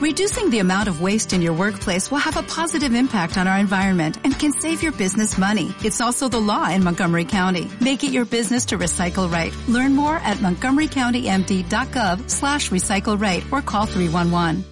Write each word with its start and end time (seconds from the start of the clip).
Reducing 0.00 0.48
the 0.48 0.60
amount 0.60 0.88
of 0.88 1.02
waste 1.02 1.34
in 1.34 1.42
your 1.42 1.52
workplace 1.52 2.10
will 2.10 2.24
have 2.24 2.38
a 2.38 2.42
positive 2.42 2.94
impact 2.94 3.36
on 3.36 3.46
our 3.46 3.58
environment 3.58 4.16
and 4.24 4.32
can 4.32 4.50
save 4.50 4.82
your 4.82 4.92
business 4.92 5.36
money. 5.36 5.74
It's 5.84 6.00
also 6.00 6.26
the 6.26 6.40
law 6.40 6.70
in 6.70 6.82
Montgomery 6.82 7.26
County. 7.26 7.68
Make 7.82 8.02
it 8.02 8.10
your 8.10 8.24
business 8.24 8.64
to 8.66 8.78
recycle 8.78 9.30
right. 9.30 9.54
Learn 9.68 9.94
more 9.94 10.16
at 10.16 10.38
montgomerycountymd.gov 10.38 12.30
slash 12.30 12.70
recycle 12.70 13.20
right 13.20 13.44
or 13.52 13.60
call 13.60 13.84
311. 13.84 14.64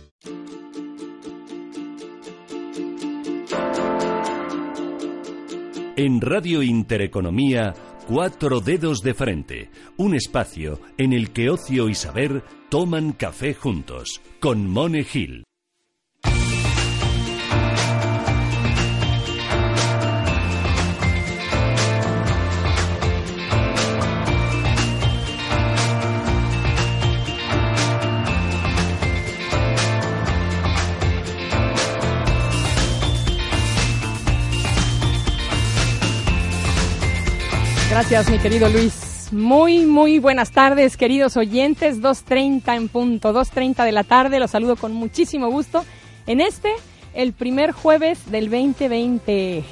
En 5.99 6.21
Radio 6.23 6.63
Intereconomía, 6.63 7.75
Cuatro 8.07 8.61
Dedos 8.61 9.03
de 9.03 9.13
Frente, 9.13 9.71
un 9.99 10.15
espacio 10.15 10.81
en 10.97 11.13
el 11.13 11.33
que 11.33 11.51
ocio 11.51 11.91
y 11.91 11.95
saber 11.95 12.43
toman 12.71 13.13
café 13.13 13.53
juntos, 13.53 14.23
con 14.41 14.69
Mone 14.69 15.05
Gil. 15.05 15.43
Gracias, 37.91 38.31
mi 38.31 38.39
querido 38.39 38.69
Luis. 38.69 39.08
Muy, 39.31 39.85
muy 39.85 40.19
buenas 40.21 40.53
tardes, 40.53 40.97
queridos 40.97 41.37
oyentes. 41.37 42.01
2.30 42.01 42.75
en 42.75 42.89
punto, 42.89 43.35
2.30 43.35 43.85
de 43.85 43.93
la 43.93 44.03
tarde. 44.03 44.41
Los 44.41 44.53
saludo 44.53 44.75
con 44.77 44.95
muchísimo 44.95 45.51
gusto 45.51 45.85
en 46.27 46.41
este, 46.41 46.73
el 47.13 47.35
primer 47.35 47.73
jueves 47.73 48.31
del 48.31 48.49
2020. 48.49 49.65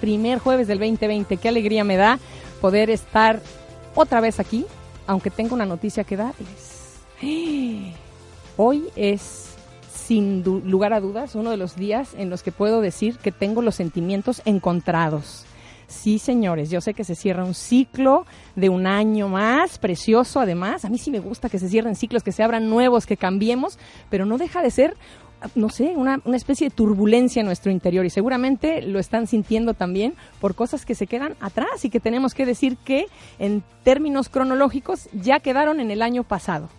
Primer 0.00 0.38
jueves 0.38 0.66
del 0.66 0.78
2020. 0.78 1.36
Qué 1.36 1.48
alegría 1.48 1.84
me 1.84 1.96
da 1.96 2.18
poder 2.62 2.88
estar 2.88 3.42
otra 3.94 4.22
vez 4.22 4.40
aquí, 4.40 4.64
aunque 5.06 5.28
tengo 5.30 5.54
una 5.54 5.66
noticia 5.66 6.04
que 6.04 6.16
darles. 6.16 7.02
Hoy 8.56 8.84
es, 8.96 9.56
sin 9.94 10.42
lugar 10.42 10.94
a 10.94 11.00
dudas, 11.00 11.34
uno 11.34 11.50
de 11.50 11.58
los 11.58 11.76
días 11.76 12.14
en 12.16 12.30
los 12.30 12.42
que 12.42 12.50
puedo 12.50 12.80
decir 12.80 13.18
que 13.18 13.30
tengo 13.30 13.60
los 13.60 13.74
sentimientos 13.74 14.40
encontrados 14.46 15.44
Sí, 15.88 16.18
señores, 16.18 16.70
yo 16.70 16.80
sé 16.80 16.94
que 16.94 17.04
se 17.04 17.14
cierra 17.14 17.44
un 17.44 17.54
ciclo 17.54 18.26
de 18.56 18.68
un 18.68 18.86
año 18.86 19.28
más, 19.28 19.78
precioso 19.78 20.40
además. 20.40 20.84
A 20.84 20.88
mí 20.88 20.98
sí 20.98 21.10
me 21.10 21.20
gusta 21.20 21.48
que 21.48 21.58
se 21.58 21.68
cierren 21.68 21.94
ciclos, 21.94 22.22
que 22.22 22.32
se 22.32 22.42
abran 22.42 22.68
nuevos, 22.68 23.06
que 23.06 23.16
cambiemos, 23.16 23.78
pero 24.10 24.26
no 24.26 24.36
deja 24.36 24.62
de 24.62 24.70
ser 24.70 24.96
no 25.54 25.68
sé, 25.68 25.92
una, 25.96 26.20
una, 26.24 26.36
especie 26.36 26.70
de 26.70 26.74
turbulencia 26.74 27.40
en 27.40 27.46
nuestro 27.46 27.70
interior 27.70 28.06
y 28.06 28.10
seguramente 28.10 28.80
lo 28.80 28.98
están 28.98 29.26
sintiendo 29.26 29.74
también 29.74 30.14
por 30.40 30.54
cosas 30.54 30.86
que 30.86 30.94
se 30.94 31.06
quedan 31.06 31.36
atrás 31.40 31.84
y 31.84 31.90
que 31.90 32.00
tenemos 32.00 32.34
que 32.34 32.46
decir 32.46 32.78
que 32.78 33.06
en 33.38 33.62
términos 33.84 34.30
cronológicos 34.30 35.08
ya 35.12 35.40
quedaron 35.40 35.78
en 35.78 35.90
el 35.90 36.00
año 36.00 36.24
pasado 36.24 36.70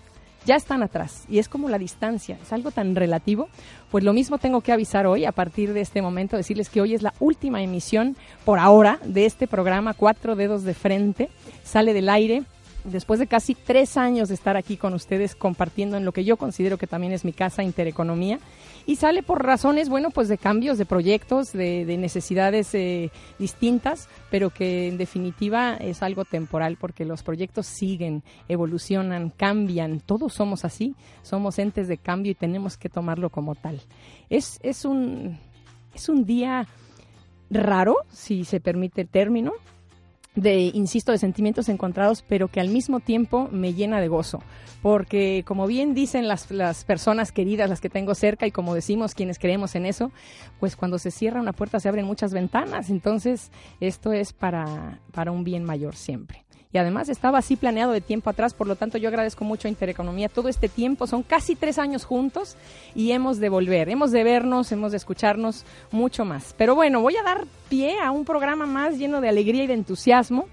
ya 0.48 0.56
están 0.56 0.82
atrás 0.82 1.26
y 1.28 1.40
es 1.40 1.50
como 1.50 1.70
la 1.70 1.78
distancia, 1.78 2.40
es 2.42 2.52
algo 2.54 2.72
tan 2.72 2.96
relativo. 2.96 3.50
Pues 3.92 4.04
lo 4.04 4.14
mismo 4.14 4.38
tengo 4.38 4.62
que 4.62 4.72
avisar 4.72 5.06
hoy, 5.06 5.26
a 5.26 5.32
partir 5.32 5.74
de 5.74 5.82
este 5.82 6.02
momento, 6.02 6.38
decirles 6.38 6.70
que 6.70 6.82
hoy 6.82 6.96
es 6.96 7.02
la 7.02 7.14
última 7.20 7.62
emisión 7.62 8.16
por 8.46 8.58
ahora 8.58 9.00
de 9.04 9.26
este 9.26 9.48
programa 9.48 9.94
Cuatro 9.94 10.36
Dedos 10.36 10.64
de 10.64 10.74
Frente. 10.74 11.30
Sale 11.64 11.94
del 11.94 12.10
aire 12.10 12.44
después 12.84 13.20
de 13.20 13.28
casi 13.28 13.56
tres 13.56 13.98
años 13.98 14.30
de 14.30 14.36
estar 14.36 14.58
aquí 14.58 14.78
con 14.78 14.94
ustedes 14.94 15.36
compartiendo 15.36 15.98
en 15.98 16.06
lo 16.06 16.12
que 16.12 16.24
yo 16.24 16.38
considero 16.38 16.78
que 16.78 16.88
también 16.88 17.14
es 17.14 17.26
mi 17.26 17.34
casa 17.34 17.64
Intereconomía 17.64 18.40
y 18.86 18.96
sale 18.96 19.22
por 19.22 19.44
razones, 19.44 19.90
bueno, 19.90 20.12
pues 20.12 20.30
de 20.30 20.38
cambios 20.38 20.78
de 20.78 20.86
proyectos, 20.86 21.52
de, 21.52 21.86
necesidades 21.98 22.74
eh, 22.74 23.12
distintas, 23.38 24.08
pero 24.32 24.50
que 24.50 24.88
en 24.88 24.98
definitiva 24.98 25.76
es 25.76 26.02
algo 26.02 26.24
temporal 26.24 26.78
porque 26.80 27.04
los 27.04 27.22
proyectos 27.22 27.68
siguen, 27.68 28.24
evolucionan, 28.48 29.30
cambian, 29.30 30.00
todos 30.00 30.34
somos 30.34 30.64
así, 30.64 30.96
somos 31.22 31.60
entes 31.60 31.90
de 31.90 31.98
cambio 31.98 32.32
y 32.32 32.36
tenemos 32.36 32.78
que 32.78 32.88
tomarlo 32.88 33.30
como 33.30 33.56
tal. 33.56 33.82
Es, 34.30 34.58
es, 34.64 34.86
un, 34.86 35.38
es 35.94 36.08
un 36.08 36.24
día 36.24 36.66
raro, 37.50 37.98
si 38.10 38.46
se 38.46 38.62
permite 38.62 39.02
el 39.02 39.10
término, 39.10 39.52
de, 40.38 40.72
insisto, 40.74 41.12
de 41.12 41.18
sentimientos 41.18 41.68
encontrados, 41.68 42.24
pero 42.26 42.48
que 42.48 42.62
al 42.62 42.70
mismo 42.70 43.00
tiempo 43.00 43.50
me 43.52 43.74
llena 43.74 44.00
de 44.00 44.08
gozo. 44.08 44.40
Porque, 44.82 45.44
como 45.46 45.66
bien 45.66 45.96
dicen 45.96 46.28
las, 46.28 46.52
las 46.52 46.86
personas 46.86 47.32
queridas, 47.32 47.70
las 47.70 47.82
que 47.82 47.90
tengo 47.90 48.14
cerca, 48.16 48.46
y 48.46 48.52
como 48.52 48.76
decimos 48.76 49.16
quienes 49.16 49.40
creemos 49.40 49.76
en 49.76 49.86
eso, 49.86 50.12
pues 50.60 50.76
cuando 50.76 51.00
se 51.00 51.12
cierra 51.12 51.42
una 51.42 51.54
puerta 51.54 51.80
se 51.80 51.90
abren 51.90 52.06
muchas 52.06 52.32
ventanas. 52.32 52.90
Entonces, 52.92 53.52
esto 53.82 54.14
es 54.14 54.32
para, 54.32 55.02
para 55.12 55.32
un 55.32 55.44
bien 55.44 55.64
mayor 55.64 55.96
siempre 55.96 56.47
y 56.78 56.80
además 56.80 57.10
estaba 57.10 57.40
así 57.40 57.56
planeado 57.56 57.92
de 57.92 58.02
tiempo 58.02 58.30
atrás, 58.30 58.54
por 58.54 58.68
lo 58.68 58.76
tanto 58.76 59.00
yo 59.00 59.10
agradezco 59.10 59.44
mucho 59.44 59.68
a 59.68 59.72
Intereconomía 59.72 60.30
todo 60.30 60.48
este 60.48 60.70
tiempo, 60.70 61.08
son 61.08 61.24
casi 61.24 61.56
tres 61.56 61.80
años 61.80 62.06
juntos 62.06 62.56
y 62.94 63.14
hemos 63.14 63.40
de 63.40 63.50
volver, 63.50 63.90
hemos 63.90 64.12
de 64.12 64.24
vernos, 64.24 64.72
hemos 64.72 64.92
de 64.92 64.98
escucharnos 64.98 65.66
mucho 65.90 66.24
más. 66.24 66.54
Pero 66.56 66.76
bueno, 66.76 67.02
voy 67.02 67.16
a 67.18 67.24
dar 67.24 67.46
pie 67.68 68.00
a 68.00 68.12
un 68.12 68.26
programa 68.26 68.68
más 68.68 69.00
lleno 69.00 69.22
de 69.22 69.30
alegría 69.30 69.64
y 69.64 69.68
de 69.68 69.74
entusiasmo. 69.74 70.48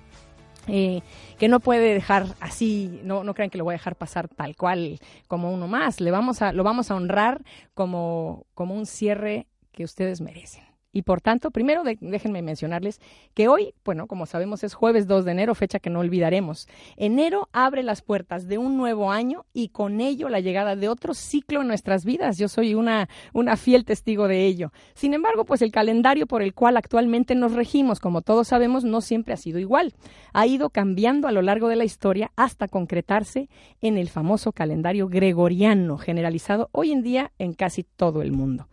Eh, 0.67 1.03
que 1.39 1.47
no 1.47 1.61
puede 1.61 1.93
dejar 1.93 2.25
así, 2.41 3.03
no, 3.05 3.23
no 3.23 3.35
crean 3.35 3.51
que 3.51 3.59
lo 3.59 3.65
voy 3.65 3.73
a 3.73 3.77
dejar 3.77 3.97
pasar 3.97 4.29
tal 4.29 4.57
cual 4.57 4.99
como 5.29 5.53
uno 5.53 5.69
más, 5.69 6.01
Le 6.01 6.11
vamos 6.11 6.41
a, 6.41 6.55
lo 6.55 6.65
vamos 6.65 6.91
a 6.91 6.95
honrar 6.95 7.43
como, 7.75 8.47
como 8.55 8.75
un 8.75 8.87
cierre 8.87 9.47
que 9.73 9.85
ustedes 9.85 10.23
merecen. 10.23 10.65
Y 10.95 11.03
por 11.03 11.21
tanto, 11.21 11.51
primero 11.51 11.83
déjenme 11.83 12.41
mencionarles 12.41 13.01
que 13.35 13.49
hoy, 13.49 13.75
bueno, 13.85 14.07
como 14.07 14.27
sabemos 14.27 14.63
es 14.63 14.75
jueves 14.75 15.09
2 15.09 15.25
de 15.25 15.33
enero, 15.33 15.57
fecha 15.57 15.81
que 15.81 15.91
no 15.91 15.99
olvidaremos. 15.99 16.69
Enero 16.97 17.49
abre 17.53 17.83
las 17.83 18.01
puertas 18.01 18.47
de 18.47 18.59
un 18.59 18.77
nuevo 18.77 19.11
año 19.11 19.45
y 19.53 19.71
con 19.71 20.01
ello 20.01 20.29
la 20.29 20.39
llegada 20.39 20.77
de 20.77 20.89
otro 20.89 21.13
ciclo 21.13 21.63
en 21.63 21.67
nuestras 21.67 22.05
vidas. 22.05 22.39
Yo 22.39 22.47
soy 22.47 22.77
una, 22.77 23.09
una 23.33 23.57
fiel 23.57 23.85
testigo 23.85 24.29
de 24.29 24.47
ello. 24.47 24.73
Sin 24.95 25.15
embargo, 25.15 25.45
pues 25.45 25.63
el 25.63 25.73
calendario 25.73 26.29
por 26.29 26.43
el 26.43 26.55
cual 26.55 26.77
actualmente 26.77 27.35
nos 27.35 27.55
regimos, 27.55 27.99
como 27.99 28.23
todos 28.23 28.47
sabemos, 28.47 28.85
no 28.85 29.01
siempre 29.01 29.35
ha 29.35 29.37
sido 29.37 29.59
igual. 29.59 29.95
Ha 30.33 30.47
ido 30.47 30.71
cambiando 30.71 31.27
a 31.27 31.33
lo 31.33 31.43
largo 31.43 31.67
de 31.67 31.77
la 31.77 31.85
historia 31.85 32.31
hasta 32.37 32.69
concretarse 32.69 33.49
en 33.81 33.99
el 33.99 34.09
famoso 34.09 34.53
calendario 34.53 35.09
gregoriano, 35.09 35.99
generalizado 35.99 36.69
hoy 36.71 36.93
en 36.93 37.03
día 37.03 37.33
en 37.39 37.53
casi 37.53 37.83
todo 37.83 38.23
el 38.23 38.31
mundo. 38.31 38.69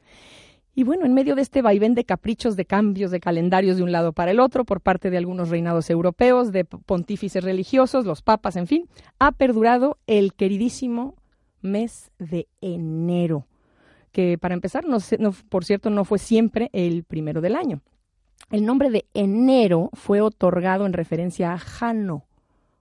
Y 0.73 0.83
bueno, 0.83 1.05
en 1.05 1.13
medio 1.13 1.35
de 1.35 1.41
este 1.41 1.61
vaivén 1.61 1.95
de 1.95 2.05
caprichos, 2.05 2.55
de 2.55 2.65
cambios 2.65 3.11
de 3.11 3.19
calendarios 3.19 3.77
de 3.77 3.83
un 3.83 3.91
lado 3.91 4.13
para 4.13 4.31
el 4.31 4.39
otro 4.39 4.63
por 4.63 4.79
parte 4.79 5.09
de 5.09 5.17
algunos 5.17 5.49
reinados 5.49 5.89
europeos, 5.89 6.51
de 6.51 6.63
pontífices 6.63 7.43
religiosos, 7.43 8.05
los 8.05 8.21
papas, 8.21 8.55
en 8.55 8.67
fin, 8.67 8.87
ha 9.19 9.33
perdurado 9.33 9.97
el 10.07 10.33
queridísimo 10.33 11.15
mes 11.61 12.11
de 12.19 12.47
enero, 12.61 13.47
que 14.13 14.37
para 14.37 14.53
empezar, 14.53 14.85
por 15.49 15.65
cierto, 15.65 15.89
no 15.89 16.05
fue 16.05 16.19
siempre 16.19 16.69
el 16.71 17.03
primero 17.03 17.41
del 17.41 17.55
año. 17.55 17.81
El 18.49 18.65
nombre 18.65 18.89
de 18.89 19.05
enero 19.13 19.89
fue 19.93 20.21
otorgado 20.21 20.85
en 20.85 20.93
referencia 20.93 21.53
a 21.53 21.57
Jano, 21.57 22.25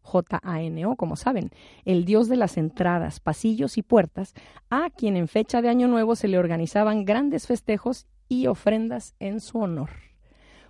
J-A-N-O, 0.03 0.97
como 0.97 1.17
saben, 1.17 1.51
el 1.85 2.05
dios 2.05 2.29
de 2.29 2.37
las 2.37 2.57
entradas, 2.57 3.21
pasillos 3.21 3.79
y 3.79 3.83
puertas, 3.83 4.35
a 4.71 4.91
quien 4.91 5.17
en 5.17 5.29
fecha 5.29 5.63
de 5.63 5.69
Año 5.69 5.89
Nuevo 5.89 6.17
se 6.17 6.29
le 6.29 6.39
organizaban 6.39 7.05
grandes 7.05 7.47
festejos 7.47 8.07
y 8.29 8.47
ofrendas 8.47 9.15
en 9.19 9.41
su 9.41 9.59
honor. 9.59 9.91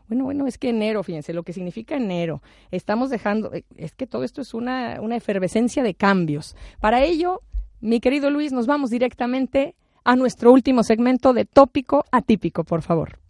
Bueno, 0.09 0.25
bueno, 0.25 0.47
es 0.49 0.59
que 0.59 0.71
enero, 0.71 1.05
fíjense, 1.05 1.33
lo 1.33 1.45
que 1.45 1.53
significa 1.53 1.95
enero. 1.95 2.43
Estamos 2.73 3.11
dejando, 3.11 3.55
eh, 3.55 3.65
es 3.77 3.93
que 3.93 4.09
todo 4.09 4.25
esto 4.25 4.41
es 4.41 4.55
una, 4.55 5.01
una 5.01 5.15
efervescencia 5.15 5.85
de 5.85 5.95
cambios. 5.95 6.57
Para 6.81 7.05
ello, 7.05 7.43
mi 7.81 8.01
querido 8.01 8.29
Luis, 8.29 8.53
nos 8.53 8.67
vamos 8.67 8.91
directamente 8.91 9.77
a 10.03 10.17
nuestro 10.17 10.53
último 10.53 10.83
segmento 10.83 11.33
de 11.33 11.45
tópico 11.45 12.05
atípico, 12.11 12.65
por 12.65 12.83
favor. 12.83 13.21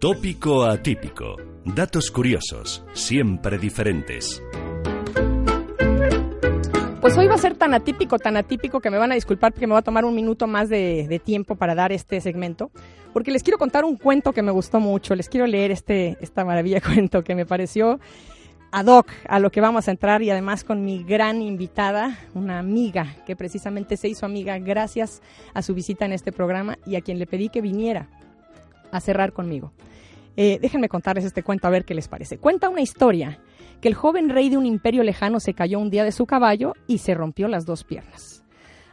Tópico 0.00 0.64
atípico. 0.64 1.36
Datos 1.62 2.10
curiosos, 2.10 2.82
siempre 2.94 3.58
diferentes. 3.58 4.42
Pues 7.02 7.18
hoy 7.18 7.26
va 7.26 7.34
a 7.34 7.38
ser 7.38 7.54
tan 7.54 7.74
atípico, 7.74 8.18
tan 8.18 8.38
atípico 8.38 8.80
que 8.80 8.88
me 8.88 8.96
van 8.96 9.12
a 9.12 9.14
disculpar 9.14 9.52
porque 9.52 9.66
me 9.66 9.74
va 9.74 9.80
a 9.80 9.82
tomar 9.82 10.06
un 10.06 10.14
minuto 10.14 10.46
más 10.46 10.70
de, 10.70 11.20
tiempo 11.22 11.54
para 11.54 11.74
dar 11.74 11.92
este 11.92 12.18
segmento, 12.22 12.70
porque 13.12 13.30
les 13.30 13.42
quiero 13.42 13.58
contar 13.58 13.84
un 13.84 13.98
cuento 13.98 14.32
que 14.32 14.40
me 14.40 14.50
gustó 14.50 14.80
mucho, 14.80 15.14
les 15.14 15.28
quiero 15.28 15.46
leer 15.46 15.70
este, 15.70 16.16
esta 16.22 16.46
maravilla 16.46 16.80
cuento 16.94 17.22
que 17.22 17.34
me 17.34 17.44
pareció 17.44 18.00
ad 18.72 18.86
hoc 18.86 19.08
a 19.28 19.38
lo 19.38 19.50
que 19.50 19.60
vamos 19.60 19.86
a 19.86 19.90
entrar 19.90 20.22
y 20.22 20.30
además 20.30 20.64
con 20.64 20.82
mi 20.82 21.04
gran 21.04 21.42
invitada, 21.42 22.18
una 22.32 22.58
amiga 22.58 23.16
que 23.26 23.36
precisamente 23.36 23.98
se 23.98 24.08
hizo 24.08 24.24
amiga 24.24 24.58
gracias 24.60 25.20
a 25.52 25.60
su 25.60 25.74
visita 25.74 26.06
en 26.06 26.12
este 26.12 26.32
programa 26.32 26.78
y 26.86 26.96
a 26.96 27.02
quien 27.02 27.18
le 27.18 27.26
pedí 27.26 27.50
que 27.50 27.60
viniera 27.60 28.08
a 28.92 29.00
cerrar 29.00 29.34
conmigo. 29.34 29.72
Eh, 30.42 30.58
déjenme 30.58 30.88
contarles 30.88 31.26
este 31.26 31.42
cuento 31.42 31.66
a 31.66 31.70
ver 31.70 31.84
qué 31.84 31.92
les 31.92 32.08
parece. 32.08 32.38
Cuenta 32.38 32.70
una 32.70 32.80
historia 32.80 33.40
que 33.82 33.88
el 33.88 33.94
joven 33.94 34.30
rey 34.30 34.48
de 34.48 34.56
un 34.56 34.64
imperio 34.64 35.02
lejano 35.02 35.38
se 35.38 35.52
cayó 35.52 35.78
un 35.78 35.90
día 35.90 36.02
de 36.02 36.12
su 36.12 36.24
caballo 36.24 36.72
y 36.86 36.96
se 36.96 37.12
rompió 37.12 37.46
las 37.46 37.66
dos 37.66 37.84
piernas. 37.84 38.42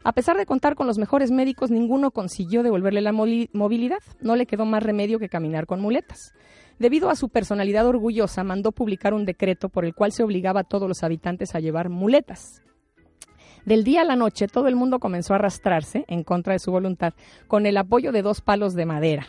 A 0.03 0.11
pesar 0.11 0.35
de 0.35 0.45
contar 0.45 0.75
con 0.75 0.87
los 0.87 0.97
mejores 0.97 1.31
médicos, 1.31 1.71
ninguno 1.71 2.11
consiguió 2.11 2.63
devolverle 2.63 2.99
la 2.99 3.13
movilidad. 3.13 3.99
No 4.19 4.35
le 4.35 4.45
quedó 4.45 4.65
más 4.65 4.83
remedio 4.83 5.19
que 5.19 5.29
caminar 5.29 5.67
con 5.67 5.79
muletas. 5.79 6.33
Debido 6.79 7.09
a 7.09 7.15
su 7.15 7.29
personalidad 7.29 7.87
orgullosa, 7.87 8.43
mandó 8.43 8.73
publicar 8.73 9.13
un 9.13 9.23
decreto 9.23 9.69
por 9.69 9.85
el 9.85 9.95
cual 9.95 10.11
se 10.11 10.23
obligaba 10.23 10.59
a 10.59 10.65
todos 10.65 10.89
los 10.89 11.01
habitantes 11.01 11.55
a 11.55 11.61
llevar 11.61 11.87
muletas. 11.87 12.61
Del 13.63 13.85
día 13.85 14.01
a 14.01 14.03
la 14.03 14.17
noche, 14.17 14.49
todo 14.49 14.67
el 14.67 14.75
mundo 14.75 14.99
comenzó 14.99 15.31
a 15.31 15.37
arrastrarse, 15.37 16.03
en 16.09 16.25
contra 16.25 16.51
de 16.51 16.59
su 16.59 16.71
voluntad, 16.71 17.13
con 17.47 17.65
el 17.65 17.77
apoyo 17.77 18.11
de 18.11 18.21
dos 18.21 18.41
palos 18.41 18.73
de 18.73 18.85
madera. 18.85 19.27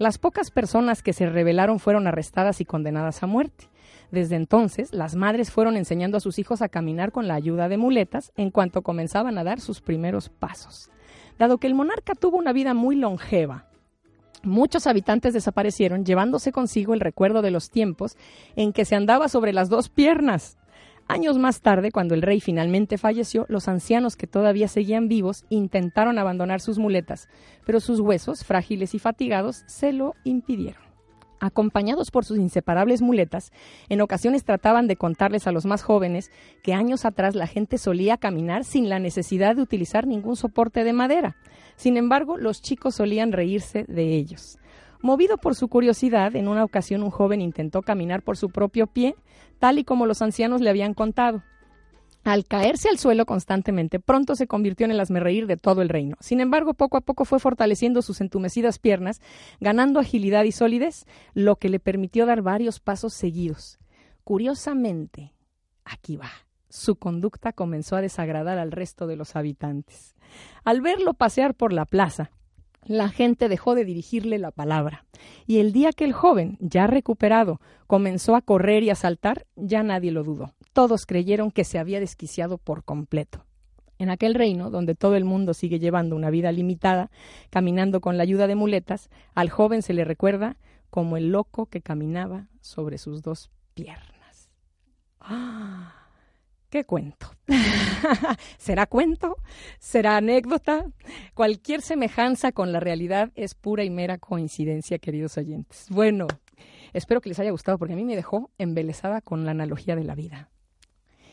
Las 0.00 0.16
pocas 0.16 0.50
personas 0.50 1.02
que 1.02 1.12
se 1.12 1.28
rebelaron 1.28 1.78
fueron 1.78 2.06
arrestadas 2.06 2.62
y 2.62 2.64
condenadas 2.64 3.22
a 3.22 3.26
muerte. 3.26 3.68
Desde 4.10 4.34
entonces, 4.34 4.94
las 4.94 5.14
madres 5.14 5.50
fueron 5.50 5.76
enseñando 5.76 6.16
a 6.16 6.20
sus 6.20 6.38
hijos 6.38 6.62
a 6.62 6.70
caminar 6.70 7.12
con 7.12 7.28
la 7.28 7.34
ayuda 7.34 7.68
de 7.68 7.76
muletas 7.76 8.32
en 8.38 8.50
cuanto 8.50 8.80
comenzaban 8.80 9.36
a 9.36 9.44
dar 9.44 9.60
sus 9.60 9.82
primeros 9.82 10.30
pasos. 10.30 10.90
Dado 11.38 11.58
que 11.58 11.66
el 11.66 11.74
monarca 11.74 12.14
tuvo 12.14 12.38
una 12.38 12.54
vida 12.54 12.72
muy 12.72 12.96
longeva, 12.96 13.66
muchos 14.42 14.86
habitantes 14.86 15.34
desaparecieron 15.34 16.06
llevándose 16.06 16.50
consigo 16.50 16.94
el 16.94 17.00
recuerdo 17.00 17.42
de 17.42 17.50
los 17.50 17.68
tiempos 17.68 18.16
en 18.56 18.72
que 18.72 18.86
se 18.86 18.96
andaba 18.96 19.28
sobre 19.28 19.52
las 19.52 19.68
dos 19.68 19.90
piernas. 19.90 20.56
Años 21.10 21.38
más 21.38 21.60
tarde, 21.60 21.90
cuando 21.90 22.14
el 22.14 22.22
rey 22.22 22.38
finalmente 22.38 22.96
falleció, 22.96 23.44
los 23.48 23.66
ancianos 23.66 24.14
que 24.14 24.28
todavía 24.28 24.68
seguían 24.68 25.08
vivos 25.08 25.44
intentaron 25.48 26.20
abandonar 26.20 26.60
sus 26.60 26.78
muletas, 26.78 27.28
pero 27.66 27.80
sus 27.80 27.98
huesos, 27.98 28.44
frágiles 28.44 28.94
y 28.94 29.00
fatigados, 29.00 29.64
se 29.66 29.92
lo 29.92 30.14
impidieron. 30.22 30.80
Acompañados 31.40 32.12
por 32.12 32.24
sus 32.24 32.38
inseparables 32.38 33.02
muletas, 33.02 33.50
en 33.88 34.02
ocasiones 34.02 34.44
trataban 34.44 34.86
de 34.86 34.94
contarles 34.94 35.48
a 35.48 35.52
los 35.52 35.66
más 35.66 35.82
jóvenes 35.82 36.30
que 36.62 36.74
años 36.74 37.04
atrás 37.04 37.34
la 37.34 37.48
gente 37.48 37.76
solía 37.76 38.16
caminar 38.16 38.62
sin 38.62 38.88
la 38.88 39.00
necesidad 39.00 39.56
de 39.56 39.62
utilizar 39.62 40.06
ningún 40.06 40.36
soporte 40.36 40.84
de 40.84 40.92
madera. 40.92 41.36
Sin 41.74 41.96
embargo, 41.96 42.36
los 42.36 42.62
chicos 42.62 42.94
solían 42.94 43.32
reírse 43.32 43.84
de 43.88 44.14
ellos. 44.14 44.60
Movido 45.02 45.38
por 45.38 45.54
su 45.54 45.68
curiosidad, 45.68 46.36
en 46.36 46.46
una 46.46 46.64
ocasión 46.64 47.02
un 47.02 47.10
joven 47.10 47.40
intentó 47.40 47.82
caminar 47.82 48.22
por 48.22 48.36
su 48.36 48.50
propio 48.50 48.86
pie, 48.86 49.14
tal 49.58 49.78
y 49.78 49.84
como 49.84 50.06
los 50.06 50.20
ancianos 50.20 50.60
le 50.60 50.68
habían 50.68 50.92
contado. 50.94 51.42
Al 52.22 52.44
caerse 52.44 52.90
al 52.90 52.98
suelo 52.98 53.24
constantemente, 53.24 53.98
pronto 53.98 54.36
se 54.36 54.46
convirtió 54.46 54.84
en 54.84 54.90
el 54.90 55.00
asmerreír 55.00 55.46
de 55.46 55.56
todo 55.56 55.80
el 55.80 55.88
reino. 55.88 56.16
Sin 56.20 56.40
embargo, 56.40 56.74
poco 56.74 56.98
a 56.98 57.00
poco 57.00 57.24
fue 57.24 57.38
fortaleciendo 57.38 58.02
sus 58.02 58.20
entumecidas 58.20 58.78
piernas, 58.78 59.22
ganando 59.58 60.00
agilidad 60.00 60.44
y 60.44 60.52
solidez, 60.52 61.06
lo 61.32 61.56
que 61.56 61.70
le 61.70 61.80
permitió 61.80 62.26
dar 62.26 62.42
varios 62.42 62.78
pasos 62.78 63.14
seguidos. 63.14 63.78
Curiosamente, 64.22 65.32
aquí 65.82 66.16
va, 66.16 66.30
su 66.68 66.96
conducta 66.96 67.54
comenzó 67.54 67.96
a 67.96 68.02
desagradar 68.02 68.58
al 68.58 68.70
resto 68.70 69.06
de 69.06 69.16
los 69.16 69.34
habitantes. 69.34 70.14
Al 70.62 70.82
verlo 70.82 71.14
pasear 71.14 71.54
por 71.54 71.72
la 71.72 71.86
plaza, 71.86 72.32
la 72.84 73.08
gente 73.08 73.48
dejó 73.48 73.74
de 73.74 73.84
dirigirle 73.84 74.38
la 74.38 74.50
palabra. 74.50 75.04
Y 75.46 75.58
el 75.58 75.72
día 75.72 75.92
que 75.92 76.04
el 76.04 76.12
joven, 76.12 76.56
ya 76.60 76.86
recuperado, 76.86 77.60
comenzó 77.86 78.34
a 78.34 78.40
correr 78.40 78.82
y 78.82 78.90
a 78.90 78.94
saltar, 78.94 79.46
ya 79.56 79.82
nadie 79.82 80.10
lo 80.10 80.24
dudó. 80.24 80.54
Todos 80.72 81.06
creyeron 81.06 81.50
que 81.50 81.64
se 81.64 81.78
había 81.78 82.00
desquiciado 82.00 82.58
por 82.58 82.84
completo. 82.84 83.44
En 83.98 84.08
aquel 84.08 84.34
reino, 84.34 84.70
donde 84.70 84.94
todo 84.94 85.14
el 85.14 85.24
mundo 85.24 85.52
sigue 85.52 85.78
llevando 85.78 86.16
una 86.16 86.30
vida 86.30 86.52
limitada, 86.52 87.10
caminando 87.50 88.00
con 88.00 88.16
la 88.16 88.22
ayuda 88.22 88.46
de 88.46 88.54
muletas, 88.54 89.10
al 89.34 89.50
joven 89.50 89.82
se 89.82 89.92
le 89.92 90.04
recuerda 90.04 90.56
como 90.88 91.16
el 91.16 91.30
loco 91.30 91.66
que 91.66 91.82
caminaba 91.82 92.48
sobre 92.60 92.96
sus 92.96 93.22
dos 93.22 93.50
piernas. 93.74 94.50
¡Ah! 95.20 95.99
¿Qué 96.70 96.84
cuento? 96.84 97.26
¿Será 98.58 98.86
cuento? 98.86 99.36
¿Será 99.80 100.16
anécdota? 100.16 100.86
Cualquier 101.34 101.82
semejanza 101.82 102.52
con 102.52 102.72
la 102.72 102.78
realidad 102.78 103.32
es 103.34 103.56
pura 103.56 103.82
y 103.82 103.90
mera 103.90 104.18
coincidencia, 104.18 105.00
queridos 105.00 105.36
oyentes. 105.36 105.86
Bueno, 105.90 106.28
espero 106.92 107.20
que 107.20 107.28
les 107.28 107.40
haya 107.40 107.50
gustado 107.50 107.76
porque 107.76 107.94
a 107.94 107.96
mí 107.96 108.04
me 108.04 108.14
dejó 108.14 108.50
embelesada 108.56 109.20
con 109.20 109.44
la 109.44 109.50
analogía 109.50 109.96
de 109.96 110.04
la 110.04 110.14
vida. 110.14 110.48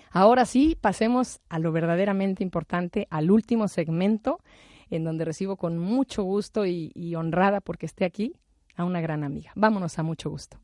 Ahora 0.09 0.45
sí, 0.45 0.75
pasemos 0.81 1.39
a 1.49 1.59
lo 1.59 1.71
verdaderamente 1.71 2.43
importante, 2.43 3.07
al 3.11 3.29
último 3.29 3.67
segmento, 3.67 4.39
en 4.89 5.03
donde 5.03 5.23
recibo 5.23 5.55
con 5.55 5.77
mucho 5.77 6.23
gusto 6.23 6.65
y, 6.65 6.91
y 6.95 7.13
honrada 7.13 7.61
porque 7.61 7.85
esté 7.85 8.05
aquí 8.05 8.33
a 8.75 8.85
una 8.85 9.01
gran 9.01 9.23
amiga. 9.23 9.51
Vámonos 9.53 9.99
a 9.99 10.03
mucho 10.03 10.31
gusto. 10.31 10.57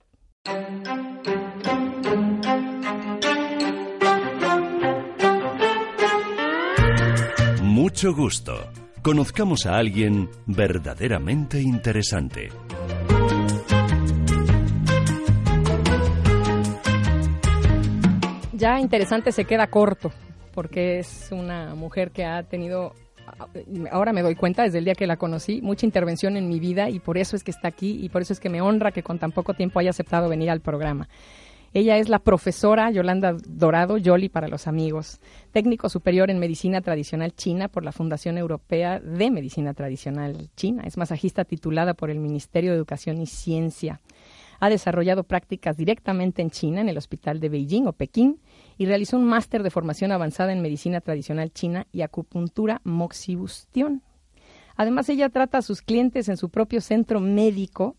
Mucho 7.73 8.13
gusto. 8.13 8.53
Conozcamos 9.01 9.65
a 9.65 9.77
alguien 9.77 10.29
verdaderamente 10.45 11.59
interesante. 11.59 12.49
Ya 18.53 18.79
interesante 18.79 19.31
se 19.31 19.45
queda 19.45 19.65
corto, 19.65 20.11
porque 20.53 20.99
es 20.99 21.29
una 21.31 21.73
mujer 21.73 22.11
que 22.11 22.25
ha 22.25 22.43
tenido 22.43 22.93
ahora 23.91 24.13
me 24.13 24.21
doy 24.21 24.35
cuenta 24.35 24.61
desde 24.63 24.77
el 24.77 24.85
día 24.85 24.93
que 24.93 25.07
la 25.07 25.17
conocí, 25.17 25.59
mucha 25.61 25.87
intervención 25.87 26.37
en 26.37 26.47
mi 26.47 26.59
vida 26.59 26.91
y 26.91 26.99
por 26.99 27.17
eso 27.17 27.35
es 27.35 27.43
que 27.43 27.49
está 27.49 27.69
aquí 27.69 27.97
y 28.03 28.09
por 28.09 28.21
eso 28.21 28.33
es 28.33 28.39
que 28.39 28.49
me 28.49 28.61
honra 28.61 28.91
que 28.91 29.01
con 29.01 29.17
tan 29.17 29.31
poco 29.31 29.55
tiempo 29.55 29.79
haya 29.79 29.89
aceptado 29.89 30.29
venir 30.29 30.51
al 30.51 30.61
programa. 30.61 31.07
Ella 31.75 31.97
es 31.97 32.07
la 32.07 32.19
profesora 32.19 32.91
Yolanda 32.91 33.35
Dorado, 33.47 33.97
Yoli 33.97 34.29
para 34.29 34.47
los 34.47 34.67
amigos, 34.67 35.19
técnico 35.51 35.89
superior 35.89 36.29
en 36.29 36.37
medicina 36.37 36.81
tradicional 36.81 37.33
china 37.33 37.67
por 37.67 37.83
la 37.83 37.91
Fundación 37.91 38.37
Europea 38.37 38.99
de 38.99 39.31
Medicina 39.31 39.73
Tradicional 39.73 40.51
China. 40.55 40.83
Es 40.85 40.97
masajista 40.97 41.45
titulada 41.45 41.95
por 41.95 42.11
el 42.11 42.19
Ministerio 42.19 42.69
de 42.69 42.77
Educación 42.77 43.19
y 43.19 43.25
Ciencia. 43.25 44.01
Ha 44.59 44.69
desarrollado 44.69 45.23
prácticas 45.23 45.75
directamente 45.75 46.43
en 46.43 46.51
China, 46.51 46.79
en 46.79 46.89
el 46.89 46.97
Hospital 46.97 47.39
de 47.39 47.49
Beijing 47.49 47.87
o 47.87 47.93
Pekín, 47.93 48.39
y 48.77 48.85
realizó 48.85 49.17
un 49.17 49.25
máster 49.25 49.63
de 49.63 49.71
formación 49.71 50.11
avanzada 50.11 50.53
en 50.53 50.61
medicina 50.61 51.01
tradicional 51.01 51.51
china 51.51 51.87
y 51.91 52.01
acupuntura 52.01 52.81
moxibustión. 52.83 54.03
Además, 54.75 55.09
ella 55.09 55.29
trata 55.29 55.57
a 55.57 55.63
sus 55.63 55.81
clientes 55.81 56.29
en 56.29 56.37
su 56.37 56.49
propio 56.49 56.81
centro 56.81 57.19
médico 57.19 57.95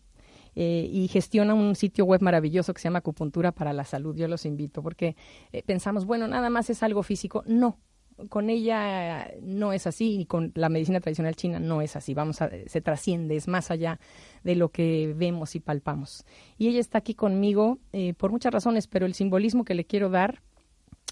eh, 0.55 0.87
y 0.89 1.07
gestiona 1.09 1.53
un 1.53 1.75
sitio 1.75 2.05
web 2.05 2.21
maravilloso 2.21 2.73
que 2.73 2.81
se 2.81 2.85
llama 2.85 2.99
Acupuntura 2.99 3.51
para 3.51 3.73
la 3.73 3.83
Salud. 3.83 4.15
Yo 4.15 4.27
los 4.27 4.45
invito 4.45 4.81
porque 4.81 5.15
eh, 5.51 5.63
pensamos, 5.63 6.05
bueno, 6.05 6.27
nada 6.27 6.49
más 6.49 6.69
es 6.69 6.81
algo 6.81 7.03
físico. 7.03 7.43
No, 7.45 7.77
con 8.29 8.49
ella 8.49 9.29
no 9.41 9.73
es 9.73 9.87
así 9.87 10.21
y 10.21 10.25
con 10.25 10.51
la 10.55 10.69
medicina 10.69 11.01
tradicional 11.01 11.35
china 11.35 11.59
no 11.59 11.81
es 11.81 11.95
así. 11.95 12.13
Vamos 12.13 12.41
a, 12.41 12.49
se 12.67 12.81
trasciende, 12.81 13.35
es 13.35 13.47
más 13.47 13.71
allá 13.71 13.99
de 14.43 14.55
lo 14.55 14.69
que 14.69 15.13
vemos 15.15 15.55
y 15.55 15.59
palpamos. 15.59 16.25
Y 16.57 16.69
ella 16.69 16.79
está 16.79 16.99
aquí 16.99 17.13
conmigo 17.13 17.79
eh, 17.91 18.13
por 18.13 18.31
muchas 18.31 18.53
razones, 18.53 18.87
pero 18.87 19.05
el 19.05 19.13
simbolismo 19.13 19.65
que 19.65 19.75
le 19.75 19.85
quiero 19.85 20.09
dar 20.09 20.41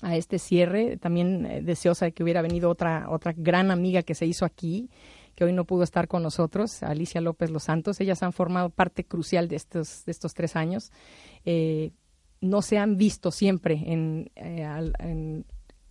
a 0.02 0.16
este 0.16 0.40
cierre, 0.40 0.98
también 0.98 1.66
deseosa 1.66 2.06
de 2.06 2.12
que 2.14 2.24
hubiera 2.24 2.42
venido 2.42 2.70
otra, 2.70 3.08
otra 3.10 3.34
gran 3.36 3.72
amiga 3.72 4.04
que 4.04 4.16
se 4.16 4.26
hizo 4.26 4.44
aquí, 4.44 4.90
que 5.36 5.44
hoy 5.44 5.54
no 5.54 5.66
pudo 5.66 5.84
estar 5.84 6.08
con 6.08 6.24
nosotros, 6.24 6.84
Alicia 6.84 7.22
López 7.22 7.50
Los 7.50 7.64
Santos. 7.64 8.00
Ellas 8.00 8.24
han 8.24 8.34
formado 8.34 8.70
parte 8.70 9.04
crucial 9.04 9.48
de 9.48 9.56
estos, 9.56 10.06
de 10.06 10.12
estos 10.12 10.34
tres 10.34 10.56
años. 10.56 10.92
Eh, 11.46 11.92
no 12.42 12.62
se 12.62 12.78
han 12.78 12.98
visto 12.98 13.32
siempre 13.32 13.82
en, 13.86 14.30
eh, 14.36 15.44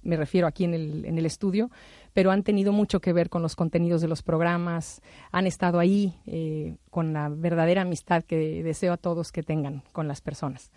me 0.02 0.16
refiero 0.16 0.46
aquí 0.46 0.64
en 0.64 0.74
el, 0.74 1.04
en 1.04 1.18
el 1.18 1.26
estudio, 1.26 1.70
pero 2.12 2.30
han 2.30 2.42
tenido 2.42 2.72
mucho 2.72 3.00
que 3.00 3.12
ver 3.12 3.30
con 3.30 3.42
los 3.42 3.56
contenidos 3.56 4.00
de 4.00 4.08
los 4.08 4.22
programas, 4.22 5.00
han 5.30 5.46
estado 5.46 5.78
ahí 5.78 6.14
eh, 6.26 6.76
con 6.90 7.12
la 7.12 7.28
verdadera 7.28 7.82
amistad 7.82 8.22
que 8.22 8.62
deseo 8.62 8.92
a 8.92 8.96
todos 8.96 9.32
que 9.32 9.42
tengan 9.42 9.82
con 9.92 10.08
las 10.08 10.20
personas. 10.20 10.70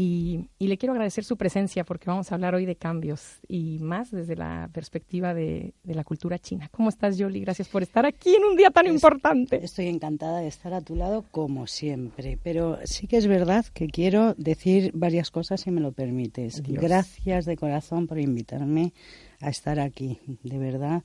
Y, 0.00 0.48
le 0.60 0.78
quiero 0.78 0.92
agradecer 0.92 1.24
su 1.24 1.36
presencia 1.36 1.82
porque 1.82 2.08
vamos 2.08 2.30
a 2.30 2.36
hablar 2.36 2.54
hoy 2.54 2.66
de 2.66 2.76
cambios 2.76 3.40
y 3.48 3.80
más 3.80 4.12
desde 4.12 4.36
la 4.36 4.70
perspectiva 4.72 5.34
de, 5.34 5.74
la 5.82 6.04
cultura 6.04 6.38
china. 6.38 6.68
¿Cómo 6.70 6.88
estás, 6.88 7.18
Yoli? 7.18 7.40
Gracias 7.40 7.66
por 7.66 7.82
estar 7.82 8.06
aquí 8.06 8.36
en 8.36 8.44
un 8.44 8.54
día 8.54 8.70
tan 8.70 8.86
importante. 8.86 9.58
Estoy 9.64 9.88
encantada 9.88 10.38
de 10.38 10.46
estar 10.46 10.72
a 10.72 10.82
tu 10.82 10.94
lado 10.94 11.24
como 11.32 11.66
siempre, 11.66 12.38
pero 12.40 12.78
sí 12.84 13.08
que 13.08 13.16
es 13.16 13.26
verdad 13.26 13.66
que 13.74 13.88
quiero 13.88 14.34
decir 14.34 14.92
varias 14.94 15.32
cosas 15.32 15.62
si 15.62 15.72
me 15.72 15.80
lo 15.80 15.90
permites. 15.90 16.62
Gracias 16.62 17.44
de 17.44 17.56
corazón 17.56 18.06
por 18.06 18.20
invitarme 18.20 18.92
a 19.40 19.50
estar 19.50 19.80
aquí, 19.80 20.20
de 20.44 20.58
verdad. 20.58 21.02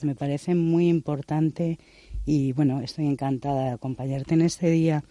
Me 0.00 0.14
parece 0.14 0.54
muy 0.54 0.88
importante 0.88 1.78
y 2.24 2.52
bueno, 2.52 2.80
estoy 2.80 3.06
encantada 3.06 3.64
de 3.64 3.70
acompañarte 3.72 4.32
en 4.32 4.40
este 4.40 4.70
día. 4.70 5.04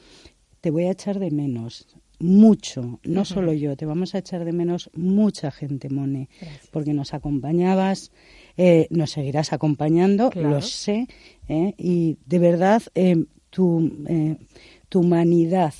Te 0.61 0.71
voy 0.71 0.85
a 0.85 0.91
echar 0.91 1.19
de 1.19 1.29
menos 1.29 1.95
mucho, 2.19 2.99
no 3.03 3.23
solo 3.25 3.53
yo, 3.53 3.77
te 3.77 3.85
vamos 3.85 4.13
a 4.13 4.19
echar 4.19 4.43
de 4.43 4.51
menos 4.51 4.89
mucha 4.93 5.51
gente, 5.51 5.89
Mone, 5.89 6.29
porque 6.71 6.93
nos 6.93 7.13
acompañabas, 7.13 8.11
eh, 8.57 8.87
nos 8.89 9.11
seguirás 9.11 9.53
acompañando, 9.53 10.29
lo 10.35 10.61
sé, 10.61 11.07
eh, 11.47 11.73
y 11.77 12.17
de 12.25 12.39
verdad 12.39 12.81
eh, 12.95 13.25
tu, 13.49 13.91
tu 14.89 14.99
humanidad, 14.99 15.73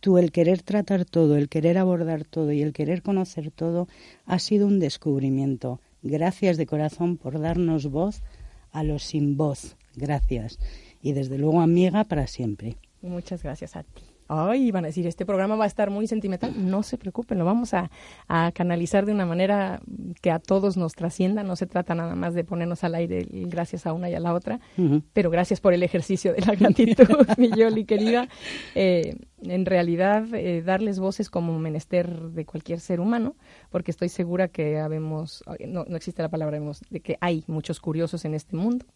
tú 0.00 0.18
el 0.18 0.32
querer 0.32 0.62
tratar 0.62 1.04
todo, 1.04 1.36
el 1.36 1.48
querer 1.48 1.78
abordar 1.78 2.24
todo 2.24 2.52
y 2.52 2.60
el 2.62 2.72
querer 2.72 3.02
conocer 3.02 3.50
todo 3.50 3.88
ha 4.26 4.38
sido 4.38 4.66
un 4.66 4.80
descubrimiento. 4.80 5.80
Gracias 6.02 6.56
de 6.56 6.66
corazón 6.66 7.16
por 7.16 7.40
darnos 7.40 7.86
voz 7.86 8.22
a 8.72 8.82
los 8.82 9.04
sin 9.04 9.36
voz. 9.36 9.76
Gracias. 9.94 10.58
Y 11.00 11.12
desde 11.12 11.38
luego, 11.38 11.60
amiga, 11.60 12.04
para 12.04 12.26
siempre. 12.26 12.76
Muchas 13.00 13.42
gracias 13.42 13.76
a 13.76 13.84
ti. 13.84 14.13
Ay, 14.28 14.70
van 14.70 14.84
a 14.84 14.88
decir, 14.88 15.06
este 15.06 15.26
programa 15.26 15.56
va 15.56 15.64
a 15.64 15.66
estar 15.66 15.90
muy 15.90 16.06
sentimental. 16.06 16.52
No 16.56 16.82
se 16.82 16.96
preocupen, 16.98 17.38
lo 17.38 17.44
vamos 17.44 17.74
a, 17.74 17.90
canalizar 18.54 19.06
de 19.06 19.12
una 19.12 19.26
manera 19.26 19.80
que 20.20 20.30
a 20.30 20.38
todos 20.38 20.76
nos 20.76 20.94
trascienda. 20.94 21.42
No 21.42 21.56
se 21.56 21.66
trata 21.66 21.94
nada 21.94 22.14
más 22.14 22.34
de 22.34 22.44
ponernos 22.44 22.84
al 22.84 22.94
aire 22.94 23.26
gracias 23.30 23.86
a 23.86 23.92
una 23.92 24.08
y 24.08 24.14
a 24.14 24.20
la 24.20 24.34
otra, 24.34 24.60
pero 25.12 25.30
gracias 25.30 25.60
por 25.60 25.72
el 25.72 25.82
ejercicio 25.82 26.32
de 26.32 26.40
la 26.40 26.54
gratitud, 26.54 27.06
mi 27.38 27.50
Yoli 27.50 27.84
querida. 27.84 28.28
Eh, 28.74 29.16
en 29.42 29.66
realidad, 29.66 30.32
eh, 30.34 30.62
darles 30.62 30.98
voces 30.98 31.28
como 31.28 31.58
menester 31.58 32.30
de 32.30 32.46
cualquier 32.46 32.80
ser 32.80 33.00
humano, 33.00 33.36
porque 33.70 33.90
estoy 33.90 34.08
segura 34.08 34.48
que 34.48 34.78
habemos, 34.78 35.44
no, 35.66 35.84
no 35.86 35.96
existe 35.96 36.22
la 36.22 36.30
palabra, 36.30 36.58
de 36.90 37.00
que 37.00 37.18
hay 37.20 37.44
muchos 37.46 37.80
curiosos 37.80 38.24
en 38.24 38.34
este 38.34 38.56
mundo. 38.56 38.86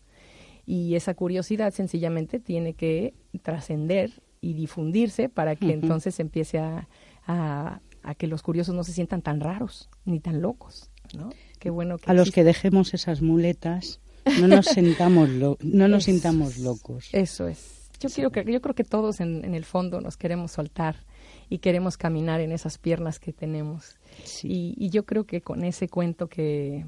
Y 0.65 0.97
esa 0.97 1.15
curiosidad 1.15 1.73
sencillamente 1.73 2.41
tiene 2.41 2.75
que 2.75 3.15
trascender 3.43 4.23
y 4.41 4.55
difundirse 4.55 5.29
para 5.29 5.57
que 5.57 5.73
entonces 5.73 6.21
empiece 6.21 6.59
a, 6.59 6.89
a, 7.27 7.81
que 8.17 8.27
los 8.27 8.43
curiosos 8.43 8.75
no 8.75 8.85
se 8.85 8.93
sientan 8.93 9.23
tan 9.23 9.41
raros 9.41 9.89
ni 10.05 10.21
tan 10.21 10.41
locos, 10.41 10.91
¿no? 11.17 11.31
Qué 11.59 11.71
bueno 11.71 11.99
que 11.99 12.11
a 12.11 12.15
los 12.15 12.31
que 12.31 12.45
dejemos 12.45 12.95
esas 12.95 13.21
muletas 13.21 14.01
no 14.41 14.49
nos 14.49 14.67
sentamos 14.67 15.29
no 15.29 15.89
nos 15.89 16.05
sintamos 16.05 16.59
locos. 16.59 17.09
Eso 17.13 17.49
es. 17.49 17.91
Yo 18.01 18.09
quiero 18.09 18.31
que 18.31 18.45
yo 18.45 18.61
creo 18.61 18.75
que 18.75 18.85
todos 18.85 19.21
en, 19.21 19.45
en, 19.45 19.55
el 19.55 19.65
fondo 19.65 20.01
nos 20.01 20.17
queremos 20.17 20.53
soltar 20.53 21.05
y 21.51 21.59
queremos 21.59 21.97
caminar 21.97 22.41
en 22.41 22.53
esas 22.53 22.79
piernas 22.79 23.19
que 23.19 23.33
tenemos. 23.33 23.97
Y, 24.45 24.75
y, 24.79 24.91
yo 24.91 25.05
creo 25.05 25.25
que 25.25 25.41
con 25.41 25.65
ese 25.65 25.89
cuento 25.89 26.29
que, 26.29 26.87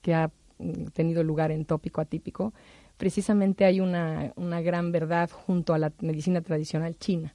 que 0.00 0.14
ha 0.14 0.30
tenido 0.92 1.22
lugar 1.22 1.50
en 1.50 1.64
tópico 1.64 2.00
atípico, 2.00 2.52
precisamente 2.98 3.64
hay 3.64 3.80
una, 3.80 4.32
una 4.36 4.60
gran 4.60 4.92
verdad 4.92 5.30
junto 5.30 5.72
a 5.72 5.78
la 5.78 5.92
medicina 6.00 6.42
tradicional 6.42 6.98
china, 6.98 7.34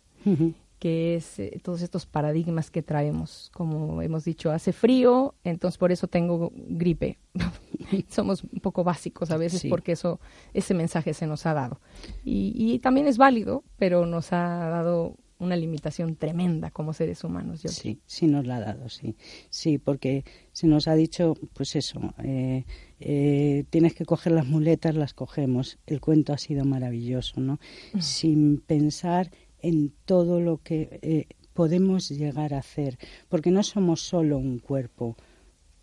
que 0.77 1.15
es 1.15 1.39
eh, 1.39 1.60
todos 1.63 1.82
estos 1.82 2.05
paradigmas 2.05 2.70
que 2.70 2.84
traemos. 2.84 3.50
Como 3.53 4.01
hemos 4.01 4.25
dicho, 4.25 4.51
hace 4.51 4.74
frío, 4.74 5.34
entonces 5.43 5.77
por 5.77 5.91
eso 5.91 6.08
tengo 6.08 6.51
gripe. 6.55 7.17
Somos 8.10 8.43
un 8.43 8.60
poco 8.60 8.84
básicos 8.84 9.32
a 9.32 9.38
veces 9.38 9.65
porque 9.70 9.93
eso, 9.93 10.20
ese 10.53 10.74
mensaje 10.74 11.13
se 11.13 11.25
nos 11.25 11.46
ha 11.46 11.53
dado. 11.53 11.79
Y, 12.24 12.53
y 12.55 12.79
también 12.79 13.08
es 13.08 13.17
válido, 13.17 13.63
pero 13.77 14.05
nos 14.05 14.34
ha 14.34 14.70
dado 14.70 15.15
una 15.43 15.55
limitación 15.55 16.15
tremenda 16.15 16.72
como 16.72 16.93
seres 16.93 17.24
humanos. 17.24 17.62
Yo 17.62 17.70
sí, 17.70 18.00
sí 18.05 18.27
nos 18.27 18.46
la 18.46 18.58
ha 18.58 18.60
dado, 18.62 18.89
sí. 18.89 19.15
Sí, 19.50 19.77
porque 19.77 20.24
se 20.51 20.67
nos 20.67 20.88
ha 20.88 20.96
dicho, 20.96 21.36
pues 21.53 21.75
eso, 21.75 22.00
eh, 22.24 22.65
eh, 23.05 23.65
tienes 23.69 23.93
que 23.93 24.05
coger 24.05 24.31
las 24.31 24.48
muletas, 24.48 24.95
las 24.95 25.13
cogemos. 25.13 25.77
El 25.86 26.00
cuento 26.00 26.31
ha 26.31 26.38
sido 26.38 26.63
maravilloso, 26.63 27.41
¿no? 27.41 27.60
Sin 28.00 28.60
pensar 28.60 29.29
en 29.60 29.91
todo 30.05 30.39
lo 30.39 30.60
que 30.63 31.00
eh, 31.01 31.25
podemos 31.51 32.07
llegar 32.07 32.53
a 32.53 32.60
hacer, 32.60 32.98
porque 33.27 33.51
no 33.51 33.62
somos 33.62 34.01
solo 34.01 34.38
un 34.38 34.60
cuerpo, 34.60 35.17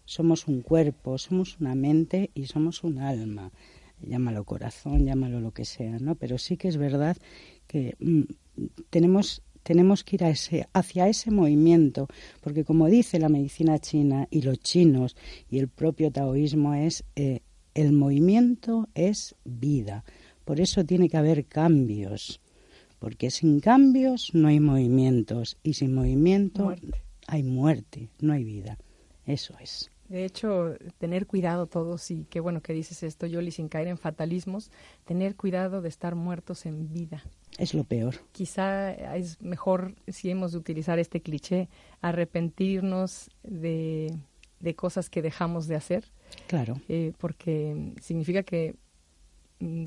somos 0.06 0.48
un 0.48 0.62
cuerpo, 0.62 1.18
somos 1.18 1.60
una 1.60 1.74
mente 1.74 2.30
y 2.32 2.46
somos 2.46 2.84
un 2.84 2.98
alma. 2.98 3.52
Llámalo 4.00 4.44
corazón, 4.44 5.04
llámalo 5.04 5.40
lo 5.40 5.52
que 5.52 5.66
sea, 5.66 5.98
¿no? 5.98 6.14
Pero 6.14 6.38
sí 6.38 6.56
que 6.56 6.68
es 6.68 6.78
verdad 6.78 7.18
que 7.66 7.96
mm, 8.00 8.22
tenemos 8.88 9.42
tenemos 9.62 10.04
que 10.04 10.16
ir 10.16 10.24
a 10.24 10.30
ese, 10.30 10.68
hacia 10.72 11.08
ese 11.08 11.30
movimiento, 11.30 12.08
porque 12.40 12.64
como 12.64 12.86
dice 12.86 13.18
la 13.18 13.28
medicina 13.28 13.78
china 13.78 14.26
y 14.30 14.42
los 14.42 14.60
chinos 14.60 15.16
y 15.48 15.58
el 15.58 15.68
propio 15.68 16.10
taoísmo 16.10 16.74
es 16.74 17.04
eh, 17.16 17.40
el 17.74 17.92
movimiento 17.92 18.88
es 18.94 19.36
vida, 19.44 20.04
por 20.44 20.60
eso 20.60 20.84
tiene 20.84 21.08
que 21.08 21.16
haber 21.16 21.46
cambios, 21.46 22.40
porque 22.98 23.30
sin 23.30 23.60
cambios 23.60 24.30
no 24.34 24.48
hay 24.48 24.60
movimientos 24.60 25.56
y 25.62 25.74
sin 25.74 25.94
movimiento 25.94 26.74
hay 27.26 27.42
muerte, 27.42 28.10
no 28.20 28.32
hay 28.32 28.44
vida, 28.44 28.76
eso 29.26 29.54
es. 29.60 29.90
De 30.10 30.24
hecho, 30.24 30.74
tener 30.98 31.28
cuidado 31.28 31.68
todos, 31.68 32.10
y 32.10 32.24
qué 32.24 32.40
bueno 32.40 32.60
que 32.62 32.72
dices 32.72 33.04
esto, 33.04 33.26
Yoli, 33.26 33.52
sin 33.52 33.68
caer 33.68 33.86
en 33.86 33.96
fatalismos, 33.96 34.72
tener 35.04 35.36
cuidado 35.36 35.82
de 35.82 35.88
estar 35.88 36.16
muertos 36.16 36.66
en 36.66 36.92
vida. 36.92 37.22
Es 37.58 37.74
lo 37.74 37.84
peor. 37.84 38.16
Quizá 38.32 38.90
es 39.14 39.40
mejor, 39.40 39.94
si 40.08 40.28
hemos 40.28 40.50
de 40.50 40.58
utilizar 40.58 40.98
este 40.98 41.20
cliché, 41.20 41.68
arrepentirnos 42.00 43.30
de, 43.44 44.18
de 44.58 44.74
cosas 44.74 45.10
que 45.10 45.22
dejamos 45.22 45.68
de 45.68 45.76
hacer. 45.76 46.04
Claro. 46.48 46.80
Eh, 46.88 47.12
porque 47.18 47.94
significa 48.00 48.42
que 48.42 48.74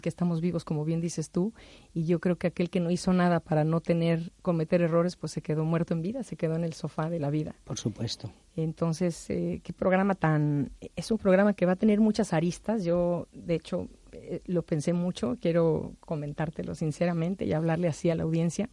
que 0.01 0.09
estamos 0.09 0.41
vivos, 0.41 0.63
como 0.63 0.85
bien 0.85 1.01
dices 1.01 1.31
tú, 1.31 1.53
y 1.93 2.05
yo 2.05 2.19
creo 2.19 2.37
que 2.37 2.47
aquel 2.47 2.69
que 2.69 2.79
no 2.79 2.91
hizo 2.91 3.11
nada 3.13 3.39
para 3.39 3.63
no 3.63 3.81
tener, 3.81 4.31
cometer 4.41 4.81
errores, 4.81 5.15
pues 5.15 5.31
se 5.31 5.41
quedó 5.41 5.65
muerto 5.65 5.93
en 5.93 6.01
vida, 6.01 6.23
se 6.23 6.35
quedó 6.35 6.55
en 6.55 6.63
el 6.63 6.73
sofá 6.73 7.09
de 7.09 7.19
la 7.19 7.29
vida. 7.29 7.55
Por 7.63 7.77
supuesto. 7.77 8.31
Entonces, 8.55 9.29
eh, 9.29 9.61
qué 9.63 9.73
programa 9.73 10.15
tan... 10.15 10.71
Es 10.95 11.09
un 11.11 11.17
programa 11.17 11.53
que 11.53 11.65
va 11.65 11.73
a 11.73 11.75
tener 11.75 11.99
muchas 11.99 12.33
aristas. 12.33 12.83
Yo, 12.83 13.27
de 13.33 13.55
hecho, 13.55 13.87
eh, 14.11 14.41
lo 14.45 14.61
pensé 14.61 14.93
mucho, 14.93 15.37
quiero 15.41 15.93
comentártelo 15.99 16.75
sinceramente 16.75 17.45
y 17.45 17.53
hablarle 17.53 17.87
así 17.87 18.09
a 18.09 18.15
la 18.15 18.23
audiencia 18.23 18.69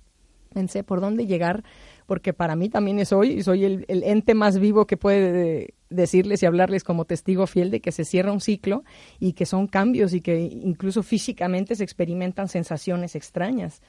pensé 0.53 0.83
por 0.83 1.01
dónde 1.01 1.27
llegar, 1.27 1.65
porque 2.07 2.33
para 2.33 2.57
mí 2.57 2.69
también 2.69 2.99
es 2.99 3.13
hoy, 3.13 3.43
soy 3.43 3.65
el, 3.65 3.85
el 3.89 4.03
ente 4.03 4.35
más 4.35 4.59
vivo 4.59 4.87
que 4.87 4.97
puede 4.97 5.75
decirles 5.89 6.43
y 6.43 6.47
hablarles 6.47 6.85
como 6.85 7.05
testigo 7.05 7.47
fiel 7.47 7.71
de 7.71 7.81
que 7.81 7.93
se 7.93 8.05
cierra 8.05 8.33
un 8.33 8.41
ciclo 8.41 8.85
y 9.19 9.33
que 9.33 9.47
son 9.47 9.67
cambios 9.67 10.15
y 10.15 10.21
que 10.21 10.41
incluso 10.41 11.03
físicamente 11.03 11.75
se 11.75 11.85
experimentan 11.85 12.49
sensaciones 12.49 13.17
extrañas 13.17 13.83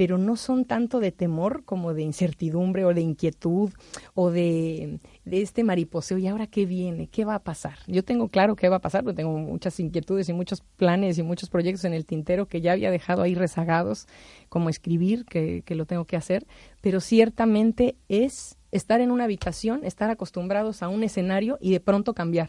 pero 0.00 0.16
no 0.16 0.36
son 0.36 0.64
tanto 0.64 0.98
de 0.98 1.12
temor 1.12 1.62
como 1.66 1.92
de 1.92 2.00
incertidumbre 2.00 2.86
o 2.86 2.94
de 2.94 3.02
inquietud 3.02 3.70
o 4.14 4.30
de, 4.30 4.98
este 5.26 5.62
mariposeo. 5.62 6.16
¿Y 6.16 6.26
ahora 6.26 6.46
qué 6.46 6.64
viene? 6.64 7.08
¿Qué 7.08 7.26
va 7.26 7.34
a 7.34 7.40
pasar? 7.40 7.80
Yo 7.86 8.02
tengo 8.02 8.28
claro 8.28 8.56
qué 8.56 8.70
va 8.70 8.76
a 8.76 8.80
pasar, 8.80 9.04
porque 9.04 9.18
tengo 9.18 9.36
muchas 9.36 9.78
inquietudes 9.78 10.26
y 10.30 10.32
muchos 10.32 10.62
planes 10.78 11.18
y 11.18 11.22
muchos 11.22 11.50
proyectos 11.50 11.84
en 11.84 11.92
el 11.92 12.06
tintero 12.06 12.46
que 12.46 12.62
ya 12.62 12.72
había 12.72 12.90
dejado 12.90 13.20
ahí 13.20 13.34
rezagados, 13.34 14.06
como 14.48 14.70
escribir, 14.70 15.26
que, 15.26 15.60
que 15.66 15.74
lo 15.74 15.84
tengo 15.84 16.06
que 16.06 16.16
hacer, 16.16 16.46
pero 16.80 17.00
ciertamente 17.00 17.98
es 18.08 18.56
estar 18.70 19.02
en 19.02 19.10
una 19.10 19.24
habitación, 19.24 19.84
estar 19.84 20.08
acostumbrados 20.08 20.82
a 20.82 20.88
un 20.88 21.04
escenario 21.04 21.58
y 21.60 21.72
de 21.72 21.80
pronto 21.80 22.14
cambiar. 22.14 22.48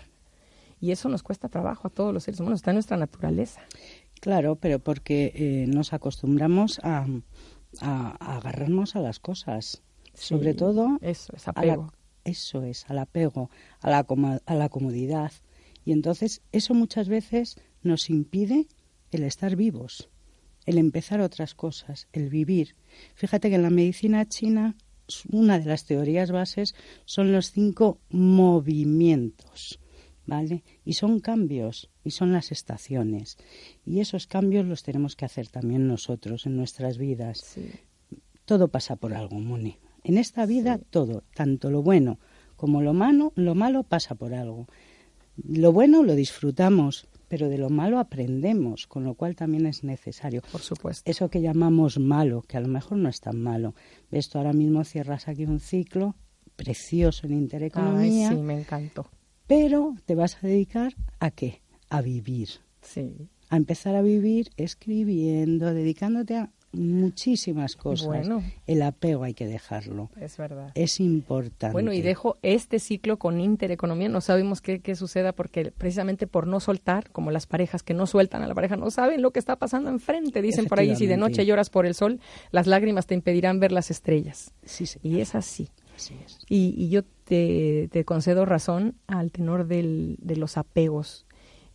Y 0.79 0.91
eso 0.91 1.09
nos 1.09 1.21
cuesta 1.21 1.49
trabajo 1.49 1.89
a 1.89 1.91
todos 1.91 2.13
los 2.13 2.23
seres 2.23 2.39
humanos, 2.39 2.59
está 2.59 2.71
en 2.71 2.75
nuestra 2.75 2.95
naturaleza. 2.95 3.59
Claro, 4.21 4.55
pero 4.55 4.77
porque 4.77 5.33
eh, 5.33 5.65
nos 5.67 5.93
acostumbramos 5.93 6.79
a, 6.83 7.07
agarrarnos 7.79 8.95
a 8.95 8.99
las 8.99 9.19
cosas. 9.19 9.81
Sobre 10.13 10.53
todo. 10.53 10.97
Eso 11.01 11.33
es 11.35 11.47
apego. 11.47 11.93
eso 12.23 12.63
es, 12.63 12.89
al 12.89 12.99
apego, 12.99 13.49
a 13.79 13.89
la, 13.89 14.05
a 14.45 14.55
la 14.55 14.69
comodidad. 14.69 15.31
Y 15.85 15.93
entonces 15.93 16.41
eso 16.51 16.73
muchas 16.73 17.07
veces 17.07 17.59
nos 17.81 18.09
impide 18.09 18.67
el 19.11 19.23
estar 19.23 19.55
vivos, 19.55 20.09
el 20.65 20.77
empezar 20.77 21.21
otras 21.21 21.55
cosas, 21.55 22.07
el 22.13 22.29
vivir. 22.29 22.75
Fíjate 23.15 23.49
que 23.49 23.55
en 23.55 23.63
la 23.63 23.69
medicina 23.69 24.27
china 24.27 24.75
una 25.29 25.59
de 25.59 25.65
las 25.65 25.85
teorías 25.85 26.31
bases 26.31 26.75
son 27.05 27.31
los 27.31 27.51
cinco 27.51 27.99
movimientos. 28.09 29.80
¿Vale? 30.25 30.63
Y 30.85 30.93
son 30.93 31.19
cambios, 31.19 31.89
y 32.03 32.11
son 32.11 32.31
las 32.31 32.51
estaciones. 32.51 33.37
Y 33.85 33.99
esos 33.99 34.27
cambios 34.27 34.65
los 34.65 34.83
tenemos 34.83 35.15
que 35.15 35.25
hacer 35.25 35.47
también 35.47 35.87
nosotros 35.87 36.45
en 36.45 36.57
nuestras 36.57 36.97
vidas. 36.97 37.57
Todo 38.45 38.69
pasa 38.69 38.95
por 38.95 39.13
algo, 39.13 39.39
Moni. 39.39 39.77
En 40.03 40.17
esta 40.17 40.45
vida 40.45 40.79
todo, 40.89 41.23
tanto 41.33 41.69
lo 41.69 41.83
bueno 41.83 42.19
como 42.55 42.83
lo 42.83 42.93
malo, 42.93 43.33
lo 43.35 43.55
malo 43.55 43.81
pasa 43.81 44.13
por 44.13 44.35
algo. 44.35 44.67
Lo 45.35 45.71
bueno 45.71 46.03
lo 46.03 46.13
disfrutamos, 46.13 47.07
pero 47.27 47.49
de 47.49 47.57
lo 47.57 47.71
malo 47.71 47.97
aprendemos, 47.97 48.85
con 48.85 49.03
lo 49.03 49.15
cual 49.15 49.35
también 49.35 49.65
es 49.65 49.83
necesario. 49.83 50.43
Por 50.51 50.61
supuesto. 50.61 51.09
Eso 51.09 51.29
que 51.29 51.41
llamamos 51.41 51.97
malo, 51.97 52.43
que 52.43 52.57
a 52.57 52.59
lo 52.59 52.67
mejor 52.67 52.99
no 52.99 53.09
es 53.09 53.19
tan 53.19 53.41
malo. 53.41 53.73
Ves, 54.11 54.29
tú 54.29 54.37
ahora 54.37 54.53
mismo 54.53 54.83
cierras 54.83 55.27
aquí 55.27 55.45
un 55.45 55.59
ciclo 55.59 56.15
precioso 56.55 57.25
en 57.25 57.33
Intereconomía. 57.33 58.29
Ay, 58.29 58.35
sí, 58.35 58.41
me 58.43 58.59
encantó 58.59 59.09
pero 59.51 59.95
te 60.05 60.15
vas 60.15 60.37
a 60.37 60.47
dedicar 60.47 60.93
a 61.19 61.29
qué? 61.29 61.61
A 61.89 62.01
vivir. 62.01 62.47
Sí. 62.81 63.27
A 63.49 63.57
empezar 63.57 63.97
a 63.97 64.01
vivir 64.01 64.49
escribiendo, 64.55 65.73
dedicándote 65.73 66.37
a, 66.37 66.51
muchísimas 66.71 67.75
cosas. 67.75 68.07
Bueno. 68.07 68.41
El 68.65 68.81
apego 68.81 69.25
hay 69.25 69.33
que 69.33 69.45
dejarlo. 69.45 70.09
Es 70.21 70.37
verdad. 70.37 70.71
Es 70.73 71.01
importante. 71.01 71.73
Bueno, 71.73 71.91
y 71.91 72.01
dejo 72.01 72.37
este 72.43 72.79
ciclo 72.79 73.19
con 73.19 73.41
intereconomía. 73.41 74.07
No 74.07 74.21
sabemos 74.21 74.61
qué, 74.61 74.79
qué, 74.79 74.95
suceda 74.95 75.33
porque 75.33 75.73
precisamente 75.77 76.27
por 76.27 76.47
no 76.47 76.61
soltar, 76.61 77.11
como 77.11 77.29
las 77.29 77.45
parejas 77.45 77.83
que 77.83 77.93
no 77.93 78.07
sueltan 78.07 78.43
a 78.43 78.47
la 78.47 78.55
pareja, 78.55 78.77
no 78.77 78.89
saben 78.89 79.21
lo 79.21 79.31
que 79.31 79.39
está 79.39 79.57
pasando 79.57 79.89
enfrente. 79.89 80.41
Dicen 80.41 80.67
por 80.67 80.79
ahí, 80.79 80.95
si 80.95 81.07
de 81.07 81.17
noche 81.17 81.45
lloras 81.45 81.69
por 81.69 81.85
el 81.85 81.93
sol, 81.93 82.21
las 82.51 82.67
lágrimas 82.67 83.05
te 83.05 83.15
impedirán 83.15 83.59
ver 83.59 83.73
las 83.73 83.91
estrellas. 83.91 84.53
Sí, 84.63 84.85
sí. 84.85 84.99
Y 85.03 85.19
es 85.19 85.35
así. 85.35 85.67
Así 85.93 86.15
es. 86.25 86.39
Y, 86.47 86.73
y 86.77 86.87
yo 86.87 87.03
te, 87.31 87.87
te, 87.89 88.03
concedo 88.03 88.43
razón 88.43 88.95
al 89.07 89.31
tenor 89.31 89.65
del, 89.65 90.17
de 90.19 90.35
los 90.35 90.57
apegos 90.57 91.25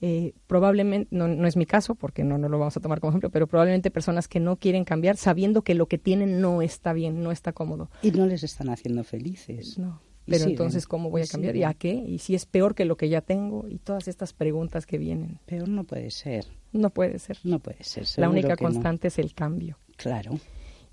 eh, 0.03 0.35
probablemente, 0.47 1.09
no, 1.11 1.27
no, 1.27 1.49
es 1.49 1.57
mi 1.57 1.65
caso, 1.65 1.95
porque 1.95 2.23
no, 2.23 2.37
no 2.37 2.49
lo 2.49 2.59
vamos 2.59 2.77
a 2.77 2.81
tomar 2.81 3.01
como 3.01 3.13
ejemplo, 3.13 3.31
pero 3.31 3.47
probablemente 3.47 3.91
personas 3.91 4.29
que 4.29 4.41
no 4.41 4.57
quieren 4.57 4.85
cambiar 4.85 5.17
sabiendo 5.17 5.63
que 5.63 5.75
lo 5.75 5.87
que 5.87 5.97
tienen 5.97 6.41
no 6.41 6.61
está 6.61 6.93
bien, 6.93 7.23
no 7.23 7.33
está 7.33 7.53
cómodo. 7.53 7.91
Y 8.03 8.11
no 8.11 8.27
les 8.27 8.43
están 8.43 8.69
haciendo 8.69 9.05
felices. 9.05 9.79
No. 9.79 10.03
Pero 10.27 10.45
entonces, 10.45 10.87
¿cómo 10.87 11.09
voy 11.09 11.23
a 11.23 11.27
cambiar? 11.27 11.55
¿Y 11.57 11.63
a 11.63 11.73
qué? 11.73 11.95
¿Y 11.95 12.19
si 12.19 12.35
es 12.35 12.47
peor 12.47 12.75
que 12.75 12.85
lo 12.85 12.97
que 12.97 13.09
ya 13.09 13.21
tengo? 13.21 13.69
Y 13.69 13.79
todas 13.79 14.09
estas 14.09 14.33
preguntas 14.33 14.85
que 14.85 14.99
vienen. 14.99 15.39
Peor 15.47 15.69
no 15.69 15.85
puede 15.85 16.11
ser. 16.11 16.47
No 16.73 16.91
puede 16.91 17.21
ser. 17.21 17.39
No 17.45 17.61
puede 17.61 17.85
ser. 17.85 18.07
La 18.17 18.29
única 18.29 18.57
constante 18.57 19.07
no. 19.07 19.09
es 19.09 19.19
el 19.21 19.35
cambio. 19.35 19.79
Claro. 19.97 20.33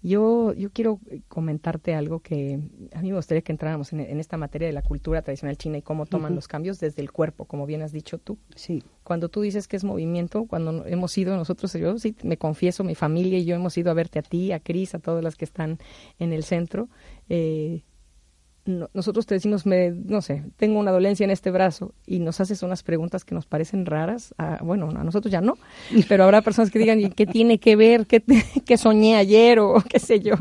Yo, 0.03 0.53
yo 0.53 0.69
quiero 0.69 0.99
comentarte 1.29 1.95
algo 1.95 2.19
que 2.19 2.59
a 2.93 3.01
mí 3.01 3.09
me 3.09 3.15
gustaría 3.15 3.41
que 3.41 3.53
entráramos 3.53 3.93
en, 3.93 4.01
en 4.01 4.19
esta 4.19 4.35
materia 4.35 4.67
de 4.67 4.73
la 4.73 4.81
cultura 4.81 5.21
tradicional 5.21 5.57
china 5.57 5.77
y 5.77 5.81
cómo 5.81 6.05
toman 6.05 6.31
uh 6.31 6.33
-huh. 6.33 6.35
los 6.35 6.49
cambios 6.49 6.81
desde 6.81 7.01
el 7.01 7.11
cuerpo, 7.13 7.45
como 7.45 7.65
bien 7.65 7.81
has 7.81 7.93
dicho 7.93 8.17
tú. 8.17 8.37
Sí. 8.53 8.83
Cuando 9.05 9.29
tú 9.29 9.39
dices 9.41 9.69
que 9.69 9.77
es 9.77 9.85
movimiento, 9.85 10.45
cuando 10.45 10.85
hemos 10.85 11.17
ido 11.17 11.37
nosotros, 11.37 11.71
yo 11.73 11.97
sí 11.99 12.15
me 12.21 12.37
confieso, 12.37 12.83
mi 12.83 12.95
familia 12.95 13.39
y 13.39 13.45
yo 13.45 13.55
hemos 13.55 13.77
ido 13.77 13.91
a 13.91 13.93
verte 13.93 14.19
a 14.19 14.23
ti, 14.23 14.51
a 14.51 14.59
Cris, 14.59 14.93
a 14.93 14.99
todas 14.99 15.23
las 15.23 15.37
que 15.37 15.45
están 15.45 15.79
en 16.19 16.33
el 16.33 16.43
centro. 16.43 16.89
Eh, 17.29 17.83
no, 18.65 18.89
nosotros 18.93 19.25
te 19.25 19.35
decimos, 19.35 19.65
me, 19.65 19.91
no 19.91 20.21
sé, 20.21 20.43
tengo 20.57 20.79
una 20.79 20.91
dolencia 20.91 21.23
en 21.23 21.31
este 21.31 21.51
brazo 21.51 21.93
y 22.05 22.19
nos 22.19 22.39
haces 22.39 22.63
unas 22.63 22.83
preguntas 22.83 23.25
que 23.25 23.35
nos 23.35 23.45
parecen 23.45 23.85
raras. 23.85 24.33
A, 24.37 24.63
bueno, 24.63 24.89
a 24.89 25.03
nosotros 25.03 25.31
ya 25.31 25.41
no, 25.41 25.57
pero 26.07 26.23
habrá 26.23 26.41
personas 26.41 26.71
que 26.71 26.79
digan, 26.79 26.99
¿y 26.99 27.09
qué 27.09 27.25
tiene 27.25 27.59
que 27.59 27.75
ver? 27.75 28.07
¿Qué, 28.07 28.23
qué 28.65 28.77
soñé 28.77 29.15
ayer? 29.15 29.59
O 29.59 29.81
qué 29.81 29.99
sé 29.99 30.19
yo. 30.19 30.35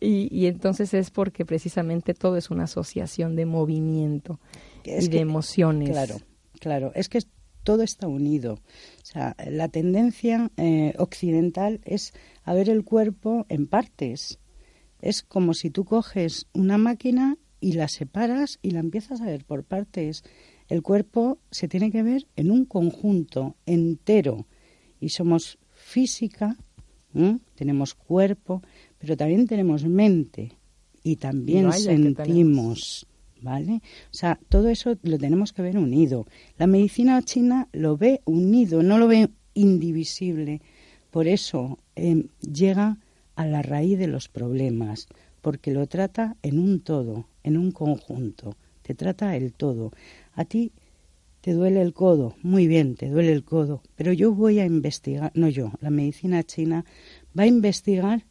Y, 0.00 0.28
y, 0.30 0.46
entonces 0.46 0.94
es 0.94 1.10
porque 1.10 1.44
precisamente 1.44 2.14
todo 2.14 2.36
es 2.36 2.50
una 2.50 2.64
asociación 2.64 3.36
de 3.36 3.46
movimiento 3.46 4.40
es 4.84 5.06
y 5.06 5.08
de 5.08 5.18
emociones. 5.18 5.90
Claro, 5.90 6.16
claro. 6.58 6.92
Es 6.94 7.08
que 7.08 7.20
todo 7.62 7.82
está 7.82 8.08
unido. 8.08 8.54
O 8.54 9.04
sea, 9.04 9.36
la 9.46 9.68
tendencia 9.68 10.50
eh, 10.56 10.94
occidental 10.98 11.80
es 11.84 12.12
a 12.44 12.54
ver 12.54 12.68
el 12.68 12.84
cuerpo 12.84 13.46
en 13.48 13.66
partes. 13.66 14.38
Es 15.02 15.22
como 15.22 15.52
si 15.52 15.68
tú 15.68 15.84
coges 15.84 16.46
una 16.54 16.78
máquina 16.78 17.36
y 17.60 17.72
la 17.72 17.88
separas 17.88 18.58
y 18.62 18.70
la 18.70 18.80
empiezas 18.80 19.20
a 19.20 19.26
ver 19.26 19.44
por 19.44 19.64
partes. 19.64 20.24
El 20.68 20.82
cuerpo 20.82 21.38
se 21.50 21.68
tiene 21.68 21.90
que 21.90 22.02
ver 22.02 22.26
en 22.36 22.50
un 22.50 22.64
conjunto 22.64 23.56
entero 23.66 24.46
y 25.00 25.10
somos 25.10 25.58
física, 25.72 26.56
¿eh? 27.14 27.38
tenemos 27.56 27.94
cuerpo, 27.94 28.62
pero 28.98 29.16
también 29.16 29.46
tenemos 29.46 29.84
mente 29.84 30.52
y 31.02 31.16
también 31.16 31.72
sentimos. 31.72 33.06
¿Vale? 33.40 33.82
O 34.12 34.14
sea, 34.14 34.38
todo 34.48 34.68
eso 34.68 34.96
lo 35.02 35.18
tenemos 35.18 35.52
que 35.52 35.62
ver 35.62 35.76
unido. 35.76 36.28
La 36.58 36.68
medicina 36.68 37.20
china 37.22 37.68
lo 37.72 37.96
ve 37.96 38.20
unido, 38.24 38.84
no 38.84 38.98
lo 38.98 39.08
ve 39.08 39.30
indivisible. 39.54 40.62
Por 41.10 41.26
eso 41.26 41.80
eh, 41.96 42.24
llega 42.40 42.98
a 43.36 43.46
la 43.46 43.62
raíz 43.62 43.98
de 43.98 44.06
los 44.06 44.28
problemas, 44.28 45.08
porque 45.40 45.72
lo 45.72 45.86
trata 45.86 46.36
en 46.42 46.58
un 46.58 46.80
todo, 46.80 47.26
en 47.42 47.56
un 47.56 47.72
conjunto, 47.72 48.56
te 48.82 48.94
trata 48.94 49.36
el 49.36 49.52
todo. 49.52 49.92
A 50.34 50.44
ti 50.44 50.72
te 51.40 51.52
duele 51.52 51.82
el 51.82 51.92
codo, 51.92 52.36
muy 52.42 52.66
bien, 52.66 52.94
te 52.94 53.08
duele 53.08 53.32
el 53.32 53.44
codo, 53.44 53.82
pero 53.96 54.12
yo 54.12 54.32
voy 54.32 54.60
a 54.60 54.64
investigar, 54.64 55.32
no 55.34 55.48
yo, 55.48 55.72
la 55.80 55.90
medicina 55.90 56.42
china 56.44 56.84
va 57.36 57.44
a 57.44 57.46
investigar 57.46 58.24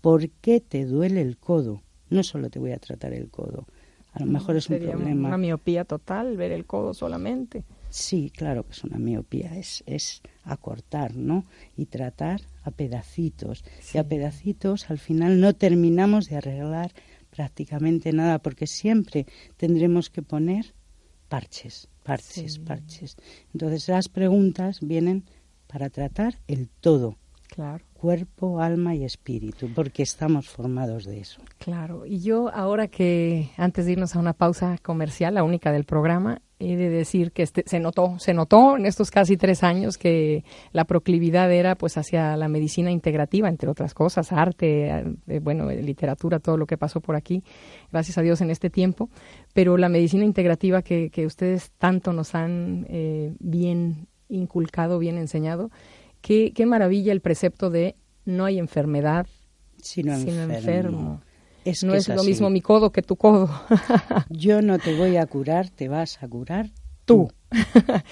por 0.00 0.28
qué 0.28 0.60
te 0.60 0.84
duele 0.84 1.20
el 1.20 1.36
codo. 1.36 1.82
No 2.10 2.22
solo 2.22 2.50
te 2.50 2.58
voy 2.58 2.72
a 2.72 2.78
tratar 2.78 3.12
el 3.12 3.28
codo, 3.28 3.66
a 4.12 4.20
lo 4.20 4.26
mejor 4.26 4.56
es 4.56 4.68
un 4.68 4.78
problema. 4.78 5.28
Una 5.28 5.38
miopía 5.38 5.84
total, 5.84 6.36
ver 6.36 6.50
el 6.52 6.64
codo 6.64 6.94
solamente. 6.94 7.62
Sí, 7.90 8.30
claro 8.34 8.64
que 8.64 8.72
es 8.72 8.84
una 8.84 8.98
miopía, 8.98 9.56
es, 9.56 9.84
es 9.86 10.22
acortar, 10.44 11.14
¿no? 11.14 11.44
Y 11.76 11.86
tratar 11.86 12.40
a 12.68 12.70
pedacitos. 12.70 13.64
Sí. 13.80 13.98
Y 13.98 14.00
a 14.00 14.08
pedacitos 14.08 14.90
al 14.90 14.98
final 14.98 15.40
no 15.40 15.54
terminamos 15.54 16.28
de 16.28 16.36
arreglar 16.36 16.92
prácticamente 17.30 18.12
nada, 18.12 18.38
porque 18.38 18.66
siempre 18.66 19.26
tendremos 19.56 20.10
que 20.10 20.22
poner 20.22 20.74
parches, 21.28 21.88
parches, 22.02 22.54
sí. 22.54 22.60
parches. 22.60 23.16
Entonces 23.52 23.88
las 23.88 24.08
preguntas 24.08 24.80
vienen 24.80 25.24
para 25.66 25.90
tratar 25.90 26.38
el 26.48 26.68
todo. 26.68 27.16
Claro. 27.48 27.84
Cuerpo, 27.94 28.60
alma 28.60 28.94
y 28.94 29.04
espíritu, 29.04 29.68
porque 29.74 30.02
estamos 30.02 30.48
formados 30.48 31.04
de 31.04 31.20
eso. 31.20 31.40
Claro. 31.58 32.06
Y 32.06 32.20
yo 32.20 32.50
ahora 32.54 32.88
que, 32.88 33.50
antes 33.56 33.86
de 33.86 33.92
irnos 33.92 34.14
a 34.14 34.20
una 34.20 34.34
pausa 34.34 34.78
comercial, 34.78 35.34
la 35.34 35.42
única 35.42 35.72
del 35.72 35.84
programa, 35.84 36.40
he 36.60 36.76
de 36.76 36.88
decir 36.88 37.32
que 37.32 37.42
este, 37.42 37.62
se 37.66 37.78
notó, 37.78 38.18
se 38.18 38.34
notó 38.34 38.76
en 38.76 38.86
estos 38.86 39.10
casi 39.10 39.36
tres 39.36 39.62
años 39.62 39.96
que 39.96 40.44
la 40.72 40.84
proclividad 40.84 41.52
era 41.52 41.76
pues 41.76 41.96
hacia 41.96 42.36
la 42.36 42.48
medicina 42.48 42.90
integrativa, 42.90 43.48
entre 43.48 43.68
otras 43.68 43.94
cosas, 43.94 44.32
arte, 44.32 45.04
eh, 45.28 45.38
bueno, 45.40 45.70
literatura, 45.70 46.40
todo 46.40 46.56
lo 46.56 46.66
que 46.66 46.76
pasó 46.76 47.00
por 47.00 47.16
aquí, 47.16 47.44
gracias 47.92 48.18
a 48.18 48.22
Dios 48.22 48.40
en 48.40 48.50
este 48.50 48.70
tiempo, 48.70 49.08
pero 49.54 49.76
la 49.76 49.88
medicina 49.88 50.24
integrativa 50.24 50.82
que, 50.82 51.10
que 51.10 51.26
ustedes 51.26 51.70
tanto 51.78 52.12
nos 52.12 52.34
han 52.34 52.86
eh, 52.88 53.34
bien 53.38 54.08
inculcado, 54.28 54.98
bien 54.98 55.16
enseñado, 55.16 55.70
qué, 56.20 56.52
qué 56.54 56.66
maravilla 56.66 57.12
el 57.12 57.20
precepto 57.20 57.70
de 57.70 57.94
no 58.24 58.44
hay 58.44 58.58
enfermedad 58.58 59.26
sino, 59.80 60.16
sino 60.18 60.42
enfermo. 60.42 60.56
enfermo. 60.56 61.20
Es 61.64 61.84
no 61.84 61.94
es, 61.94 62.08
es 62.08 62.16
lo 62.16 62.24
mismo 62.24 62.50
mi 62.50 62.60
codo 62.60 62.90
que 62.90 63.02
tu 63.02 63.16
codo. 63.16 63.50
Yo 64.30 64.62
no 64.62 64.78
te 64.78 64.96
voy 64.96 65.16
a 65.16 65.26
curar, 65.26 65.68
te 65.70 65.88
vas 65.88 66.22
a 66.22 66.28
curar 66.28 66.70
tú. 67.04 67.30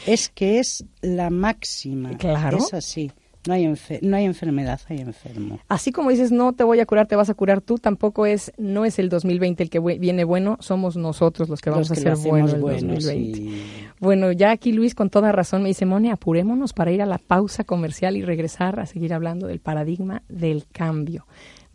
es 0.07 0.29
que 0.29 0.59
es 0.59 0.85
la 1.03 1.31
máxima. 1.31 2.17
Claro. 2.17 2.59
Es 2.59 2.75
así. 2.75 3.13
No 3.47 3.55
hay, 3.55 3.73
no 4.03 4.17
hay 4.17 4.25
enfermedad, 4.25 4.81
hay 4.89 4.99
enfermo. 4.99 5.61
Así 5.69 5.93
como 5.93 6.11
dices, 6.11 6.33
no 6.33 6.53
te 6.53 6.65
voy 6.65 6.81
a 6.81 6.87
curar, 6.87 7.07
te 7.07 7.15
vas 7.15 7.31
a 7.31 7.35
curar 7.35 7.61
tú, 7.61 7.79
tampoco 7.79 8.27
es, 8.27 8.53
no 8.59 8.85
es 8.85 8.99
el 8.99 9.09
2020 9.09 9.63
el 9.63 9.71
que 9.71 9.79
viene 9.79 10.25
bueno, 10.25 10.57
somos 10.61 10.97
nosotros 10.97 11.49
los 11.49 11.61
que 11.61 11.71
vamos 11.71 11.89
los 11.89 11.97
que 12.03 12.09
a 12.09 12.17
ser 12.17 12.29
buenos 12.29 12.55
el 12.55 12.61
bueno, 12.61 12.95
2020. 12.95 13.39
Sí. 13.39 13.65
Bueno, 14.01 14.33
ya 14.33 14.51
aquí 14.51 14.73
Luis 14.73 14.97
con 14.97 15.11
toda 15.11 15.31
razón 15.31 15.63
me 15.63 15.69
dice, 15.69 15.87
Mone, 15.87 16.11
apurémonos 16.11 16.73
para 16.73 16.91
ir 16.91 17.03
a 17.03 17.07
la 17.07 17.19
pausa 17.19 17.63
comercial 17.63 18.17
y 18.17 18.23
regresar 18.23 18.81
a 18.81 18.87
seguir 18.87 19.15
hablando 19.15 19.47
del 19.47 19.61
paradigma 19.61 20.23
del 20.29 20.67
cambio. 20.73 21.27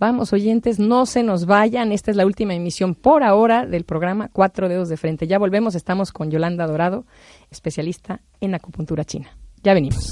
Vamos, 0.02 0.34
oyentes, 0.34 0.80
no 0.80 1.06
se 1.06 1.22
nos 1.22 1.46
vayan. 1.46 1.92
Esta 1.92 2.10
es 2.10 2.18
la 2.18 2.26
última 2.26 2.56
emisión 2.56 2.96
por 2.96 3.22
ahora 3.24 3.68
del 3.68 3.84
programa 3.84 4.30
Cuatro 4.34 4.68
Dedos 4.68 4.90
de 4.90 4.98
Frente. 4.98 5.28
Ya 5.28 5.38
volvemos, 5.38 5.76
estamos 5.76 6.12
con 6.12 6.32
Yolanda 6.32 6.66
Dorado, 6.66 7.06
especialista 7.52 8.20
en 8.40 8.56
acupuntura 8.56 9.06
china. 9.06 9.30
Ya 9.62 9.76
venimos. 9.76 10.12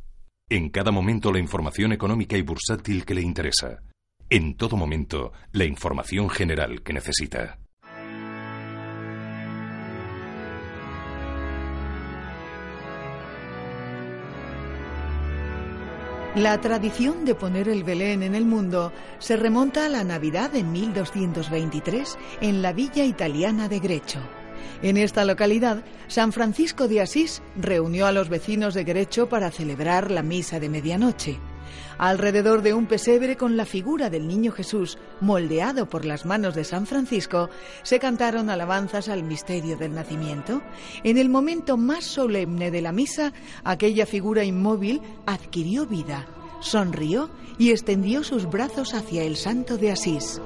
En 0.51 0.67
cada 0.67 0.91
momento 0.91 1.31
la 1.31 1.39
información 1.39 1.93
económica 1.93 2.35
y 2.35 2.41
bursátil 2.41 3.05
que 3.05 3.13
le 3.13 3.21
interesa. 3.21 3.83
En 4.29 4.57
todo 4.57 4.75
momento 4.75 5.31
la 5.53 5.63
información 5.63 6.29
general 6.29 6.83
que 6.83 6.91
necesita. 6.91 7.57
La 16.35 16.59
tradición 16.59 17.23
de 17.23 17.33
poner 17.33 17.69
el 17.69 17.85
Belén 17.85 18.21
en 18.21 18.35
el 18.35 18.45
mundo 18.45 18.91
se 19.19 19.37
remonta 19.37 19.85
a 19.85 19.89
la 19.89 20.03
Navidad 20.03 20.51
de 20.51 20.65
1223 20.65 22.17
en 22.41 22.61
la 22.61 22.73
villa 22.73 23.05
italiana 23.05 23.69
de 23.69 23.79
Grecho. 23.79 24.19
En 24.81 24.97
esta 24.97 25.25
localidad, 25.25 25.83
San 26.07 26.31
Francisco 26.33 26.87
de 26.87 27.01
Asís 27.01 27.41
reunió 27.55 28.07
a 28.07 28.11
los 28.11 28.29
vecinos 28.29 28.73
de 28.73 28.83
Grecho 28.83 29.29
para 29.29 29.51
celebrar 29.51 30.11
la 30.11 30.23
misa 30.23 30.59
de 30.59 30.69
medianoche. 30.69 31.39
Alrededor 31.97 32.63
de 32.63 32.73
un 32.73 32.87
pesebre 32.87 33.37
con 33.37 33.57
la 33.57 33.65
figura 33.65 34.09
del 34.09 34.27
niño 34.27 34.51
Jesús, 34.51 34.97
moldeado 35.19 35.87
por 35.87 36.03
las 36.03 36.25
manos 36.25 36.55
de 36.55 36.63
San 36.63 36.87
Francisco, 36.87 37.49
se 37.83 37.99
cantaron 37.99 38.49
alabanzas 38.49 39.07
al 39.07 39.23
misterio 39.23 39.77
del 39.77 39.93
nacimiento. 39.93 40.61
En 41.03 41.17
el 41.17 41.29
momento 41.29 41.77
más 41.77 42.03
solemne 42.05 42.71
de 42.71 42.81
la 42.81 42.91
misa, 42.91 43.33
aquella 43.63 44.05
figura 44.05 44.43
inmóvil 44.43 45.01
adquirió 45.25 45.85
vida, 45.85 46.25
sonrió 46.59 47.29
y 47.57 47.69
extendió 47.69 48.23
sus 48.23 48.49
brazos 48.49 48.93
hacia 48.93 49.23
el 49.23 49.37
santo 49.37 49.77
de 49.77 49.91
Asís. 49.91 50.41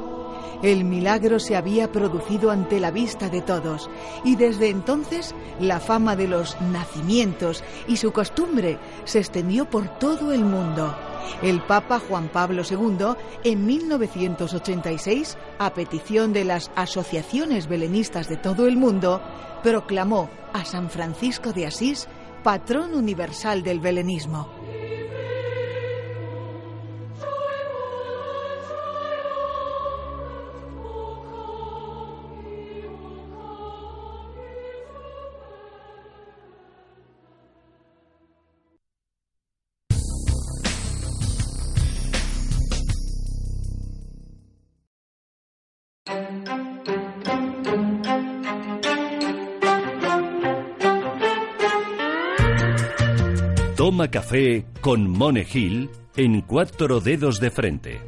El 0.65 0.84
milagro 0.84 1.39
se 1.39 1.56
había 1.56 1.91
producido 1.91 2.49
ante 2.49 2.80
la 2.80 2.89
vista 2.89 3.30
de 3.30 3.43
todos 3.43 3.88
y 4.23 4.36
desde 4.36 4.69
entonces 4.71 5.36
la 5.60 5.80
fama 5.80 6.15
de 6.15 6.28
los 6.28 6.60
nacimientos 6.60 7.63
y 7.88 7.97
su 7.97 8.12
costumbre 8.12 8.80
se 9.04 9.19
extendió 9.19 9.69
por 9.69 9.99
todo 9.99 10.32
el 10.32 10.43
mundo. 10.43 10.97
El 11.43 11.62
Papa 11.62 11.99
Juan 11.99 12.30
Pablo 12.30 12.63
II, 12.67 13.13
en 13.43 13.63
1986, 13.63 15.38
a 15.60 15.71
petición 15.71 16.34
de 16.34 16.45
las 16.45 16.71
asociaciones 16.75 17.67
belenistas 17.67 18.28
de 18.28 18.38
todo 18.38 18.65
el 18.65 18.75
mundo, 18.75 19.21
proclamó 19.62 20.32
a 20.51 20.65
San 20.65 20.89
Francisco 20.89 21.54
de 21.54 21.67
Asís 21.67 22.08
patrón 22.43 22.95
universal 22.95 23.62
del 23.62 23.80
belenismo. 23.80 24.49
Toma 53.95 54.12
café 54.12 54.65
con 54.81 55.10
Monegil 55.10 55.89
en 56.17 56.41
cuatro 56.41 56.99
dedos 56.99 57.39
de 57.39 57.49
frente. 57.49 58.01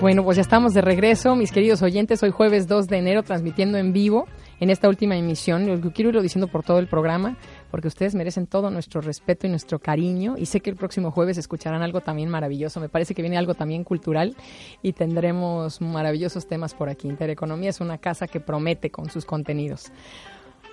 Bueno, 0.00 0.22
pues 0.22 0.36
ya 0.36 0.42
estamos 0.42 0.72
de 0.72 0.82
regreso, 0.82 1.34
mis 1.34 1.50
queridos 1.50 1.82
oyentes. 1.82 2.22
Hoy 2.22 2.30
jueves 2.30 2.68
2 2.68 2.86
de 2.86 2.98
enero 2.98 3.24
transmitiendo 3.24 3.76
en 3.76 3.92
vivo 3.92 4.28
en 4.60 4.70
esta 4.70 4.88
última 4.88 5.16
emisión. 5.16 5.66
Quiero 5.92 6.10
irlo 6.10 6.22
diciendo 6.22 6.46
por 6.46 6.62
todo 6.62 6.78
el 6.78 6.86
programa, 6.86 7.36
porque 7.70 7.88
ustedes 7.88 8.14
merecen 8.14 8.46
todo 8.46 8.70
nuestro 8.70 9.00
respeto 9.00 9.46
y 9.46 9.50
nuestro 9.50 9.78
cariño. 9.78 10.34
Y 10.36 10.46
sé 10.46 10.60
que 10.60 10.70
el 10.70 10.76
próximo 10.76 11.10
jueves 11.10 11.38
escucharán 11.38 11.82
algo 11.82 12.00
también 12.00 12.28
maravilloso. 12.28 12.80
Me 12.80 12.88
parece 12.88 13.14
que 13.14 13.22
viene 13.22 13.38
algo 13.38 13.54
también 13.54 13.84
cultural 13.84 14.36
y 14.82 14.92
tendremos 14.92 15.80
maravillosos 15.80 16.46
temas 16.46 16.74
por 16.74 16.88
aquí. 16.88 17.08
Intereconomía 17.08 17.70
es 17.70 17.80
una 17.80 17.98
casa 17.98 18.26
que 18.26 18.40
promete 18.40 18.90
con 18.90 19.10
sus 19.10 19.24
contenidos. 19.24 19.92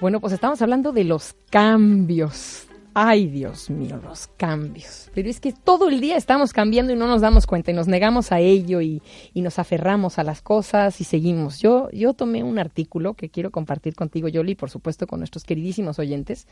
Bueno, 0.01 0.19
pues 0.19 0.33
estamos 0.33 0.61
hablando 0.61 0.91
de 0.91 1.03
los 1.03 1.35
cambios 1.49 2.67
Ay, 2.99 3.27
Dios 3.27 3.69
mío, 3.69 4.01
los 4.03 4.25
cambios. 4.25 5.11
Pero 5.13 5.29
es 5.29 5.39
que 5.39 5.51
todo 5.53 5.87
el 5.87 6.01
día 6.01 6.17
estamos 6.17 6.51
cambiando 6.51 6.91
y 6.91 6.95
no 6.95 7.05
nos 7.05 7.21
damos 7.21 7.45
cuenta 7.45 7.69
y 7.69 7.75
nos 7.75 7.87
negamos 7.87 8.31
a 8.31 8.39
ello 8.39 8.81
y, 8.81 9.03
nos 9.35 9.59
aferramos 9.59 10.17
a 10.17 10.23
las 10.23 10.41
cosas 10.41 10.99
y 10.99 11.03
seguimos. 11.03 11.59
Yo, 11.59 11.91
yo 11.91 12.13
tomé 12.13 12.41
un 12.41 12.57
artículo 12.57 13.13
que 13.13 13.29
quiero 13.29 13.51
compartir 13.51 13.93
contigo, 13.93 14.29
Yoli, 14.29 14.53
y 14.53 14.55
por 14.55 14.71
supuesto 14.71 15.05
con 15.05 15.19
nuestros 15.19 15.43
queridísimos 15.43 15.99
oyentes, 15.99 16.47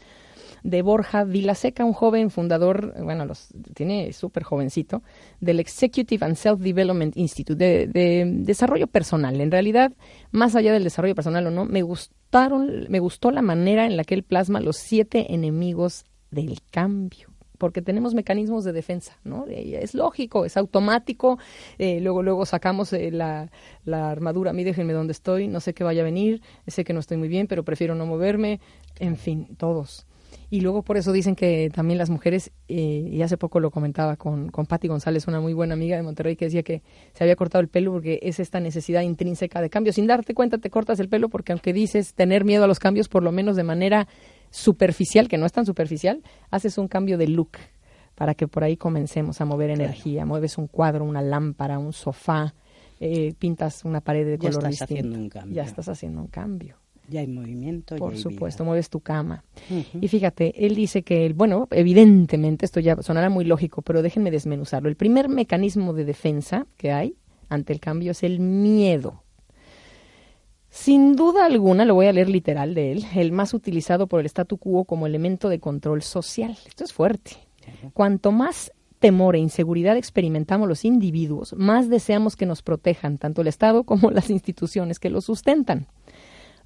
de 0.63 0.81
Borja 0.81 1.23
Vilaseca, 1.23 1.85
un 1.85 1.93
joven 1.93 2.29
fundador, 2.29 2.93
bueno, 3.01 3.25
los, 3.25 3.49
tiene 3.73 4.13
súper 4.13 4.43
jovencito, 4.43 5.03
del 5.39 5.59
Executive 5.59 6.25
and 6.25 6.35
Self-Development 6.35 7.15
Institute, 7.17 7.55
de, 7.55 7.87
de 7.87 8.25
desarrollo 8.25 8.87
personal. 8.87 9.39
En 9.41 9.51
realidad, 9.51 9.93
más 10.31 10.55
allá 10.55 10.73
del 10.73 10.83
desarrollo 10.83 11.15
personal 11.15 11.47
o 11.47 11.51
no, 11.51 11.65
me 11.65 11.81
gustaron, 11.81 12.87
me 12.89 12.99
gustó 12.99 13.31
la 13.31 13.41
manera 13.41 13.85
en 13.85 13.97
la 13.97 14.03
que 14.03 14.15
él 14.15 14.23
plasma 14.23 14.59
los 14.59 14.77
siete 14.77 15.33
enemigos 15.33 16.05
del 16.31 16.59
cambio 16.71 17.35
porque 17.57 17.81
tenemos 17.81 18.13
mecanismos 18.13 18.63
de 18.63 18.73
defensa, 18.73 19.17
¿no? 19.23 19.45
Es 19.47 19.93
lógico, 19.93 20.45
es 20.45 20.57
automático, 20.57 21.39
eh, 21.77 21.99
luego 22.01 22.23
luego 22.23 22.45
sacamos 22.45 22.93
eh, 22.93 23.11
la, 23.11 23.49
armadura, 23.87 24.51
a 24.51 24.53
mí 24.53 24.63
déjenme 24.63 24.93
donde 24.93 25.13
estoy, 25.13 25.47
no 25.47 25.59
sé 25.59 25.73
qué 25.73 25.83
vaya 25.83 26.01
a 26.01 26.05
venir, 26.05 26.41
sé 26.67 26.83
que 26.83 26.93
no 26.93 26.99
estoy 26.99 27.17
muy 27.17 27.27
bien, 27.27 27.47
pero 27.47 27.63
prefiero 27.63 27.95
no 27.95 28.05
moverme, 28.05 28.59
en 28.99 29.17
fin, 29.17 29.55
todos. 29.57 30.05
Y 30.49 30.61
luego 30.61 30.83
por 30.83 30.97
eso 30.97 31.11
dicen 31.11 31.35
que 31.35 31.69
también 31.73 31.97
las 31.97 32.09
mujeres, 32.09 32.51
eh, 32.67 33.09
y 33.11 33.21
hace 33.21 33.37
poco 33.37 33.59
lo 33.59 33.71
comentaba 33.71 34.15
con, 34.15 34.49
con 34.49 34.65
Patti 34.65 34.87
González, 34.87 35.27
una 35.27 35.41
muy 35.41 35.53
buena 35.53 35.73
amiga 35.73 35.97
de 35.97 36.03
Monterrey, 36.03 36.35
que 36.35 36.45
decía 36.45 36.63
que 36.63 36.83
se 37.13 37.23
había 37.23 37.35
cortado 37.35 37.61
el 37.61 37.67
pelo 37.67 37.91
porque 37.91 38.19
es 38.21 38.39
esta 38.39 38.59
necesidad 38.59 39.01
intrínseca 39.01 39.61
de 39.61 39.69
cambio. 39.69 39.91
Sin 39.91 40.07
darte 40.07 40.33
cuenta 40.33 40.57
te 40.57 40.69
cortas 40.69 40.99
el 40.99 41.09
pelo 41.09 41.29
porque 41.29 41.51
aunque 41.51 41.73
dices 41.73 42.13
tener 42.13 42.45
miedo 42.45 42.63
a 42.63 42.67
los 42.67 42.79
cambios, 42.79 43.09
por 43.09 43.23
lo 43.23 43.31
menos 43.31 43.55
de 43.55 43.63
manera 43.63 44.07
superficial, 44.51 45.27
que 45.27 45.37
no 45.37 45.45
es 45.45 45.51
tan 45.51 45.65
superficial, 45.65 46.21
haces 46.51 46.77
un 46.77 46.87
cambio 46.87 47.17
de 47.17 47.27
look 47.27 47.57
para 48.13 48.33
que 48.33 48.47
por 48.47 48.63
ahí 48.63 48.77
comencemos 48.77 49.41
a 49.41 49.45
mover 49.45 49.71
energía. 49.71 50.25
Mueves 50.25 50.57
un 50.57 50.67
cuadro, 50.67 51.03
una 51.03 51.21
lámpara, 51.21 51.79
un 51.79 51.91
sofá, 51.91 52.53
eh, 52.99 53.33
pintas 53.37 53.83
una 53.83 53.99
pared 53.99 54.25
de 54.25 54.37
ya 54.37 54.49
color 54.49 54.69
estás 54.69 54.83
Haciendo 54.83 55.17
un 55.17 55.29
cambio. 55.29 55.55
Ya 55.55 55.63
estás 55.63 55.89
haciendo 55.89 56.21
un 56.21 56.27
cambio. 56.27 56.77
Ya 57.09 57.21
hay 57.21 57.27
movimiento. 57.27 57.95
Por 57.95 58.11
ya 58.11 58.17
hay 58.17 58.21
supuesto, 58.21 58.63
vida. 58.63 58.69
mueves 58.69 58.89
tu 58.89 58.99
cama. 58.99 59.43
Y 59.99 60.07
fíjate, 60.07 60.65
él 60.65 60.75
dice 60.75 61.03
que, 61.03 61.31
bueno, 61.33 61.67
evidentemente, 61.71 62.65
esto 62.65 62.79
ya 62.79 63.01
sonará 63.01 63.29
muy 63.29 63.45
lógico, 63.45 63.81
pero 63.81 64.01
déjenme 64.01 64.31
desmenuzarlo. 64.31 64.89
El 64.89 64.95
primer 64.95 65.29
mecanismo 65.29 65.93
de 65.93 66.05
defensa 66.05 66.67
que 66.77 66.91
hay 66.91 67.15
ante 67.49 67.73
el 67.73 67.79
cambio 67.79 68.11
es 68.11 68.23
el 68.23 68.39
miedo. 68.39 69.21
Sin 70.69 71.15
duda 71.15 71.45
alguna, 71.45 71.85
lo 71.85 71.95
voy 71.95 72.07
a 72.07 72.13
leer 72.13 72.27
literal 72.27 72.73
de 72.75 72.91
él, 72.91 73.05
el 73.15 73.31
más 73.31 73.53
utilizado 73.53 74.07
por 74.07 74.19
el 74.19 74.25
statu 74.25 74.57
quo 74.57 74.83
como 74.83 75.07
elemento 75.07 75.47
de 75.47 75.59
control 75.59 76.01
social. 76.01 76.57
Esto 76.67 76.83
es 76.83 76.91
fuerte. 76.91 77.31
Cuanto 77.93 78.33
más 78.33 78.73
temor 78.99 79.35
e 79.35 79.39
inseguridad 79.39 79.95
experimentamos 79.95 80.67
los 80.67 80.83
individuos, 80.83 81.53
más 81.57 81.89
deseamos 81.89 82.35
que 82.35 82.45
nos 82.45 82.61
protejan 82.61 83.17
tanto 83.17 83.41
el 83.41 83.47
Estado 83.47 83.83
como 83.85 84.11
las 84.11 84.29
instituciones 84.29 84.99
que 84.99 85.09
lo 85.09 85.21
sustentan. 85.21 85.87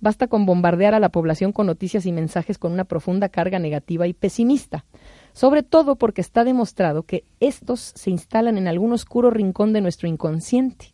Basta 0.01 0.27
con 0.27 0.45
bombardear 0.45 0.93
a 0.93 0.99
la 0.99 1.09
población 1.09 1.51
con 1.51 1.67
noticias 1.67 2.05
y 2.05 2.12
mensajes 2.12 2.57
con 2.57 2.71
una 2.71 2.85
profunda 2.85 3.29
carga 3.29 3.59
negativa 3.59 4.07
y 4.07 4.13
pesimista, 4.13 4.85
sobre 5.33 5.63
todo 5.63 5.95
porque 5.95 6.21
está 6.21 6.43
demostrado 6.43 7.03
que 7.03 7.25
estos 7.39 7.91
se 7.95 8.09
instalan 8.09 8.57
en 8.57 8.67
algún 8.67 8.93
oscuro 8.93 9.29
rincón 9.29 9.73
de 9.73 9.81
nuestro 9.81 10.07
inconsciente 10.07 10.93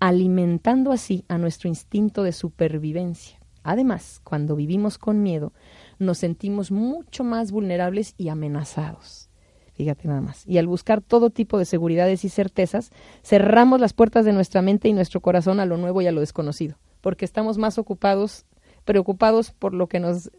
alimentando 0.00 0.92
así 0.92 1.24
a 1.28 1.38
nuestro 1.38 1.68
instinto 1.68 2.22
de 2.22 2.32
supervivencia. 2.32 3.38
Además, 3.62 4.20
cuando 4.24 4.56
vivimos 4.56 4.98
con 4.98 5.22
miedo, 5.22 5.52
nos 5.98 6.18
sentimos 6.18 6.70
mucho 6.70 7.24
más 7.24 7.50
vulnerables 7.50 8.14
y 8.16 8.28
amenazados. 8.28 9.28
Fíjate 9.74 10.08
nada 10.08 10.20
más. 10.20 10.46
Y 10.46 10.58
al 10.58 10.66
buscar 10.66 11.00
todo 11.00 11.30
tipo 11.30 11.58
de 11.58 11.64
seguridades 11.64 12.24
y 12.24 12.28
certezas, 12.28 12.90
cerramos 13.22 13.80
las 13.80 13.92
puertas 13.92 14.24
de 14.24 14.32
nuestra 14.32 14.62
mente 14.62 14.88
y 14.88 14.92
nuestro 14.92 15.20
corazón 15.20 15.60
a 15.60 15.66
lo 15.66 15.76
nuevo 15.76 16.00
y 16.02 16.06
a 16.06 16.12
lo 16.12 16.20
desconocido, 16.20 16.78
porque 17.00 17.24
estamos 17.24 17.58
más 17.58 17.78
ocupados, 17.78 18.46
preocupados 18.84 19.52
por 19.52 19.74
lo 19.74 19.88
que 19.88 20.00
nos 20.00 20.30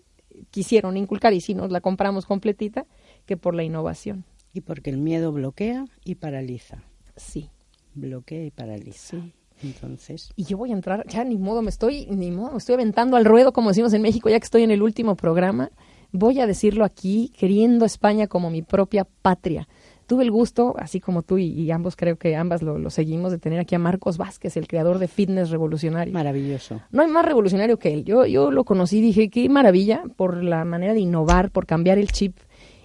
quisieron 0.52 0.98
inculcar 0.98 1.34
y 1.34 1.42
si 1.42 1.54
nos 1.54 1.72
la 1.72 1.82
compramos 1.82 2.26
completita, 2.26 2.86
que 3.26 3.38
por 3.38 3.56
la 3.56 3.64
innovación. 3.64 4.26
Y 4.54 4.62
porque 4.62 4.90
el 4.90 4.98
miedo 4.98 5.32
bloquea 5.32 5.86
y 6.04 6.16
paraliza. 6.16 6.84
Sí. 7.16 7.50
Bloquea 7.94 8.46
y 8.46 8.52
paraliza. 8.52 9.18
Sí. 9.18 9.34
Entonces. 9.62 10.32
Y 10.36 10.46
yo 10.46 10.58
voy 10.58 10.72
a 10.72 10.74
entrar, 10.74 11.06
ya 11.08 11.24
ni 11.24 11.38
modo, 11.38 11.62
me 11.62 11.70
estoy, 11.70 12.06
ni 12.08 12.32
modo, 12.32 12.52
me 12.52 12.58
estoy 12.58 12.76
aventando 12.76 13.18
al 13.18 13.26
ruedo, 13.26 13.52
como 13.52 13.70
decimos 13.70 13.94
en 13.94 14.02
México, 14.02 14.30
ya 14.30 14.40
que 14.40 14.46
estoy 14.46 14.64
en 14.64 14.72
el 14.72 14.82
último 14.82 15.16
programa. 15.16 15.72
Voy 16.12 16.40
a 16.40 16.48
decirlo 16.48 16.86
aquí, 16.86 17.32
queriendo 17.38 17.86
España 17.86 18.28
como 18.28 18.50
mi 18.50 18.62
propia 18.62 19.06
patria. 19.22 19.68
Tuve 20.10 20.24
el 20.24 20.32
gusto, 20.32 20.74
así 20.80 21.00
como 21.00 21.22
tú 21.22 21.38
y, 21.38 21.52
y 21.52 21.70
ambos 21.70 21.96
creo 21.96 22.18
que 22.18 22.36
ambas 22.36 22.64
lo, 22.64 22.80
lo, 22.80 22.90
seguimos, 22.90 23.32
de 23.32 23.38
tener 23.38 23.60
aquí 23.60 23.76
a 23.76 23.80
Marcos 23.80 24.18
Vázquez, 24.18 24.58
el 24.58 24.68
creador 24.68 24.98
de 24.98 25.08
Fitness 25.08 25.52
Revolucionario. 25.52 26.12
Maravilloso. 26.12 26.82
No 26.90 27.04
hay 27.04 27.10
más 27.10 27.24
revolucionario 27.24 27.78
que 27.78 27.94
él. 27.94 28.06
Yo, 28.06 28.26
yo 28.26 28.50
lo 28.50 28.64
conocí 28.64 28.98
y 28.98 29.02
dije, 29.02 29.30
qué 29.30 29.48
maravilla 29.50 30.02
por 30.16 30.44
la 30.44 30.66
manera 30.66 30.96
de 30.96 31.00
innovar, 31.02 31.52
por 31.52 31.68
cambiar 31.68 32.00
el 32.00 32.12
chip. 32.12 32.36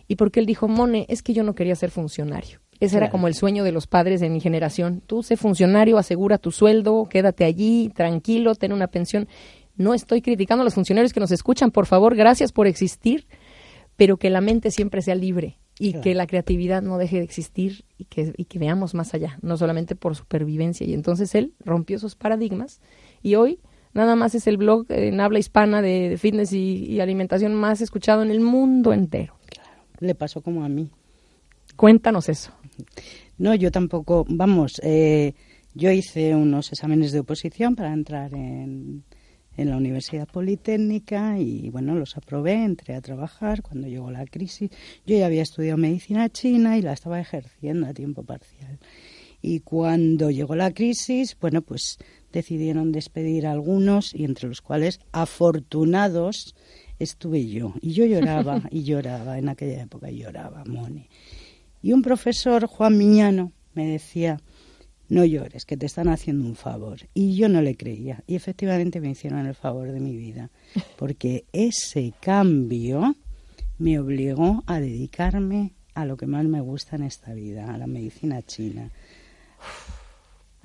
Y 0.07 0.17
porque 0.17 0.39
él 0.39 0.45
dijo, 0.45 0.69
Mone, 0.69 1.07
es 1.09 1.23
que 1.23 1.33
yo 1.33 1.45
no 1.45 1.55
quería 1.55 1.75
ser 1.77 1.91
funcionario. 1.91 2.61
Ese 2.79 2.91
claro. 2.91 3.07
era 3.07 3.11
como 3.11 3.27
el 3.27 3.33
sueño 3.33 3.65
de 3.65 3.73
los 3.73 3.87
padres 3.87 4.21
de 4.21 4.29
mi 4.29 4.41
generación. 4.41 5.01
Tú 5.07 5.23
sé 5.23 5.39
funcionario, 5.39 5.97
asegura 5.97 6.37
tu 6.37 6.51
sueldo, 6.51 7.07
quédate 7.09 7.47
allí, 7.47 7.91
tranquilo, 7.95 8.55
ten 8.55 8.75
una 8.75 8.89
pensión. 8.89 9.29
No 9.77 9.95
estoy 9.95 10.21
criticando 10.21 10.61
a 10.61 10.65
los 10.67 10.75
funcionarios 10.75 11.15
que 11.15 11.21
nos 11.21 11.33
escuchan, 11.33 11.71
por 11.71 11.87
favor, 11.87 12.17
gracias 12.17 12.53
por 12.53 12.67
existir, 12.67 13.27
pero 13.97 14.19
que 14.19 14.29
la 14.29 14.43
mente 14.43 14.71
siempre 14.71 15.01
sea 15.01 15.15
libre 15.15 15.57
y 15.79 16.01
que 16.01 16.15
la 16.15 16.27
creatividad 16.27 16.83
no 16.83 16.99
deje 16.99 17.19
de 17.19 17.25
existir 17.25 17.85
y 17.99 18.05
que, 18.05 18.33
y 18.37 18.45
que 18.45 18.59
veamos 18.59 18.95
más 18.95 19.13
allá, 19.15 19.39
no 19.43 19.57
solamente 19.57 19.97
por 19.97 20.15
supervivencia. 20.15 20.87
Y 20.87 20.95
entonces 20.95 21.35
él 21.35 21.55
rompió 21.65 21.97
esos 21.97 22.15
paradigmas 22.15 22.81
y 23.23 23.35
hoy 23.35 23.59
nada 23.93 24.17
más 24.17 24.35
es 24.35 24.47
el 24.47 24.57
blog 24.57 24.87
en 24.91 25.21
habla 25.21 25.39
hispana 25.39 25.83
de, 25.83 26.17
fitness 26.19 26.53
y, 26.53 27.01
alimentación 27.01 27.55
más 27.55 27.81
escuchado 27.81 28.23
en 28.23 28.31
el 28.31 28.41
mundo 28.41 28.93
entero. 28.93 29.37
Claro, 29.47 29.83
le 30.01 30.15
pasó 30.15 30.43
como 30.43 30.65
a 30.65 30.69
mí. 30.69 30.91
Cuéntanos 31.77 32.29
eso. 32.29 32.53
No, 33.39 33.55
yo 33.55 33.71
tampoco, 33.73 34.25
vamos, 34.29 34.81
eh, 34.85 35.35
yo 35.75 35.91
hice 35.91 36.37
unos 36.37 36.73
exámenes 36.73 37.11
de 37.11 37.21
oposición 37.21 37.75
para 37.75 37.93
entrar 37.93 38.33
en, 38.35 39.03
en 39.57 39.71
la 39.71 39.77
Universidad 39.77 40.27
Politécnica 40.27 41.39
y 41.39 41.71
bueno, 41.71 41.95
los 41.95 42.17
aprobé, 42.17 42.65
entré 42.65 42.95
a 42.95 43.01
trabajar 43.01 43.63
cuando 43.63 43.89
llegó 43.89 44.11
la 44.11 44.27
crisis. 44.27 44.71
Yo 45.07 45.17
ya 45.17 45.27
había 45.27 45.43
estudiado 45.43 45.79
medicina 45.79 46.29
china 46.29 46.77
y 46.77 46.83
la 46.83 46.93
estaba 46.93 47.21
ejerciendo 47.21 47.87
a 47.87 47.95
tiempo 47.95 48.23
parcial. 48.23 48.79
Y 49.41 49.61
cuando 49.61 50.31
llegó 50.31 50.57
la 50.57 50.73
crisis, 50.73 51.37
bueno, 51.39 51.61
pues 51.61 51.99
decidieron 52.33 52.93
despedir 52.93 53.47
a 53.47 53.53
algunos 53.53 54.15
y 54.15 54.25
entre 54.25 54.49
los 54.49 54.63
cuales 54.63 55.01
afortunados 55.13 56.55
estuve 56.99 57.47
yo. 57.47 57.75
Y 57.81 57.93
yo 57.93 58.07
lloraba 58.07 58.63
y 58.71 58.83
lloraba, 58.85 59.39
en 59.39 59.51
aquella 59.51 59.83
época 59.83 60.11
lloraba, 60.11 60.65
Moni. 60.65 61.09
Y 61.83 61.93
un 61.93 62.01
profesor, 62.01 62.67
Juan 62.67 62.97
Miñano, 62.97 63.53
me 63.75 63.87
decía, 63.87 64.41
no 65.15 65.25
llores, 65.25 65.65
que 65.65 65.77
te 65.77 65.87
están 65.87 66.09
haciendo 66.09 66.45
un 66.45 66.57
favor. 66.57 66.99
Y 67.15 67.37
yo 67.37 67.49
no 67.49 67.63
le 67.63 67.77
creía. 67.77 68.23
Y 68.27 68.35
efectivamente 68.35 69.01
me 69.01 69.11
hicieron 69.11 69.47
el 69.47 69.55
favor 69.55 69.93
de 69.93 70.01
mi 70.01 70.17
vida, 70.17 70.51
porque 70.99 71.45
ese 71.53 72.13
cambio 72.21 73.15
me 73.79 73.99
obligó 73.99 74.63
a 74.67 74.81
dedicarme 74.81 75.73
a 75.95 76.05
lo 76.05 76.17
que 76.17 76.27
más 76.27 76.45
me 76.45 76.61
gusta 76.61 76.97
en 76.97 77.05
esta 77.05 77.33
vida, 77.33 77.73
a 77.73 77.79
la 77.79 77.87
medicina 77.87 78.43
china. 78.43 78.91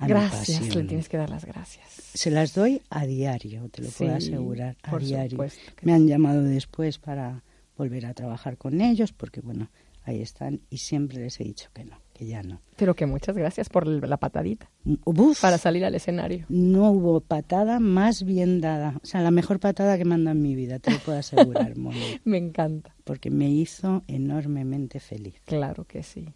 gracias, 0.00 0.74
le 0.74 0.84
tienes 0.84 1.08
que 1.08 1.16
dar 1.16 1.30
las 1.30 1.44
gracias. 1.44 1.86
Se 2.14 2.30
las 2.30 2.52
doy 2.52 2.82
a 2.90 3.06
diario, 3.06 3.68
te 3.68 3.82
lo 3.82 3.90
puedo 3.90 4.14
asegurar, 4.14 4.76
a 4.82 4.98
diario. 4.98 5.38
Me 5.82 5.92
han 5.92 6.08
llamado 6.08 6.42
después 6.42 6.98
para 6.98 7.44
volver 7.76 8.04
a 8.06 8.14
trabajar 8.14 8.56
con 8.58 8.80
ellos, 8.80 9.12
porque 9.12 9.40
bueno, 9.40 9.70
ahí 10.04 10.20
están 10.20 10.60
y 10.70 10.78
siempre 10.78 11.20
les 11.20 11.38
he 11.40 11.44
dicho 11.44 11.68
que 11.72 11.84
no 11.84 12.09
ya 12.26 12.42
no. 12.42 12.60
Pero 12.76 12.94
que 12.94 13.06
muchas 13.06 13.36
gracias 13.36 13.68
por 13.68 13.86
la 13.86 14.16
patadita. 14.16 14.70
para 15.40 15.58
salir 15.58 15.84
al 15.84 15.94
escenario. 15.94 16.46
No 16.48 16.90
hubo 16.90 17.20
patada 17.20 17.80
más 17.80 18.24
bien 18.24 18.60
dada. 18.60 18.98
O 19.02 19.06
sea, 19.06 19.20
la 19.20 19.30
mejor 19.30 19.60
patada 19.60 19.98
que 19.98 20.04
manda 20.04 20.30
en 20.30 20.42
mi 20.42 20.54
vida, 20.54 20.78
te 20.78 20.90
lo 20.90 20.98
puedo 20.98 21.18
asegurar, 21.18 21.74
me 22.24 22.38
encanta. 22.38 22.94
Porque 23.04 23.30
me 23.30 23.50
hizo 23.50 24.02
enormemente 24.06 25.00
feliz. 25.00 25.40
Claro 25.44 25.84
que 25.84 26.02
sí 26.02 26.34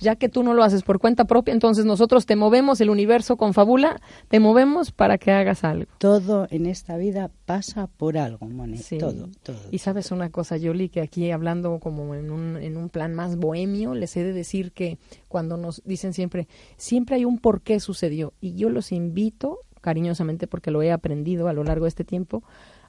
ya 0.00 0.16
que 0.16 0.28
tú 0.28 0.42
no 0.42 0.54
lo 0.54 0.62
haces 0.62 0.82
por 0.82 0.98
cuenta 0.98 1.24
propia, 1.24 1.52
entonces 1.52 1.84
nosotros 1.84 2.26
te 2.26 2.36
movemos, 2.36 2.80
el 2.80 2.90
universo 2.90 3.36
con 3.36 3.54
fábula, 3.54 4.00
te 4.28 4.40
movemos 4.40 4.92
para 4.92 5.18
que 5.18 5.32
hagas 5.32 5.64
algo. 5.64 5.90
Todo 5.98 6.46
en 6.50 6.66
esta 6.66 6.96
vida 6.96 7.30
pasa 7.44 7.86
por 7.86 8.18
algo, 8.18 8.46
Moni. 8.46 8.78
Todo, 8.98 9.28
todo. 9.42 9.56
Y 9.70 9.78
sabes 9.78 10.10
una 10.10 10.30
cosa, 10.30 10.56
Yoli, 10.56 10.88
que 10.88 11.00
aquí 11.00 11.30
hablando 11.30 11.78
como 11.78 12.14
en 12.14 12.30
un, 12.30 12.56
en 12.56 12.76
un 12.76 12.88
plan 12.88 13.14
más 13.14 13.36
bohemio, 13.36 13.94
les 13.94 14.16
he 14.16 14.24
de 14.24 14.32
decir 14.32 14.72
que 14.72 14.98
cuando 15.28 15.56
nos 15.56 15.82
dicen 15.84 16.12
siempre, 16.12 16.48
siempre 16.76 17.16
hay 17.16 17.24
un 17.24 17.38
por 17.38 17.62
qué 17.62 17.80
sucedió. 17.80 18.32
Y 18.40 18.54
yo 18.54 18.68
los 18.68 18.92
invito, 18.92 19.60
cariñosamente, 19.80 20.46
porque 20.46 20.70
lo 20.70 20.82
he 20.82 20.92
aprendido 20.92 21.48
a 21.48 21.52
lo 21.52 21.64
largo 21.64 21.84
de 21.84 21.90
este 21.90 22.04
tiempo, 22.04 22.42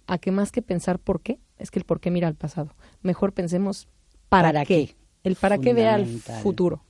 a 0.08 0.18
que 0.18 0.32
más 0.32 0.52
que 0.52 0.62
pensar 0.62 1.00
por 1.00 1.22
qué, 1.22 1.40
es 1.58 1.72
que 1.72 1.80
el 1.80 1.86
por 1.86 2.00
qué 2.00 2.12
mira 2.12 2.28
al 2.28 2.36
pasado. 2.36 2.76
Mejor 3.02 3.34
pensemos 3.34 3.88
para, 4.30 4.66
qué 4.66 4.96
el 5.24 5.36
para 5.36 5.58
qué 5.58 5.74
vea 5.74 5.96
el 5.96 6.20
futuro. 6.20 6.84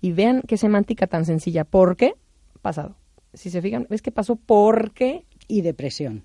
Y 0.00 0.12
vean 0.12 0.42
qué 0.46 0.56
semántica 0.56 1.06
tan 1.06 1.24
sencilla. 1.24 1.64
¿Por 1.64 1.96
qué? 1.96 2.14
Pasado. 2.62 2.96
Si 3.32 3.50
se 3.50 3.62
fijan, 3.62 3.86
¿ves 3.90 4.02
que 4.02 4.12
pasó 4.12 4.36
por 4.36 4.92
qué? 4.92 5.24
Y 5.48 5.62
depresión. 5.62 6.24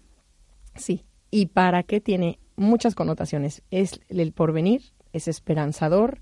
Sí. 0.76 1.06
¿Y 1.30 1.48
para 1.48 1.84
qué 1.84 2.02
tiene 2.02 2.40
muchas 2.56 2.96
connotaciones? 2.96 3.64
Es 3.72 4.00
el 4.10 4.32
porvenir, 4.34 4.82
es 5.14 5.28
esperanzador, 5.28 6.22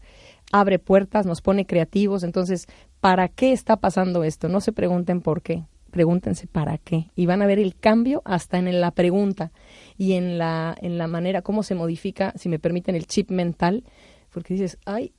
abre 0.52 0.80
puertas, 0.80 1.26
nos 1.26 1.42
pone 1.42 1.66
creativos. 1.66 2.24
Entonces, 2.24 2.68
¿para 3.00 3.28
qué 3.28 3.52
está 3.52 3.78
pasando 3.78 4.24
esto? 4.24 4.50
No 4.50 4.62
se 4.62 4.72
pregunten 4.72 5.22
por 5.22 5.42
qué, 5.42 5.66
pregúntense 5.90 6.48
para 6.48 6.78
qué. 6.78 7.10
Y 7.16 7.26
van 7.26 7.42
a 7.42 7.48
ver 7.48 7.60
el 7.60 7.76
cambio 7.76 8.22
hasta 8.26 8.58
en 8.58 8.80
la 8.80 8.92
pregunta 8.92 9.52
y 9.98 10.14
en 10.14 10.38
la, 10.38 10.76
en 10.80 10.98
la 10.98 11.08
manera, 11.08 11.42
cómo 11.42 11.64
se 11.64 11.76
modifica, 11.76 12.34
si 12.36 12.50
me 12.50 12.60
permiten, 12.60 12.96
el 12.96 13.08
chip 13.08 13.32
mental. 13.32 13.84
Porque 14.32 14.54
dices, 14.54 14.78
ay, 14.86 15.14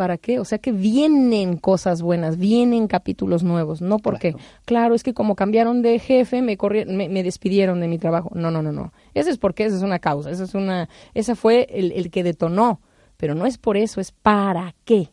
¿para 0.00 0.16
qué? 0.16 0.38
O 0.38 0.46
sea 0.46 0.56
que 0.56 0.72
vienen 0.72 1.58
cosas 1.58 2.00
buenas, 2.00 2.38
vienen 2.38 2.86
capítulos 2.86 3.42
nuevos, 3.42 3.82
no 3.82 3.98
porque, 3.98 4.34
claro, 4.64 4.94
es 4.94 5.02
que 5.02 5.12
como 5.12 5.34
cambiaron 5.36 5.82
de 5.82 5.98
jefe, 5.98 6.40
me, 6.40 6.56
me, 6.86 7.22
despidieron 7.22 7.80
de 7.80 7.86
mi 7.86 7.98
trabajo. 7.98 8.30
No, 8.32 8.50
no, 8.50 8.62
no, 8.62 8.72
no. 8.72 8.94
Ese 9.12 9.28
es 9.28 9.36
porque 9.36 9.66
esa 9.66 9.76
es 9.76 9.82
una 9.82 9.98
causa, 9.98 10.30
esa 10.30 10.44
es 10.44 10.54
una, 10.54 10.88
esa 11.12 11.36
fue 11.36 11.66
el, 11.68 11.92
el 11.92 12.10
que 12.10 12.24
detonó, 12.24 12.80
pero 13.18 13.34
no 13.34 13.44
es 13.44 13.58
por 13.58 13.76
eso, 13.76 14.00
es 14.00 14.10
para 14.10 14.74
qué. 14.86 15.10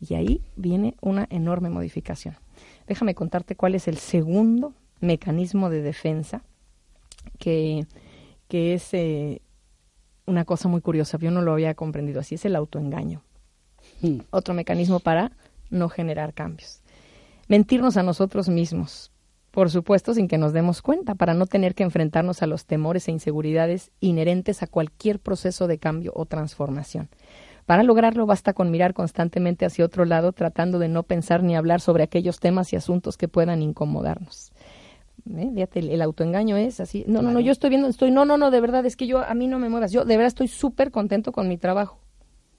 Y 0.00 0.14
ahí 0.14 0.40
viene 0.56 0.94
una 1.02 1.26
enorme 1.28 1.68
modificación. 1.68 2.34
Déjame 2.86 3.14
contarte 3.14 3.56
cuál 3.56 3.74
es 3.74 3.88
el 3.88 3.98
segundo 3.98 4.72
mecanismo 5.00 5.68
de 5.68 5.82
defensa 5.82 6.42
que, 7.38 7.84
que 8.48 8.72
es 8.72 8.88
eh, 8.94 9.42
una 10.24 10.46
cosa 10.46 10.66
muy 10.66 10.80
curiosa. 10.80 11.18
Yo 11.18 11.30
no 11.30 11.42
lo 11.42 11.52
había 11.52 11.74
comprendido 11.74 12.20
así, 12.20 12.36
es 12.36 12.46
el 12.46 12.56
autoengaño. 12.56 13.22
Mm. 14.02 14.18
Otro 14.30 14.54
mecanismo 14.54 15.00
para 15.00 15.32
no 15.70 15.88
generar 15.88 16.34
cambios. 16.34 16.80
Mentirnos 17.48 17.96
a 17.96 18.02
nosotros 18.02 18.48
mismos, 18.48 19.10
por 19.50 19.70
supuesto 19.70 20.14
sin 20.14 20.28
que 20.28 20.38
nos 20.38 20.52
demos 20.52 20.82
cuenta, 20.82 21.14
para 21.14 21.34
no 21.34 21.46
tener 21.46 21.74
que 21.74 21.82
enfrentarnos 21.82 22.42
a 22.42 22.46
los 22.46 22.66
temores 22.66 23.08
e 23.08 23.12
inseguridades 23.12 23.90
inherentes 24.00 24.62
a 24.62 24.66
cualquier 24.66 25.18
proceso 25.18 25.66
de 25.66 25.78
cambio 25.78 26.12
o 26.14 26.26
transformación. 26.26 27.08
Para 27.66 27.82
lograrlo 27.82 28.24
basta 28.24 28.54
con 28.54 28.70
mirar 28.70 28.94
constantemente 28.94 29.66
hacia 29.66 29.84
otro 29.84 30.04
lado, 30.04 30.32
tratando 30.32 30.78
de 30.78 30.88
no 30.88 31.02
pensar 31.02 31.42
ni 31.42 31.56
hablar 31.56 31.80
sobre 31.80 32.02
aquellos 32.02 32.40
temas 32.40 32.72
y 32.72 32.76
asuntos 32.76 33.16
que 33.16 33.28
puedan 33.28 33.60
incomodarnos. 33.62 34.52
¿Eh? 35.36 35.50
Fíjate, 35.54 35.80
el, 35.80 36.00
autoengaño 36.00 36.56
es 36.56 36.80
así. 36.80 37.04
No, 37.06 37.20
no, 37.20 37.30
no, 37.30 37.40
yo 37.40 37.52
estoy 37.52 37.68
viendo, 37.68 37.88
estoy, 37.88 38.10
no, 38.10 38.24
no, 38.24 38.38
no, 38.38 38.50
de 38.50 38.60
verdad, 38.62 38.86
es 38.86 38.96
que 38.96 39.06
yo, 39.06 39.18
a 39.18 39.34
mí 39.34 39.48
no 39.48 39.58
me 39.58 39.68
muevas. 39.68 39.92
Yo 39.92 40.06
de 40.06 40.16
verdad 40.16 40.28
estoy 40.28 40.48
súper 40.48 40.90
contento 40.90 41.32
con 41.32 41.48
mi 41.48 41.58
trabajo 41.58 41.98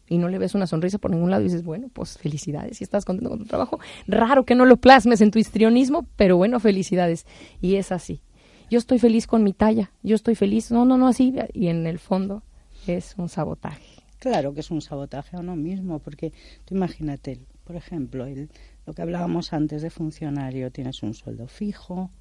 y 0.10 0.18
no 0.18 0.28
le 0.28 0.40
ves 0.40 0.56
una 0.56 0.68
sonrisa 0.68 0.98
por 0.98 1.12
ningún 1.12 1.30
lado 1.30 1.44
y 1.44 1.46
dices, 1.46 1.64
bueno, 1.64 1.90
pues 1.94 2.18
felicidades, 2.18 2.78
si 2.78 2.84
estás 2.84 3.06
contento 3.06 3.30
con 3.30 3.40
tu 3.40 3.46
trabajo. 3.46 3.80
Raro 4.08 4.44
que 4.44 4.56
no 4.56 4.66
lo 4.66 4.78
plasmes 4.78 5.22
en 5.22 5.32
tu 5.32 5.40
histrionismo, 5.40 6.08
pero 6.16 6.36
bueno, 6.36 6.60
felicidades. 6.60 7.26
Y 7.62 7.76
es 7.76 7.92
así. 7.92 8.22
Yo 8.70 8.78
estoy 8.80 9.00
feliz 9.00 9.28
con 9.28 9.44
mi 9.44 9.54
talla, 9.54 9.92
yo 10.04 10.16
estoy 10.16 10.36
feliz, 10.36 10.72
no, 10.72 10.86
no, 10.86 10.98
no, 10.98 11.08
así. 11.08 11.34
Y 11.54 11.68
en 11.68 11.88
el 11.88 12.00
fondo 12.00 12.44
es 12.88 13.16
un 13.18 13.30
sabotaje. 13.30 14.04
Claro 14.20 14.54
que 14.54 14.60
es 14.60 14.70
un 14.70 14.82
sabotaje 14.82 15.38
a 15.38 15.40
uno 15.40 15.56
mismo, 15.56 16.00
porque 16.00 16.34
tú 16.66 16.76
imagínate, 16.76 17.40
por 17.64 17.76
ejemplo, 17.76 18.26
el, 18.26 18.50
lo 18.86 18.94
que 18.94 19.02
hablábamos 19.02 19.54
antes 19.54 19.82
de 19.82 19.90
funcionario, 19.90 20.72
tienes 20.72 21.04
un 21.04 21.14
sueldo 21.14 21.48
fijo, 21.48 22.12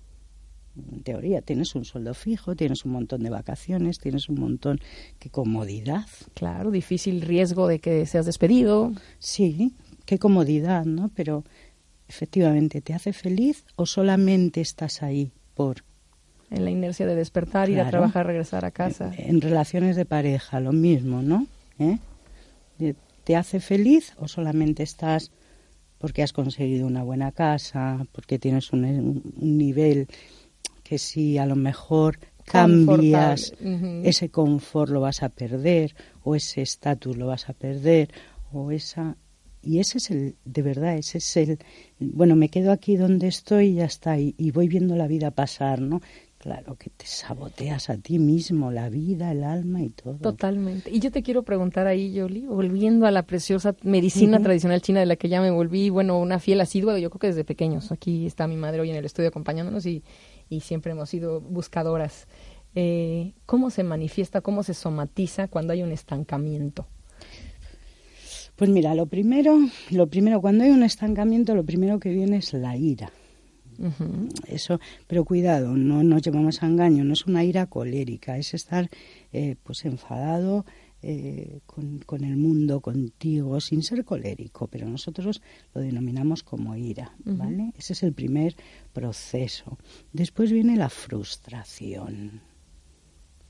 en 0.92 1.02
teoría 1.02 1.42
tienes 1.42 1.74
un 1.74 1.84
sueldo 1.84 2.14
fijo, 2.14 2.56
tienes 2.56 2.84
un 2.84 2.92
montón 2.92 3.22
de 3.22 3.30
vacaciones, 3.30 3.98
tienes 3.98 4.28
un 4.28 4.40
montón, 4.40 4.80
qué 5.18 5.30
comodidad. 5.30 6.06
Claro, 6.34 6.70
difícil 6.70 7.20
riesgo 7.22 7.66
de 7.66 7.78
que 7.78 8.06
seas 8.06 8.26
despedido. 8.26 8.92
Sí, 9.18 9.74
qué 10.04 10.18
comodidad, 10.18 10.84
¿no? 10.84 11.10
Pero 11.14 11.44
efectivamente, 12.08 12.80
¿te 12.80 12.94
hace 12.94 13.12
feliz 13.12 13.64
o 13.76 13.86
solamente 13.86 14.60
estás 14.60 15.02
ahí 15.02 15.32
por... 15.54 15.84
En 16.50 16.64
la 16.64 16.70
inercia 16.70 17.06
de 17.06 17.14
despertar, 17.14 17.68
ir 17.68 17.78
a 17.80 17.90
trabajar, 17.90 18.26
regresar 18.26 18.64
a 18.64 18.70
casa. 18.70 19.12
En, 19.18 19.42
relaciones 19.42 19.96
de 19.96 20.06
pareja, 20.06 20.60
lo 20.60 20.72
mismo, 20.72 21.20
¿no? 21.20 21.46
¿Eh? 21.78 21.98
¿Te 23.24 23.36
hace 23.36 23.60
feliz 23.60 24.14
o 24.16 24.28
solamente 24.28 24.82
estás 24.82 25.30
porque 25.98 26.22
has 26.22 26.32
conseguido 26.32 26.86
una 26.86 27.02
buena 27.02 27.32
casa, 27.32 28.06
porque 28.12 28.38
tienes 28.38 28.72
un, 28.72 28.84
un 28.84 29.58
nivel 29.58 30.08
que 30.88 30.96
si 30.96 31.36
a 31.36 31.44
lo 31.44 31.54
mejor 31.54 32.18
cambias 32.46 33.52
ese 34.04 34.30
confort 34.30 34.90
lo 34.90 35.02
vas 35.02 35.22
a 35.22 35.28
perder 35.28 35.94
o 36.24 36.34
ese 36.34 36.62
estatus 36.62 37.14
lo 37.14 37.26
vas 37.26 37.50
a 37.50 37.52
perder 37.52 38.08
o 38.52 38.70
esa 38.70 39.18
y 39.60 39.80
ese 39.80 39.98
es 39.98 40.10
el 40.10 40.36
de 40.46 40.62
verdad 40.62 40.96
ese 40.96 41.18
es 41.18 41.36
el 41.36 41.58
bueno 42.00 42.36
me 42.36 42.48
quedo 42.48 42.72
aquí 42.72 42.96
donde 42.96 43.28
estoy 43.28 43.66
y 43.66 43.74
ya 43.74 43.84
está 43.84 44.18
y, 44.18 44.34
y 44.38 44.50
voy 44.50 44.66
viendo 44.66 44.96
la 44.96 45.08
vida 45.08 45.30
pasar 45.30 45.82
no 45.82 46.00
Claro 46.38 46.76
que 46.76 46.88
te 46.90 47.04
saboteas 47.04 47.90
a 47.90 47.98
ti 47.98 48.20
mismo, 48.20 48.70
la 48.70 48.88
vida, 48.88 49.32
el 49.32 49.42
alma 49.42 49.82
y 49.82 49.88
todo. 49.88 50.18
Totalmente. 50.18 50.88
Y 50.88 51.00
yo 51.00 51.10
te 51.10 51.24
quiero 51.24 51.42
preguntar 51.42 51.88
ahí, 51.88 52.12
Yoli, 52.12 52.46
volviendo 52.46 53.06
a 53.06 53.10
la 53.10 53.24
preciosa 53.24 53.74
medicina 53.82 54.40
tradicional 54.40 54.80
china 54.80 55.00
de 55.00 55.06
la 55.06 55.16
que 55.16 55.28
ya 55.28 55.40
me 55.40 55.50
volví, 55.50 55.90
bueno, 55.90 56.16
una 56.20 56.38
fiel 56.38 56.60
asidua, 56.60 56.96
yo 57.00 57.10
creo 57.10 57.18
que 57.18 57.26
desde 57.26 57.42
pequeños. 57.42 57.90
Aquí 57.90 58.24
está 58.24 58.46
mi 58.46 58.54
madre 58.54 58.80
hoy 58.80 58.90
en 58.90 58.96
el 58.96 59.04
estudio 59.04 59.30
acompañándonos 59.30 59.84
y, 59.86 60.04
y 60.48 60.60
siempre 60.60 60.92
hemos 60.92 61.10
sido 61.10 61.40
buscadoras. 61.40 62.26
Eh, 62.74 63.34
¿Cómo 63.46 63.70
se 63.70 63.82
manifiesta, 63.82 64.40
cómo 64.40 64.62
se 64.62 64.74
somatiza 64.74 65.48
cuando 65.48 65.72
hay 65.72 65.82
un 65.82 65.92
estancamiento? 65.92 66.86
Pues 68.56 68.70
mira, 68.70 68.94
lo 68.94 69.06
primero, 69.06 69.56
lo 69.90 70.08
primero, 70.08 70.40
cuando 70.40 70.64
hay 70.64 70.70
un 70.70 70.82
estancamiento, 70.82 71.54
lo 71.54 71.64
primero 71.64 72.00
que 72.00 72.10
viene 72.10 72.38
es 72.38 72.52
la 72.52 72.76
ira. 72.76 73.12
Eso, 74.48 74.80
pero 75.06 75.24
cuidado, 75.24 75.76
no 75.76 76.02
nos 76.02 76.22
llevamos 76.22 76.62
a 76.62 76.66
engaño, 76.66 77.04
no 77.04 77.12
es 77.12 77.26
una 77.26 77.44
ira 77.44 77.66
colérica, 77.66 78.36
es 78.36 78.52
estar 78.52 78.88
eh, 79.32 79.54
pues 79.62 79.84
enfadado 79.84 80.66
eh, 81.02 81.60
con, 81.66 82.24
el 82.24 82.36
mundo, 82.36 82.80
contigo, 82.80 83.60
sin 83.60 83.82
ser 83.82 84.04
colérico, 84.04 84.66
pero 84.66 84.88
nosotros 84.88 85.40
lo 85.74 85.80
denominamos 85.80 86.42
como 86.42 86.74
ira, 86.74 87.14
¿vale? 87.24 87.72
Ese 87.76 87.92
es 87.92 88.02
el 88.02 88.12
primer 88.12 88.56
proceso. 88.92 89.78
Después 90.12 90.50
viene 90.50 90.76
la 90.76 90.88
frustración 90.88 92.40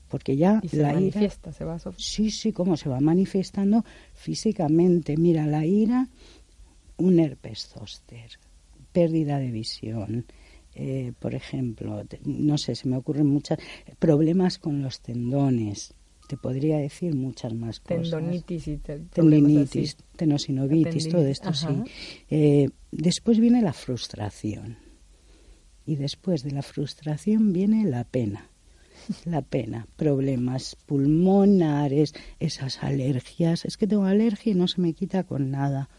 porque 0.09 0.35
ya 0.35 0.61
se 0.67 0.77
la 0.77 0.93
manifiesta, 0.93 1.53
se 1.53 1.63
va 1.63 1.79
Sí, 1.97 2.31
sí, 2.31 2.51
como 2.51 2.75
se 2.75 2.89
va 2.89 2.99
manifestando 2.99 3.85
físicamente. 4.13 5.15
Mira, 5.17 5.45
la 5.45 5.65
ira, 5.65 6.09
un 6.97 7.19
herpes 7.19 7.67
zóster, 7.67 8.31
pérdida 8.91 9.37
de 9.37 9.51
visión, 9.51 10.25
eh, 10.73 11.13
por 11.19 11.35
ejemplo, 11.35 12.03
no 12.25 12.57
sé, 12.57 12.75
se 12.75 12.87
me 12.87 12.97
ocurren 12.97 13.27
muchos 13.27 13.59
problemas 13.99 14.57
con 14.57 14.81
los 14.81 14.99
tendones. 15.01 15.93
Te 16.29 16.37
podría 16.37 16.77
decir 16.77 17.15
muchas 17.15 17.55
más 17.55 17.79
cosas. 17.79 18.11
Tendonitis 18.11 18.67
y 18.67 18.77
tendinitis, 18.77 19.97
tenosinovitis, 20.15 21.09
todo 21.09 21.25
esto 21.25 21.51
sí. 21.55 21.65
Eh, 22.29 22.69
después 22.91 23.39
viene 23.39 23.63
la 23.63 23.73
frustración. 23.73 24.77
Y 25.87 25.95
después 25.95 26.43
de 26.43 26.51
la 26.51 26.61
frustración 26.61 27.51
viene 27.51 27.83
la 27.83 28.03
pena 28.03 28.47
la 29.25 29.41
pena, 29.41 29.87
problemas 29.95 30.75
pulmonares, 30.85 32.13
esas 32.39 32.83
alergias, 32.83 33.65
es 33.65 33.75
que 33.75 33.87
tengo 33.87 34.05
alergia 34.05 34.51
y 34.51 34.55
no 34.55 34.67
se 34.67 34.81
me 34.81 34.93
quita 34.93 35.23
con 35.23 35.49
nada, 35.49 35.89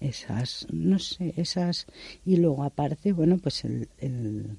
esas, 0.00 0.66
no 0.72 0.98
sé, 0.98 1.34
esas, 1.36 1.86
y 2.24 2.36
luego 2.36 2.62
aparte, 2.62 3.12
bueno, 3.12 3.36
pues 3.36 3.64
el, 3.64 4.56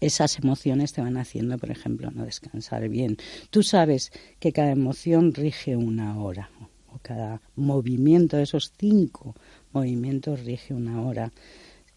esas 0.00 0.38
emociones 0.38 0.92
te 0.92 1.00
van 1.00 1.16
haciendo, 1.16 1.58
por 1.58 1.70
ejemplo, 1.70 2.10
no 2.10 2.24
descansar 2.24 2.88
bien. 2.88 3.16
Tú 3.50 3.62
sabes 3.62 4.12
que 4.40 4.52
cada 4.52 4.70
emoción 4.70 5.32
rige 5.34 5.76
una 5.76 6.20
hora, 6.20 6.50
o 6.92 6.98
cada 6.98 7.40
movimiento 7.54 8.36
de 8.36 8.44
esos 8.44 8.72
cinco 8.78 9.34
movimientos 9.72 10.44
rige 10.44 10.74
una 10.74 11.02
hora. 11.02 11.32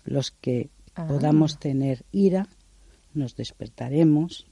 Los 0.06 0.32
que 0.32 0.70
ah. 0.96 1.08
podamos 1.08 1.60
tener 1.60 2.06
ira, 2.12 2.48
nos 3.14 3.36
despertaremos, 3.36 4.48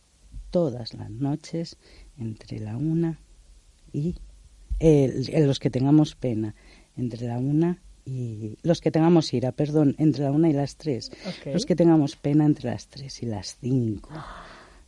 todas 0.49 0.93
las 0.93 1.09
noches 1.09 1.77
entre 2.17 2.59
la 2.59 2.77
una 2.77 3.19
y 3.91 4.15
eh, 4.79 5.43
los 5.45 5.59
que 5.59 5.69
tengamos 5.69 6.15
pena 6.15 6.55
entre 6.95 7.27
la 7.27 7.37
una 7.37 7.81
y 8.07 8.57
los 8.63 8.79
que 8.79 8.89
tengamos 8.89 9.33
ira, 9.33 9.51
perdón, 9.51 9.93
entre 9.97 10.23
la 10.23 10.31
una 10.31 10.49
y 10.49 10.53
las 10.53 10.77
tres, 10.77 11.11
los 11.45 11.65
que 11.65 11.75
tengamos 11.75 12.15
pena 12.15 12.45
entre 12.45 12.71
las 12.71 12.87
tres 12.87 13.21
y 13.21 13.25
las 13.25 13.57
cinco. 13.59 14.11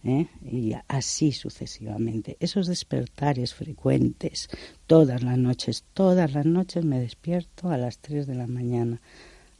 ¿eh? 0.06 0.28
Y 0.42 0.74
así 0.88 1.34
sucesivamente. 1.34 2.38
Esos 2.40 2.68
despertares 2.68 3.54
frecuentes, 3.54 4.48
todas 4.88 5.22
las 5.22 5.38
noches, 5.38 5.84
todas 5.94 6.34
las 6.34 6.46
noches 6.46 6.86
me 6.86 7.00
despierto 7.00 7.70
a 7.70 7.78
las 7.78 7.98
tres 7.98 8.26
de 8.26 8.36
la 8.36 8.48
mañana. 8.48 9.02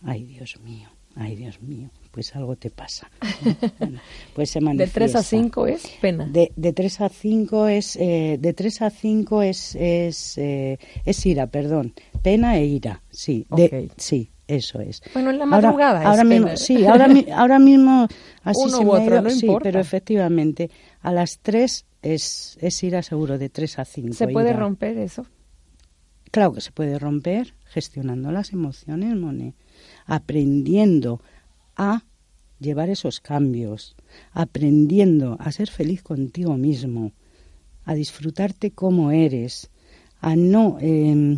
Ay, 0.04 0.24
Dios 0.24 0.58
mío, 0.62 0.90
ay, 1.16 1.36
Dios 1.36 1.62
mío 1.62 1.90
pues 2.12 2.36
algo 2.36 2.56
te 2.56 2.70
pasa. 2.70 3.10
pues 4.34 4.50
se 4.50 4.62
manifiesta. 4.62 5.00
¿De 5.00 5.06
3 5.08 5.16
a 5.16 5.24
5 5.24 5.68
es 5.68 5.88
pena? 6.02 6.26
De, 6.26 6.52
de 6.56 6.74
3 6.74 7.02
a 7.02 7.10
5 7.10 7.68
es, 7.68 7.96
eh, 7.96 8.38
de 8.40 8.54
3 8.54 8.82
a 8.82 8.90
5 8.90 9.42
es, 9.44 9.76
es, 9.76 10.38
eh, 10.38 10.80
es 11.06 11.26
ira, 11.26 11.48
perdón. 11.48 11.94
Pena 12.22 12.58
e 12.58 12.66
ira, 12.66 13.04
sí. 13.10 13.46
De, 13.50 13.90
sí, 13.98 14.32
eso 14.48 14.80
es. 14.80 15.02
Bueno, 15.14 15.30
en 15.30 15.40
la 15.40 15.46
madrugada 15.46 16.02
ahora, 16.04 16.24
es 16.24 16.28
mismo, 16.28 16.46
pena. 16.48 16.58
Sí, 16.58 16.86
ahora, 16.86 17.08
ahora 17.36 17.60
mismo 17.60 18.08
así 18.44 18.60
Uno 18.66 18.78
se 18.78 18.86
u 18.86 18.92
otro, 18.92 19.22
no 19.22 19.30
sí, 19.30 19.46
importa. 19.46 19.64
pero 19.64 19.80
efectivamente 19.80 20.70
a 21.02 21.12
las 21.12 21.40
3 21.40 21.86
es, 22.02 22.58
es 22.60 22.84
ira 22.84 23.04
seguro, 23.04 23.38
de 23.38 23.50
3 23.50 23.80
a 23.80 23.86
5. 23.86 24.14
¿Se 24.14 24.28
puede 24.28 24.50
ira. 24.50 24.60
romper 24.60 24.98
eso? 24.98 25.26
Claro 26.32 26.54
que 26.54 26.62
se 26.62 26.72
puede 26.72 27.00
romper 27.00 27.56
gestionando 27.66 28.32
las 28.32 28.54
emociones, 28.54 29.16
Mone. 29.16 29.56
Aprendiendo 30.06 31.22
a 31.80 32.04
llevar 32.60 32.90
esos 32.90 33.22
cambios, 33.22 33.96
aprendiendo 34.34 35.38
a 35.40 35.52
ser 35.54 35.70
feliz 35.70 36.04
contigo 36.04 36.58
mismo, 36.58 37.14
a 37.86 37.96
disfrutarte 37.96 38.72
como 38.72 39.12
eres, 39.12 39.72
a 40.20 40.36
no 40.36 40.78
eh, 40.82 41.38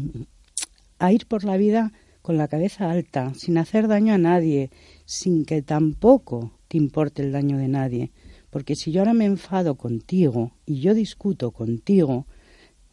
a 0.97 1.11
ir 1.11 1.27
por 1.27 1.43
la 1.43 1.57
vida 1.57 1.93
con 2.23 2.37
la 2.37 2.47
cabeza 2.47 2.89
alta, 2.89 3.33
sin 3.35 3.57
hacer 3.59 3.87
daño 3.87 4.13
a 4.15 4.17
nadie, 4.17 4.71
sin 5.05 5.45
que 5.45 5.61
tampoco 5.61 6.51
te 6.67 6.77
importe 6.77 7.21
el 7.21 7.31
daño 7.31 7.57
de 7.57 7.67
nadie. 7.67 8.11
Porque 8.49 8.75
si 8.75 8.91
yo 8.91 9.01
ahora 9.01 9.13
me 9.13 9.25
enfado 9.25 9.75
contigo 9.75 10.51
y 10.65 10.81
yo 10.81 10.93
discuto 10.93 11.51
contigo, 11.51 12.25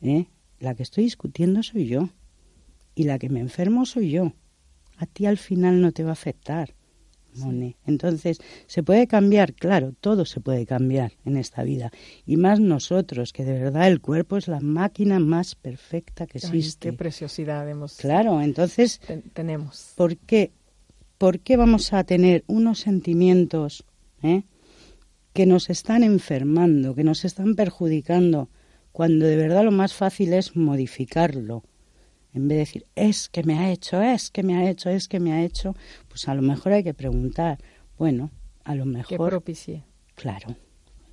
¿eh? 0.03 0.27
la 0.61 0.75
que 0.75 0.83
estoy 0.83 1.05
discutiendo 1.05 1.63
soy 1.63 1.87
yo. 1.87 2.11
Y 2.95 3.05
la 3.05 3.19
que 3.19 3.29
me 3.29 3.41
enfermo 3.41 3.87
soy 3.87 4.11
yo. 4.11 4.33
A 4.97 5.07
ti 5.07 5.27
al 5.27 5.39
final 5.39 5.81
no 5.81 5.93
te 5.93 6.03
va 6.03 6.11
a 6.11 6.13
afectar. 6.13 6.75
Entonces, 7.87 8.39
¿se 8.67 8.83
puede 8.83 9.07
cambiar? 9.07 9.55
Claro, 9.55 9.95
todo 10.01 10.25
se 10.25 10.41
puede 10.41 10.67
cambiar 10.67 11.13
en 11.25 11.37
esta 11.37 11.63
vida. 11.63 11.91
Y 12.27 12.37
más 12.37 12.61
nosotros, 12.61 13.33
que 13.33 13.45
de 13.45 13.59
verdad 13.59 13.89
el 13.89 14.01
cuerpo 14.01 14.37
es 14.37 14.49
la 14.49 14.61
máquina 14.61 15.19
más 15.19 15.55
perfecta 15.55 16.27
que 16.27 16.39
existe. 16.39 16.89
Ay, 16.89 16.93
qué 16.93 16.99
preciosidad 16.99 17.69
hemos. 17.69 17.97
Claro, 17.97 18.41
entonces. 18.41 19.01
tenemos. 19.33 19.93
¿por 19.97 20.17
qué, 20.17 20.53
¿Por 21.19 21.41
qué 21.41 21.57
vamos 21.57 21.93
a 21.93 22.05
tener 22.05 22.45
unos 22.47 22.81
sentimientos 22.81 23.85
eh, 24.23 24.43
que 25.33 25.47
nos 25.47 25.71
están 25.71 26.03
enfermando, 26.03 26.95
que 26.95 27.05
nos 27.05 27.25
están 27.25 27.55
perjudicando, 27.55 28.49
cuando 28.93 29.27
de 29.27 29.37
verdad 29.37 29.65
lo 29.65 29.73
más 29.73 29.95
fácil 29.95 30.33
es 30.33 30.57
modificarlo? 30.57 31.65
En 32.39 32.47
vez 32.47 32.57
de 32.57 32.61
decir, 32.61 32.87
es 32.95 33.29
que 33.29 33.43
me 33.43 33.59
ha 33.59 33.71
hecho, 33.73 34.01
es 34.01 34.31
que 34.31 34.45
me 34.45 34.57
ha 34.57 34.71
hecho, 34.71 34.91
es 34.91 35.09
que 35.09 35.19
me 35.19 35.33
ha 35.33 35.43
hecho, 35.43 35.75
pues 36.07 36.29
a 36.29 36.35
lo 36.35 36.43
mejor 36.43 36.73
hay 36.73 36.85
que 36.85 36.95
preguntar, 36.95 37.59
bueno, 37.99 38.31
a 38.63 38.77
lo 38.77 38.87
mejor... 38.87 39.09
Que 39.09 39.31
propicie. 39.31 39.85
Claro. 40.15 40.55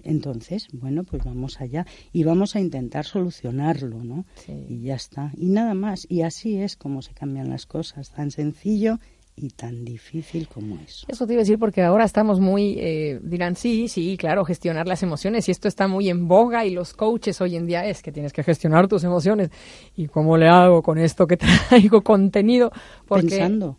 Entonces, 0.03 0.67
bueno, 0.71 1.03
pues 1.03 1.23
vamos 1.23 1.59
allá 1.61 1.87
y 2.13 2.23
vamos 2.23 2.55
a 2.55 2.59
intentar 2.59 3.05
solucionarlo, 3.05 4.03
¿no? 4.03 4.25
Sí. 4.35 4.67
Y 4.69 4.81
ya 4.81 4.93
está. 4.93 5.31
Y 5.35 5.49
nada 5.49 5.73
más. 5.73 6.05
Y 6.07 6.21
así 6.21 6.57
es 6.57 6.75
como 6.75 7.01
se 7.01 7.15
cambian 7.15 7.49
las 7.49 7.65
cosas. 7.65 8.11
Tan 8.11 8.29
sencillo 8.29 8.99
y 9.37 9.49
tan 9.49 9.83
difícil 9.83 10.47
como 10.47 10.79
eso. 10.79 11.05
Eso 11.09 11.27
te 11.27 11.33
iba 11.33 11.41
a 11.41 11.43
decir 11.43 11.59
porque 11.59 11.83
ahora 11.83 12.05
estamos 12.05 12.39
muy, 12.39 12.77
eh, 12.79 13.19
dirán, 13.21 13.55
sí, 13.55 13.87
sí, 13.87 14.15
claro, 14.17 14.45
gestionar 14.45 14.87
las 14.87 15.03
emociones 15.03 15.47
y 15.47 15.51
esto 15.51 15.67
está 15.67 15.87
muy 15.87 16.09
en 16.09 16.27
boga 16.27 16.65
y 16.65 16.71
los 16.71 16.93
coaches 16.93 17.41
hoy 17.41 17.55
en 17.55 17.65
día 17.65 17.85
es 17.85 18.01
que 18.01 18.11
tienes 18.11 18.31
que 18.31 18.43
gestionar 18.43 18.87
tus 18.87 19.03
emociones. 19.03 19.49
¿Y 19.95 20.07
cómo 20.07 20.37
le 20.37 20.47
hago 20.47 20.81
con 20.81 20.97
esto 20.97 21.27
que 21.27 21.37
traigo 21.69 22.01
contenido? 22.01 22.71
Porque 23.07 23.27
Pensando. 23.27 23.77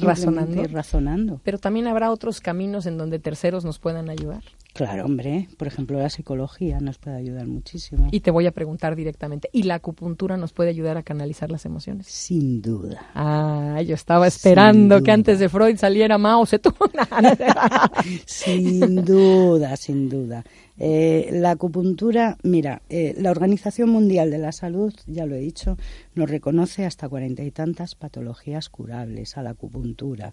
razonando. 0.00 0.64
razonando. 0.68 1.40
Pero 1.42 1.58
también 1.58 1.88
habrá 1.88 2.10
otros 2.10 2.40
caminos 2.40 2.86
en 2.86 2.96
donde 2.96 3.18
terceros 3.18 3.64
nos 3.64 3.80
puedan 3.80 4.08
ayudar. 4.08 4.42
Claro, 4.72 5.04
hombre. 5.04 5.48
Por 5.58 5.68
ejemplo, 5.68 5.98
la 5.98 6.08
psicología 6.08 6.80
nos 6.80 6.96
puede 6.96 7.16
ayudar 7.16 7.46
muchísimo. 7.46 8.08
Y 8.10 8.20
te 8.20 8.30
voy 8.30 8.46
a 8.46 8.52
preguntar 8.52 8.96
directamente, 8.96 9.50
¿y 9.52 9.64
la 9.64 9.74
acupuntura 9.74 10.38
nos 10.38 10.52
puede 10.52 10.70
ayudar 10.70 10.96
a 10.96 11.02
canalizar 11.02 11.50
las 11.50 11.66
emociones? 11.66 12.06
Sin 12.06 12.62
duda. 12.62 13.10
Ah, 13.14 13.82
yo 13.86 13.94
estaba 13.94 14.26
esperando 14.26 15.02
que 15.02 15.12
antes 15.12 15.38
de 15.38 15.50
Freud 15.50 15.76
saliera 15.76 16.16
Mao 16.16 16.46
Zedong. 16.46 16.74
sin 18.26 19.04
duda, 19.04 19.76
sin 19.76 20.08
duda. 20.08 20.42
Eh, 20.78 21.28
la 21.32 21.50
acupuntura, 21.50 22.38
mira, 22.42 22.80
eh, 22.88 23.14
la 23.18 23.30
Organización 23.30 23.90
Mundial 23.90 24.30
de 24.30 24.38
la 24.38 24.52
Salud, 24.52 24.94
ya 25.06 25.26
lo 25.26 25.34
he 25.34 25.40
dicho, 25.40 25.76
nos 26.14 26.30
reconoce 26.30 26.86
hasta 26.86 27.10
cuarenta 27.10 27.42
y 27.42 27.50
tantas 27.50 27.94
patologías 27.94 28.70
curables 28.70 29.36
a 29.36 29.42
la 29.42 29.50
acupuntura. 29.50 30.32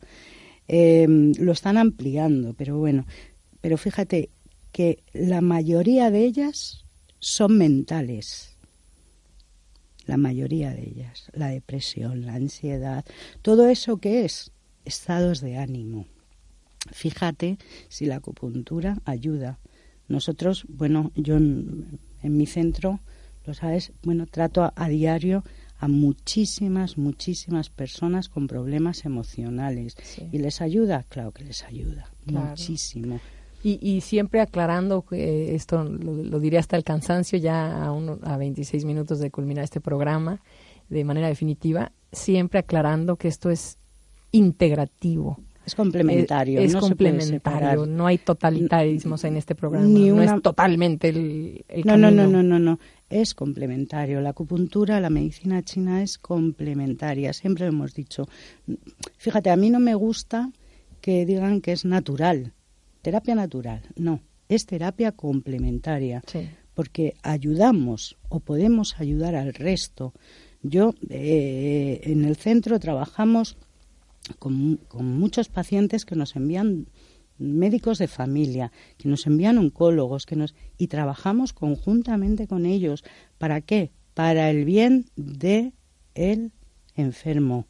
Eh, 0.71 1.07
lo 1.39 1.51
están 1.51 1.77
ampliando, 1.77 2.53
pero 2.55 2.77
bueno, 2.77 3.05
pero 3.61 3.77
fíjate 3.77 4.29
que 4.71 5.03
la 5.13 5.41
mayoría 5.41 6.11
de 6.11 6.23
ellas 6.25 6.83
son 7.19 7.57
mentales. 7.57 8.55
La 10.05 10.17
mayoría 10.17 10.71
de 10.73 10.87
ellas. 10.89 11.29
La 11.33 11.47
depresión, 11.47 12.25
la 12.25 12.33
ansiedad, 12.35 13.05
todo 13.41 13.69
eso 13.69 13.97
que 13.97 14.25
es 14.25 14.51
estados 14.85 15.41
de 15.41 15.57
ánimo. 15.57 16.05
Fíjate 16.91 17.57
si 17.89 18.05
la 18.05 18.15
acupuntura 18.17 18.97
ayuda. 19.05 19.59
Nosotros, 20.07 20.65
bueno, 20.67 21.11
yo 21.15 21.37
en, 21.37 21.99
en 22.23 22.37
mi 22.37 22.47
centro, 22.47 22.99
lo 23.45 23.53
sabes, 23.53 23.91
bueno, 24.03 24.25
trato 24.25 24.63
a, 24.63 24.73
a 24.75 24.87
diario 24.89 25.43
a 25.77 25.87
muchísimas, 25.87 26.97
muchísimas 26.97 27.69
personas 27.69 28.27
con 28.27 28.47
problemas 28.47 29.05
emocionales. 29.05 29.95
Sí. 30.03 30.23
¿Y 30.31 30.39
les 30.39 30.61
ayuda? 30.61 31.05
Claro 31.09 31.31
que 31.31 31.43
les 31.45 31.63
ayuda, 31.63 32.09
Claro. 32.25 32.47
muchísimo. 32.49 33.19
Y, 33.61 33.79
y 33.81 34.01
siempre 34.01 34.41
aclarando 34.41 35.01
que 35.01 35.55
esto 35.55 35.83
lo, 35.83 36.13
lo 36.13 36.39
diré 36.39 36.57
hasta 36.57 36.77
el 36.77 36.83
cansancio, 36.83 37.37
ya 37.37 37.83
a, 37.83 37.91
uno, 37.91 38.19
a 38.23 38.37
26 38.37 38.85
minutos 38.85 39.19
de 39.19 39.31
culminar 39.31 39.63
este 39.63 39.81
programa 39.81 40.41
de 40.89 41.03
manera 41.03 41.27
definitiva, 41.27 41.91
siempre 42.11 42.59
aclarando 42.59 43.15
que 43.15 43.27
esto 43.27 43.49
es 43.49 43.77
integrativo. 44.31 45.39
Es 45.65 45.75
complementario. 45.75 46.59
Eh, 46.59 46.63
es 46.63 46.73
no 46.73 46.79
complementario. 46.79 47.85
no 47.85 48.07
hay 48.07 48.17
totalitarismos 48.17 49.23
en 49.23 49.37
este 49.37 49.53
programa. 49.53 49.87
No 49.87 50.23
es 50.23 50.41
totalmente 50.41 51.09
el, 51.09 51.63
no, 51.85 51.95
no, 51.95 52.09
no, 52.09 52.27
no, 52.27 52.41
no, 52.41 52.57
no. 52.57 52.79
Es 53.07 53.35
complementario. 53.35 54.19
La 54.19 54.29
acupuntura, 54.29 54.99
la 54.99 55.11
medicina 55.11 55.61
china 55.61 56.01
es 56.01 56.17
complementaria. 56.17 57.33
Siempre 57.33 57.65
lo 57.65 57.69
hemos 57.69 57.93
dicho. 57.93 58.27
Fíjate, 59.17 59.51
a 59.51 59.55
mí 59.57 59.69
no 59.69 59.79
me 59.79 59.93
gusta 59.93 60.49
que 61.01 61.25
digan 61.27 61.61
que 61.61 61.71
es 61.71 61.85
natural. 61.85 62.53
Terapia 63.09 63.33
natural. 63.33 63.81
No. 63.95 64.21
Es 64.47 64.67
terapia 64.67 65.13
complementaria. 65.13 66.21
Porque 66.75 67.15
ayudamos 67.23 68.17
o 68.29 68.39
podemos 68.39 68.99
ayudar 68.99 69.33
al 69.33 69.55
resto. 69.55 70.13
Yo 70.61 70.93
eh, 71.09 72.01
en 72.03 72.23
el 72.23 72.35
centro 72.35 72.79
trabajamos 72.79 73.57
con, 74.37 74.79
muchos 74.93 75.49
pacientes 75.49 76.05
que 76.05 76.15
nos 76.15 76.35
envían 76.35 76.85
médicos 77.39 77.97
de 77.97 78.07
familia, 78.07 78.71
que 78.99 79.09
nos 79.09 79.25
envían 79.25 79.57
oncólogos, 79.57 80.27
que 80.27 80.35
nos 80.35 80.53
y 80.77 80.85
trabajamos 80.85 81.51
conjuntamente 81.51 82.45
con 82.45 82.67
ellos. 82.67 83.03
¿Para 83.39 83.61
qué? 83.61 83.91
Para 84.13 84.51
el 84.51 84.65
bien 84.65 85.07
de 85.15 85.73
el 86.13 86.51
enfermo, 86.93 87.65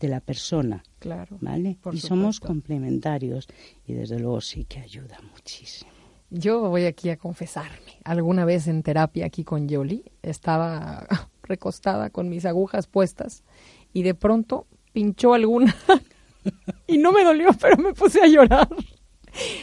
de 0.00 0.08
la 0.08 0.20
persona. 0.20 0.82
Claro. 0.98 1.36
¿Vale? 1.40 1.78
y 1.92 2.00
somos 2.00 2.40
complementarios 2.40 3.46
y 3.86 3.92
desde 3.92 4.18
luego 4.18 4.40
sí 4.40 4.64
que 4.64 4.80
ayuda 4.80 5.18
muchísimo. 5.32 5.90
Yo 6.30 6.68
voy 6.68 6.86
aquí 6.86 7.10
a 7.10 7.16
confesarme. 7.16 7.98
Alguna 8.04 8.44
vez 8.44 8.66
en 8.68 8.82
terapia 8.82 9.26
aquí 9.26 9.44
con 9.44 9.68
Yoli 9.68 10.04
estaba 10.22 11.06
recostada 11.42 12.10
con 12.10 12.28
mis 12.28 12.44
agujas 12.46 12.86
puestas 12.86 13.44
y 13.92 14.02
de 14.02 14.14
pronto 14.14 14.66
pinchó 14.92 15.34
alguna 15.34 15.74
y 16.86 16.98
no 16.98 17.12
me 17.12 17.24
dolió, 17.24 17.50
pero 17.60 17.76
me 17.76 17.94
puse 17.94 18.22
a 18.22 18.26
llorar. 18.26 18.68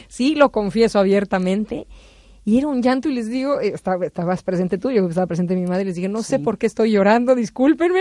Sí, 0.08 0.34
lo 0.34 0.50
confieso 0.50 0.98
abiertamente 0.98 1.86
y 2.48 2.56
era 2.56 2.68
un 2.68 2.80
llanto 2.80 3.10
y 3.10 3.14
les 3.14 3.28
digo, 3.28 3.60
eh, 3.60 3.74
estabas 3.74 4.42
presente 4.42 4.78
tú, 4.78 4.90
yo 4.90 5.06
estaba 5.06 5.26
presente 5.26 5.54
mi 5.54 5.66
madre, 5.66 5.84
les 5.84 5.96
dije, 5.96 6.08
no 6.08 6.22
sé 6.22 6.38
por 6.38 6.56
qué 6.56 6.64
estoy 6.64 6.92
llorando, 6.92 7.34
discúlpenme. 7.34 8.00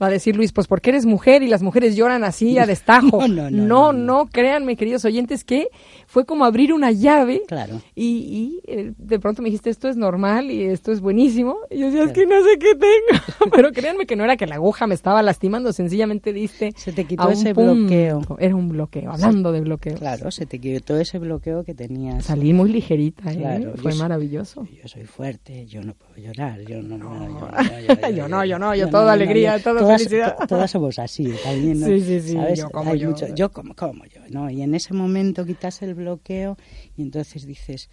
Va 0.00 0.06
a 0.06 0.10
decir 0.10 0.36
Luis, 0.36 0.52
pues 0.52 0.68
porque 0.68 0.90
eres 0.90 1.04
mujer 1.04 1.42
y 1.42 1.48
las 1.48 1.64
mujeres 1.64 1.96
lloran 1.96 2.22
así 2.22 2.58
a 2.58 2.66
destajo. 2.68 3.26
No, 3.26 3.50
no, 3.50 3.92
no, 3.92 4.26
créanme, 4.26 4.76
queridos 4.76 5.04
oyentes, 5.04 5.42
que 5.42 5.66
fue 6.06 6.24
como 6.24 6.44
abrir 6.44 6.72
una 6.72 6.92
llave. 6.92 7.42
Claro. 7.48 7.80
Y, 7.96 8.60
eh, 8.68 8.92
de 8.96 9.18
pronto 9.18 9.42
me 9.42 9.48
dijiste, 9.48 9.68
esto 9.68 9.88
es 9.88 9.96
normal 9.96 10.52
y 10.52 10.62
esto 10.62 10.92
es 10.92 11.00
buenísimo. 11.00 11.56
Y 11.68 11.80
yo 11.80 11.86
decía, 11.86 12.04
es 12.04 12.12
que 12.12 12.24
no 12.24 12.40
sé 12.44 12.58
qué 12.60 12.76
tengo. 12.76 13.50
Pero 13.52 13.72
créanme 13.72 14.06
que 14.06 14.14
no 14.14 14.22
era 14.22 14.36
que 14.36 14.46
la 14.46 14.54
aguja 14.54 14.86
me 14.86 14.94
estaba 14.94 15.24
lastimando, 15.24 15.72
sencillamente 15.72 16.32
diste. 16.32 16.72
Se 16.76 16.92
te 16.92 17.04
quitó 17.04 17.28
ese 17.30 17.52
bloqueo. 17.52 18.20
Era 18.38 18.54
un 18.54 18.68
bloqueo, 18.68 19.10
hablando 19.10 19.50
de 19.50 19.60
bloqueo. 19.60 19.96
Claro, 19.96 20.30
se 20.30 20.46
te 20.46 20.60
quitó 20.60 20.96
ese 20.96 21.18
bloqueo 21.18 21.64
que 21.64 21.74
tenías. 21.74 22.26
Salí 22.26 22.52
muy 22.52 22.70
ligerita, 22.70 23.32
¿eh? 23.32 23.71
Fue 23.76 23.94
maravilloso. 23.94 24.66
Yo 24.66 24.88
soy 24.88 25.04
fuerte, 25.04 25.66
yo 25.66 25.82
no 25.82 25.94
puedo 25.94 26.16
llorar, 26.16 26.60
yo 26.62 26.82
no, 26.82 26.98
no, 26.98 27.50
yo, 28.14 28.28
no, 28.28 28.44
yo 28.44 28.58
no, 28.58 28.74
yo 28.74 28.88
toda 28.88 29.12
alegría, 29.12 29.58
toda 29.62 29.80
todas, 29.80 30.02
felicidad. 30.02 30.36
todas 30.48 30.70
somos 30.70 30.98
así, 30.98 31.32
también, 31.42 31.82
Sí, 31.82 32.00
sí, 32.00 32.20
sí, 32.20 32.38
yo 32.56 32.70
como 32.70 32.94
yo. 32.94 33.14
yo 33.34 33.52
como, 33.52 33.74
como 33.74 34.04
yo, 34.06 34.20
¿no? 34.30 34.50
Y 34.50 34.62
en 34.62 34.74
ese 34.74 34.94
momento 34.94 35.44
quitas 35.44 35.82
el 35.82 35.94
bloqueo 35.94 36.56
y 36.96 37.02
entonces 37.02 37.46
dices, 37.46 37.88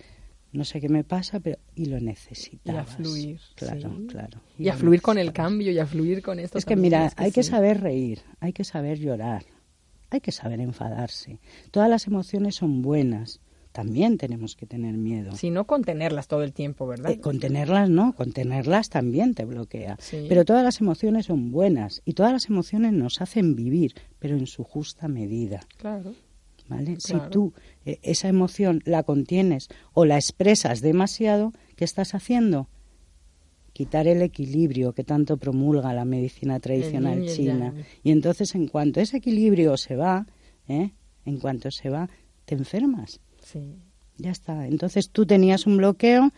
no 0.52 0.66
sé 0.66 0.82
qué 0.82 0.90
me 0.90 1.04
pasa, 1.04 1.40
pero 1.40 1.58
y 1.76 1.86
lo 1.86 2.00
necesitas. 2.00 2.74
Y 2.74 2.78
a 2.78 2.84
fluir. 2.84 3.40
Claro, 3.56 3.92
claro. 4.08 4.42
Y, 4.58 4.70
a 4.70 4.74
fluir 4.74 5.02
con 5.02 5.18
el 5.18 5.32
cambio 5.32 5.72
y 5.72 5.80
a 5.80 5.86
fluir 5.86 6.22
con 6.22 6.40
esto. 6.40 6.58
Es 6.58 6.66
que 6.66 6.76
mira, 6.76 7.12
hay 7.16 7.32
que 7.32 7.44
saber 7.44 7.82
reír, 7.82 8.22
hay 8.40 8.54
que 8.54 8.64
saber 8.64 9.00
llorar, 9.00 9.46
hay 10.10 10.22
que 10.22 10.32
saber 10.32 10.60
enfadarse. 10.60 11.40
Todas 11.72 11.90
las 11.90 12.08
emociones 12.08 12.56
son 12.56 12.82
buenas 12.82 13.42
también 13.80 14.18
tenemos 14.18 14.58
que 14.58 14.66
tener 14.66 14.98
miedo. 14.98 15.38
Si 15.38 15.52
no 15.52 15.66
contenerlas 15.66 16.28
todo 16.28 16.44
el 16.44 16.52
tiempo, 16.52 16.86
¿verdad? 16.86 17.12
Eh, 17.12 17.22
contenerlas 17.22 17.90
no, 17.90 18.14
contenerlas 18.14 18.90
también 18.90 19.34
te 19.36 19.46
bloquea. 19.46 19.98
Pero 20.28 20.44
todas 20.44 20.66
las 20.66 20.82
emociones 20.82 21.28
son 21.28 21.50
buenas 21.50 22.02
y 22.04 22.12
todas 22.12 22.34
las 22.34 22.50
emociones 22.50 22.92
nos 22.92 23.22
hacen 23.22 23.56
vivir, 23.56 23.94
pero 24.20 24.36
en 24.36 24.48
su 24.48 24.66
justa 24.66 25.08
medida. 25.08 25.62
Claro. 25.78 26.14
¿Vale? 26.68 27.00
Si 27.00 27.14
tú 27.32 27.54
eh, 27.86 28.00
esa 28.02 28.28
emoción 28.28 28.82
la 28.84 29.04
contienes 29.04 29.70
o 29.94 30.04
la 30.04 30.16
expresas 30.18 30.82
demasiado, 30.82 31.54
¿qué 31.78 31.86
estás 31.86 32.14
haciendo? 32.14 32.68
Quitar 33.72 34.08
el 34.08 34.22
equilibrio 34.22 34.92
que 34.92 35.06
tanto 35.06 35.38
promulga 35.38 35.94
la 35.94 36.04
medicina 36.04 36.60
tradicional 36.60 37.26
china. 37.28 37.74
Y 38.04 38.12
entonces, 38.12 38.56
en 38.56 38.68
cuanto 38.68 39.00
ese 39.00 39.18
equilibrio 39.18 39.78
se 39.78 39.96
va, 39.96 40.28
¿eh? 40.68 40.92
en 41.24 41.40
cuanto 41.40 41.72
se 41.72 41.90
va, 41.90 42.10
te 42.44 42.56
enfermas. 42.56 43.22
Sí. 43.52 43.76
Ya 44.18 44.32
está. 44.32 44.68
Entonces 44.68 45.10
tú 45.10 45.26
tenías 45.26 45.66
un 45.66 45.78
bloqueo, 45.78 46.32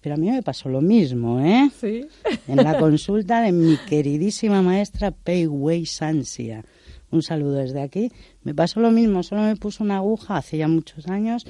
pero 0.00 0.14
a 0.14 0.18
mí 0.18 0.30
me 0.30 0.42
pasó 0.42 0.68
lo 0.68 0.80
mismo, 0.80 1.40
¿eh? 1.40 1.70
Sí. 1.80 2.06
En 2.46 2.56
la 2.56 2.78
consulta 2.78 3.40
de 3.40 3.52
mi 3.52 3.76
queridísima 3.88 4.62
maestra 4.62 5.10
Pei 5.10 5.46
Wei 5.46 5.86
Sansia. 5.86 6.64
Un 7.10 7.22
saludo 7.22 7.54
desde 7.54 7.80
aquí. 7.80 8.12
Me 8.42 8.54
pasó 8.54 8.80
lo 8.80 8.90
mismo, 8.90 9.22
solo 9.22 9.42
me 9.42 9.56
puso 9.56 9.82
una 9.82 9.96
aguja 9.96 10.36
hace 10.36 10.58
ya 10.58 10.68
muchos 10.68 11.06
años 11.08 11.46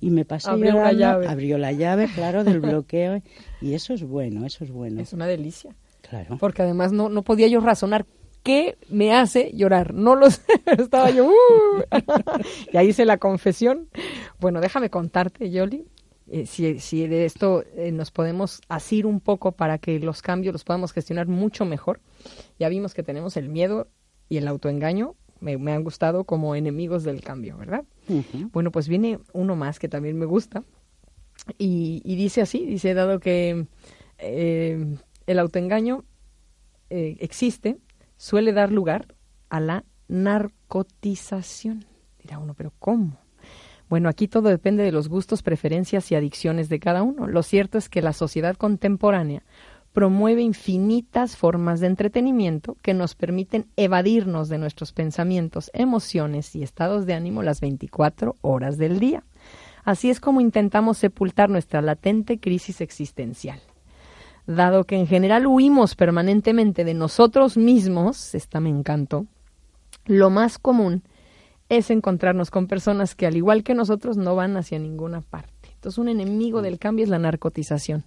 y 0.00 0.10
me 0.10 0.24
pasó 0.24 0.52
abrió 0.52 0.74
la 0.74 0.92
llave. 0.92 1.28
abrió 1.28 1.58
la 1.58 1.72
llave, 1.72 2.08
claro, 2.12 2.42
del 2.42 2.60
bloqueo 2.60 3.22
y 3.60 3.74
eso 3.74 3.92
es 3.92 4.02
bueno, 4.02 4.46
eso 4.46 4.64
es 4.64 4.70
bueno. 4.70 5.00
Es 5.00 5.12
una 5.12 5.26
delicia. 5.26 5.74
Claro. 6.00 6.38
Porque 6.38 6.62
además 6.62 6.92
no, 6.92 7.08
no 7.08 7.22
podía 7.22 7.46
yo 7.48 7.60
razonar 7.60 8.06
¿Qué 8.42 8.78
me 8.88 9.14
hace 9.14 9.52
llorar? 9.54 9.94
No 9.94 10.16
lo 10.16 10.30
sé, 10.30 10.42
estaba 10.78 11.10
yo. 11.10 11.26
Uh. 11.26 11.82
y 12.72 12.76
ahí 12.76 12.88
hice 12.88 13.04
la 13.04 13.18
confesión. 13.18 13.88
Bueno, 14.38 14.60
déjame 14.60 14.90
contarte, 14.90 15.50
Yoli, 15.50 15.86
eh, 16.32 16.46
si, 16.46 16.78
si, 16.78 17.08
de 17.08 17.24
esto 17.24 17.64
eh, 17.74 17.90
nos 17.90 18.12
podemos 18.12 18.60
asir 18.68 19.04
un 19.04 19.18
poco 19.18 19.50
para 19.50 19.78
que 19.78 19.98
los 19.98 20.22
cambios 20.22 20.52
los 20.52 20.62
podamos 20.62 20.92
gestionar 20.92 21.26
mucho 21.26 21.64
mejor. 21.64 22.00
Ya 22.58 22.68
vimos 22.68 22.94
que 22.94 23.02
tenemos 23.02 23.36
el 23.36 23.48
miedo 23.48 23.88
y 24.28 24.36
el 24.36 24.46
autoengaño. 24.46 25.16
Me, 25.40 25.54
han 25.72 25.82
gustado 25.82 26.24
como 26.24 26.54
enemigos 26.54 27.02
del 27.02 27.22
cambio, 27.22 27.56
¿verdad? 27.56 27.84
Bueno, 28.52 28.70
pues 28.70 28.88
viene 28.88 29.18
uno 29.32 29.56
más 29.56 29.78
que 29.78 29.88
también 29.88 30.18
me 30.18 30.26
gusta. 30.26 30.64
Y, 31.56 32.02
dice 32.04 32.42
así, 32.42 32.66
dice, 32.66 32.92
dado 32.92 33.20
que 33.20 33.66
eh, 34.18 34.96
el 35.26 35.38
autoengaño 35.38 36.04
existe, 36.90 37.78
suele 38.20 38.52
dar 38.52 38.70
lugar 38.70 39.14
a 39.48 39.60
la 39.60 39.84
narcotización. 40.06 41.86
Dirá 42.22 42.38
uno, 42.38 42.52
pero 42.52 42.70
¿cómo? 42.78 43.16
Bueno, 43.88 44.10
aquí 44.10 44.28
todo 44.28 44.50
depende 44.50 44.82
de 44.82 44.92
los 44.92 45.08
gustos, 45.08 45.42
preferencias 45.42 46.12
y 46.12 46.16
adicciones 46.16 46.68
de 46.68 46.80
cada 46.80 47.02
uno. 47.02 47.26
Lo 47.26 47.42
cierto 47.42 47.78
es 47.78 47.88
que 47.88 48.02
la 48.02 48.12
sociedad 48.12 48.56
contemporánea 48.56 49.42
promueve 49.94 50.42
infinitas 50.42 51.38
formas 51.38 51.80
de 51.80 51.86
entretenimiento 51.86 52.76
que 52.82 52.92
nos 52.92 53.14
permiten 53.14 53.68
evadirnos 53.76 54.50
de 54.50 54.58
nuestros 54.58 54.92
pensamientos, 54.92 55.70
emociones 55.72 56.54
y 56.54 56.62
estados 56.62 57.06
de 57.06 57.14
ánimo 57.14 57.42
las 57.42 57.62
24 57.62 58.36
horas 58.42 58.76
del 58.76 59.00
día. 59.00 59.24
Así 59.82 60.10
es 60.10 60.20
como 60.20 60.42
intentamos 60.42 60.98
sepultar 60.98 61.48
nuestra 61.48 61.80
latente 61.80 62.38
crisis 62.38 62.82
existencial 62.82 63.60
dado 64.56 64.84
que 64.84 64.96
en 64.96 65.06
general 65.06 65.46
huimos 65.46 65.94
permanentemente 65.94 66.84
de 66.84 66.94
nosotros 66.94 67.56
mismos, 67.56 68.34
esta 68.34 68.60
me 68.60 68.70
encantó, 68.70 69.26
lo 70.06 70.30
más 70.30 70.58
común 70.58 71.02
es 71.68 71.90
encontrarnos 71.90 72.50
con 72.50 72.66
personas 72.66 73.14
que 73.14 73.26
al 73.26 73.36
igual 73.36 73.62
que 73.62 73.74
nosotros 73.74 74.16
no 74.16 74.34
van 74.34 74.56
hacia 74.56 74.78
ninguna 74.78 75.20
parte. 75.20 75.70
Entonces 75.74 75.98
un 75.98 76.08
enemigo 76.08 76.62
del 76.62 76.78
cambio 76.78 77.04
es 77.04 77.08
la 77.08 77.18
narcotización. 77.18 78.04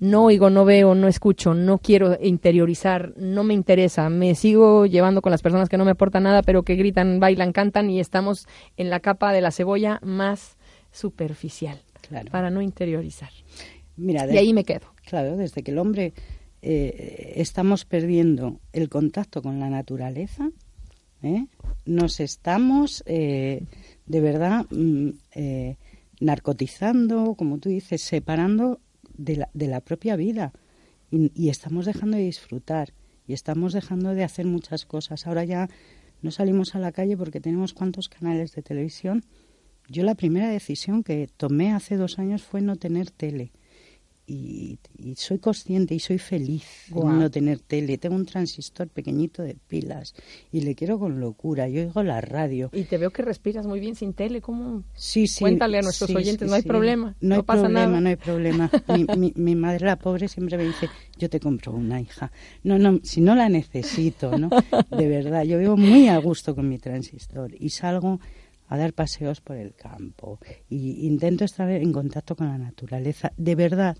No 0.00 0.24
oigo, 0.24 0.48
no 0.48 0.64
veo, 0.64 0.94
no 0.94 1.08
escucho, 1.08 1.52
no 1.52 1.76
quiero 1.76 2.16
interiorizar, 2.22 3.12
no 3.18 3.44
me 3.44 3.52
interesa, 3.52 4.08
me 4.08 4.34
sigo 4.34 4.86
llevando 4.86 5.20
con 5.20 5.30
las 5.30 5.42
personas 5.42 5.68
que 5.68 5.76
no 5.76 5.84
me 5.84 5.90
aportan 5.90 6.22
nada, 6.22 6.42
pero 6.42 6.62
que 6.62 6.74
gritan, 6.74 7.20
bailan, 7.20 7.52
cantan 7.52 7.90
y 7.90 8.00
estamos 8.00 8.48
en 8.78 8.88
la 8.88 9.00
capa 9.00 9.30
de 9.34 9.42
la 9.42 9.50
cebolla 9.50 10.00
más 10.02 10.56
superficial 10.90 11.82
para 12.30 12.48
no 12.48 12.62
interiorizar. 12.62 13.28
Mira, 13.98 14.26
y 14.32 14.38
ahí 14.38 14.54
me 14.54 14.64
quedo. 14.64 14.86
Claro, 15.10 15.36
desde 15.36 15.64
que 15.64 15.72
el 15.72 15.78
hombre 15.78 16.14
eh, 16.62 17.32
estamos 17.34 17.84
perdiendo 17.84 18.60
el 18.72 18.88
contacto 18.88 19.42
con 19.42 19.58
la 19.58 19.68
naturaleza, 19.68 20.52
¿eh? 21.24 21.46
nos 21.84 22.20
estamos 22.20 23.02
eh, 23.06 23.64
de 24.06 24.20
verdad 24.20 24.66
mm, 24.70 25.08
narcotizando, 26.20 27.34
como 27.34 27.58
tú 27.58 27.70
dices, 27.70 28.02
separando 28.02 28.78
de 29.18 29.38
la, 29.38 29.50
de 29.52 29.66
la 29.66 29.80
propia 29.80 30.14
vida 30.14 30.52
y, 31.10 31.48
estamos 31.48 31.86
dejando 31.86 32.16
de 32.16 32.22
disfrutar 32.22 32.92
y 33.26 33.32
estamos 33.32 33.72
dejando 33.72 34.14
de 34.14 34.22
hacer 34.22 34.46
muchas 34.46 34.86
cosas. 34.86 35.26
Ahora 35.26 35.42
ya 35.42 35.68
no 36.22 36.30
salimos 36.30 36.76
a 36.76 36.78
la 36.78 36.92
calle 36.92 37.16
porque 37.16 37.40
tenemos 37.40 37.74
cuantos 37.74 38.08
canales 38.08 38.54
de 38.54 38.62
televisión. 38.62 39.24
Yo 39.88 40.04
la 40.04 40.14
primera 40.14 40.50
decisión 40.50 41.02
que 41.02 41.28
tomé 41.36 41.72
hace 41.72 41.96
dos 41.96 42.20
años 42.20 42.44
fue 42.44 42.60
no 42.60 42.76
tener 42.76 43.10
tele 43.10 43.50
y, 44.30 44.78
soy 45.16 45.38
consciente 45.38 45.94
y 45.94 45.98
soy 45.98 46.18
feliz 46.18 46.64
de 46.88 47.04
no 47.04 47.30
tener 47.30 47.58
tele. 47.58 47.98
Tengo 47.98 48.14
un 48.14 48.26
transistor 48.26 48.88
pequeñito 48.88 49.42
de 49.42 49.56
pilas 49.66 50.14
y 50.52 50.60
le 50.60 50.76
quiero 50.76 50.98
con 50.98 51.18
locura. 51.18 51.68
Yo 51.68 51.82
oigo 51.82 52.02
la 52.02 52.20
radio. 52.20 52.70
Y 52.72 52.84
te 52.84 52.96
veo 52.96 53.10
que 53.10 53.22
respiras 53.22 53.66
muy 53.66 53.80
bien 53.80 53.96
sin 53.96 54.14
tele. 54.14 54.40
¿Cómo? 54.40 54.84
Sí, 54.94 55.26
sí. 55.26 55.40
Cuéntale 55.40 55.78
a 55.78 55.82
nuestros 55.82 56.14
oyentes, 56.14 56.48
no 56.48 56.54
hay 56.54 56.62
problema. 56.62 57.16
No, 57.20 57.36
hay 57.36 57.42
pasa 57.42 57.62
problema, 57.62 57.86
nada. 57.86 58.00
no 58.00 58.08
hay 58.08 58.16
problema. 58.16 58.70
mi, 59.16 59.32
mi, 59.34 59.54
madre, 59.56 59.86
la 59.86 59.98
pobre, 59.98 60.28
siempre 60.28 60.56
me 60.56 60.64
dice, 60.64 60.88
yo 61.18 61.28
te 61.28 61.40
compro 61.40 61.72
una 61.72 62.00
hija. 62.00 62.30
No, 62.62 62.78
no, 62.78 63.00
si 63.02 63.20
no 63.20 63.34
la 63.34 63.48
necesito, 63.48 64.38
¿no? 64.38 64.48
De 64.96 65.08
verdad, 65.08 65.42
yo 65.42 65.58
vivo 65.58 65.76
muy 65.76 66.08
a 66.08 66.18
gusto 66.18 66.54
con 66.54 66.68
mi 66.68 66.78
transistor 66.78 67.50
y 67.58 67.70
salgo 67.70 68.20
a 68.70 68.78
dar 68.78 68.92
paseos 68.94 69.40
por 69.40 69.56
el 69.56 69.74
campo 69.74 70.38
y 70.68 71.06
intento 71.06 71.44
estar 71.44 71.68
en 71.68 71.92
contacto 71.92 72.36
con 72.36 72.46
la 72.46 72.56
naturaleza. 72.56 73.32
De 73.36 73.56
verdad, 73.56 73.98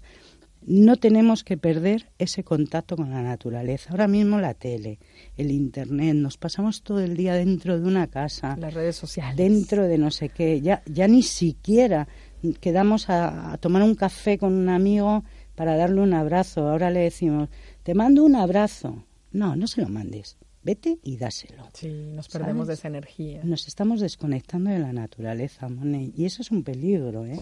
no 0.63 0.97
tenemos 0.97 1.43
que 1.43 1.57
perder 1.57 2.09
ese 2.19 2.45
contacto 2.45 2.95
con 2.95 3.11
la 3.11 3.21
naturaleza. 3.21 3.91
Ahora 3.91 4.07
mismo 4.07 4.39
la 4.39 4.55
tele, 4.55 5.01
el 5.37 5.51
internet, 5.51 6.15
nos 6.15 6.37
pasamos 6.37 6.83
todo 6.83 7.01
el 7.01 7.17
día 7.17 7.35
dentro 7.35 7.81
de 7.81 7.87
una 7.87 8.07
casa, 8.07 8.57
las 8.61 8.73
redes 8.73 8.95
sociales, 8.95 9.37
dentro 9.37 9.89
de 9.89 9.99
no 9.99 10.13
sé 10.13 10.29
qué. 10.29 10.61
Ya, 10.61 10.83
ya 10.87 11.09
ni 11.09 11.25
siquiera 11.25 12.07
quedamos 12.61 13.11
a, 13.11 13.53
a 13.53 13.59
tomar 13.59 13.83
un 13.83 13.97
café 13.97 14.39
con 14.39 14.55
un 14.55 14.69
amigo 14.69 15.25
para 15.57 15.77
darle 15.77 16.01
un 16.01 16.15
abrazo. 16.15 16.69
Ahora 16.69 16.91
le 16.91 17.01
decimos, 17.01 17.49
te 17.83 17.95
mando 17.95 18.23
un 18.23 18.37
abrazo. 18.37 19.05
No, 19.33 19.57
no 19.57 19.67
se 19.67 19.81
lo 19.81 19.89
mandes 19.89 20.40
vete 20.63 20.99
y 21.03 21.17
dáselo. 21.17 21.69
Sí, 21.73 22.13
nos 22.15 22.29
perdemos 22.29 22.67
de 22.67 22.75
esa 22.75 22.89
energía. 22.89 23.41
Nos 23.45 23.69
estamos 23.69 24.01
desconectando 24.01 24.71
de 24.71 24.79
la 24.79 24.93
naturaleza, 24.93 25.69
Monet, 25.69 26.13
y 26.17 26.25
eso 26.25 26.43
es 26.43 26.51
un 26.51 26.63
peligro, 26.63 27.25
¿eh? 27.25 27.41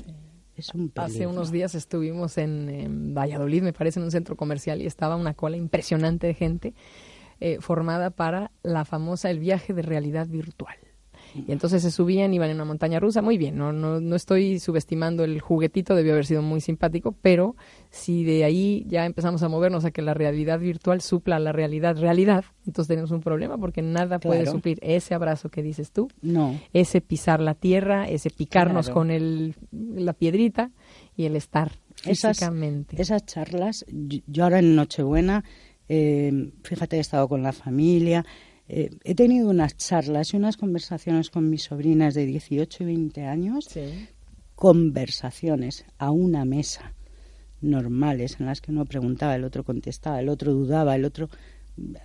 Es 0.57 0.75
un 0.75 0.89
peligro. 0.89 1.15
Hace 1.15 1.27
unos 1.27 1.51
días 1.53 1.75
estuvimos 1.75 2.39
en, 2.39 3.15
Valladolid, 3.15 3.63
me 3.63 3.73
parece, 3.73 4.01
en 4.01 4.05
un 4.05 4.11
centro 4.11 4.37
comercial 4.37 4.83
y 4.83 4.87
estaba 4.87 5.17
una 5.17 5.35
cola 5.35 5.57
impresionante 5.57 6.27
de 6.27 6.35
gente 6.35 6.75
eh, 7.41 7.59
formada 7.61 8.11
para 8.11 8.51
la 8.63 8.85
famosa 8.85 9.31
el 9.31 9.39
viaje 9.39 9.73
de 9.73 9.83
realidad 9.83 10.27
virtual. 10.27 10.77
Y 11.47 11.53
entonces 11.53 11.83
se 11.83 11.91
subían, 11.91 12.33
iban 12.35 12.51
en 12.51 12.57
una 12.57 12.65
montaña 12.65 13.01
rusa, 13.01 13.23
muy 13.23 13.39
bien, 13.39 13.57
no, 13.57 13.73
no, 13.73 14.01
no 14.01 14.17
estoy 14.17 14.59
subestimando 14.59 15.25
el 15.25 15.41
juguetito, 15.41 15.95
debió 15.95 16.13
haber 16.13 16.27
sido 16.27 16.43
muy 16.43 16.61
simpático, 16.61 17.15
pero 17.23 17.57
si 17.91 18.25
de 18.25 18.45
ahí 18.45 18.85
ya 18.89 19.07
empezamos 19.07 19.43
a 19.43 19.49
movernos 19.49 19.85
a 19.85 19.91
que 19.91 20.03
la 20.03 20.15
realidad 20.15 20.59
virtual 20.59 21.01
supla 21.01 21.39
la 21.39 21.53
realidad 21.53 21.97
realidad, 21.97 22.45
entonces 22.67 22.89
tenemos 22.89 23.11
un 23.11 23.21
problema 23.21 23.59
porque 23.59 23.83
nada 23.83 24.19
puede 24.19 24.47
suplir 24.47 24.79
ese 24.83 25.15
abrazo 25.15 25.49
que 25.49 25.63
dices 25.63 25.93
tú, 25.93 26.09
no. 26.23 26.59
ese 26.73 27.01
pisar 27.01 27.41
la 27.41 27.55
tierra, 27.55 28.09
ese 28.09 28.31
picarnos 28.31 28.91
con 28.91 29.11
el, 29.11 29.55
la 29.73 30.13
piedrita 30.13 30.71
y 31.17 31.25
el 31.25 31.37
estar 31.37 31.73
físicamente. 31.95 33.01
Esas, 33.01 33.25
charlas, 33.27 33.85
yo 33.89 34.45
ahora 34.45 34.59
en 34.59 34.77
Nochebuena, 34.77 35.45
eh, 35.89 36.53
fíjate, 36.63 36.97
he 36.97 37.01
estado 37.01 37.29
con 37.29 37.43
la 37.43 37.53
familia, 37.53 38.25
eh, 38.69 38.91
he 39.05 39.15
tenido 39.15 39.49
unas 39.49 39.77
charlas 39.77 40.35
y 40.35 40.37
unas 40.37 40.57
conversaciones 40.57 41.31
con 41.31 41.49
mis 41.49 41.65
sobrinas 41.65 42.15
de 42.15 42.27
18 42.27 42.83
y 42.83 42.87
20 42.87 43.25
años, 43.25 43.69
conversaciones 44.55 45.87
a 45.99 46.11
una 46.11 46.45
mesa 46.45 46.95
normales 47.61 48.37
en 48.39 48.47
las 48.47 48.61
que 48.61 48.71
uno 48.71 48.85
preguntaba, 48.85 49.35
el 49.35 49.45
otro 49.45 49.65
contestaba, 49.65 50.21
el 50.21 50.29
otro 50.29 50.53
dudaba, 50.53 50.95
el 50.95 51.05
otro 51.05 51.29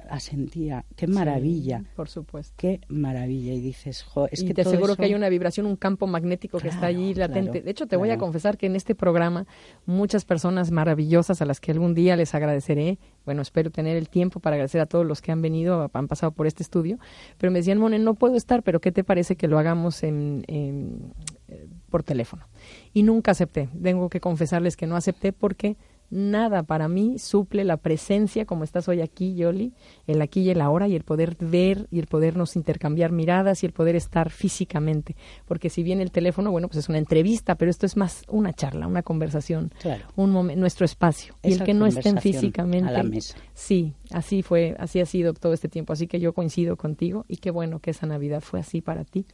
asentía. 0.09 0.86
Qué 0.95 1.07
maravilla. 1.07 1.84
por 1.95 2.09
supuesto. 2.09 2.53
Qué 2.57 2.82
maravilla. 2.88 3.53
Y 3.53 3.61
dices, 3.61 4.03
jo, 4.03 4.28
es 4.32 4.41
y 4.41 4.45
que 4.45 4.53
te 4.53 4.61
aseguro 4.61 4.95
que 4.95 5.05
hay 5.05 5.13
una 5.13 5.30
vibración, 5.30 5.65
un 5.65 5.76
campo 5.76 6.07
magnético 6.07 6.59
que 6.59 6.67
está 6.67 6.88
allí 6.88 7.13
latente. 7.13 7.61
de 7.61 7.71
hecho, 7.71 7.88
te 7.88 7.95
voy 7.95 8.09
a 8.09 8.17
confesar 8.17 8.57
que 8.57 8.65
en 8.65 8.76
este 8.76 8.95
programa 8.95 9.45
muchas 9.86 10.26
personas 10.26 10.71
maravillosas 10.71 11.41
a 11.41 11.45
las 11.45 11.59
que 11.59 11.71
algún 11.71 11.93
día 11.93 12.15
les 12.15 12.36
agradeceré. 12.36 12.99
Bueno, 13.26 13.41
espero 13.41 13.71
tener 13.71 13.97
el 13.97 14.09
tiempo 14.09 14.39
para 14.39 14.55
agradecer 14.55 14.82
a 14.82 14.86
todos 14.86 15.05
los 15.05 15.21
que 15.21 15.32
han 15.32 15.41
venido, 15.41 15.89
han 15.93 16.07
pasado 16.07 16.32
por 16.32 16.47
este 16.47 16.63
estudio. 16.63 16.99
Pero 17.38 17.51
me 17.51 17.59
decían, 17.59 17.78
Mone, 17.78 17.99
no 17.99 18.15
puedo 18.15 18.36
estar, 18.36 18.63
pero 18.63 18.82
¿qué 18.82 18.91
te 18.91 19.03
parece 19.03 19.36
que 19.36 19.47
lo 19.47 19.59
hagamos 19.59 20.03
en, 20.03 20.43
en 20.47 21.13
eh, 21.47 21.67
por 21.89 22.03
teléfono? 22.03 22.47
Y 22.93 23.03
nunca 23.03 23.32
acepté. 23.32 23.69
Tengo 23.82 24.09
que 24.09 24.19
confesarles 24.19 24.78
que 24.78 24.88
no 24.88 24.95
acepté 24.95 25.34
porque 25.34 25.78
nada 26.14 26.64
para 26.64 26.88
mí 26.88 27.18
suple 27.18 27.64
la 27.64 27.78
presencia 27.78 28.45
como 28.45 28.64
estás 28.64 28.88
hoy 28.88 29.01
aquí, 29.01 29.36
Yoli, 29.36 29.74
el 30.07 30.22
aquí 30.22 30.41
y 30.41 30.49
el 30.51 30.61
ahora 30.61 30.88
y 30.88 30.95
el 30.95 31.03
poder 31.03 31.36
ver 31.39 31.88
y 31.89 31.99
el 31.99 32.07
podernos 32.07 32.55
intercambiar 32.55 33.11
miradas 33.11 33.64
y 33.64 33.66
el 33.66 33.74
poder 33.74 33.95
estar 33.95 34.30
físicamente. 34.30 35.16
Porque 35.45 35.70
si 35.70 35.82
bien 35.84 35.99
el 36.01 36.11
teléfono, 36.11 36.51
bueno, 36.51 36.68
pues 36.68 36.78
es 36.78 36.89
una 36.89 36.99
entrevista, 36.99 37.55
pero 37.55 37.72
esto 37.72 37.86
es 37.86 37.97
más 37.97 38.24
una 38.28 38.53
charla, 38.53 38.88
una 38.88 39.01
conversación, 39.01 39.72
un 40.16 40.32
momento, 40.32 40.59
nuestro 40.59 40.86
espacio. 40.86 41.36
y 41.43 41.53
el 41.53 41.64
que 41.64 41.74
no 41.74 41.88
estén 41.88 42.20
físicamente. 42.20 42.89
A 42.89 42.91
la 42.91 43.03
mesa. 43.03 43.36
Sí, 43.53 43.93
así 44.11 44.43
fue, 44.43 44.76
así 44.80 44.99
ha 44.99 45.05
sido 45.05 45.34
todo 45.34 45.53
este 45.53 45.68
tiempo. 45.68 45.93
Así 45.93 46.07
que 46.07 46.20
yo 46.20 46.34
coincido 46.34 46.78
contigo 46.78 47.26
y 47.28 47.38
qué 47.38 47.49
bueno 47.49 47.80
que 47.80 47.91
esa 47.91 48.05
Navidad 48.05 48.41
fue 48.41 48.59
así 48.59 48.82
para 48.82 49.03
ti, 49.03 49.26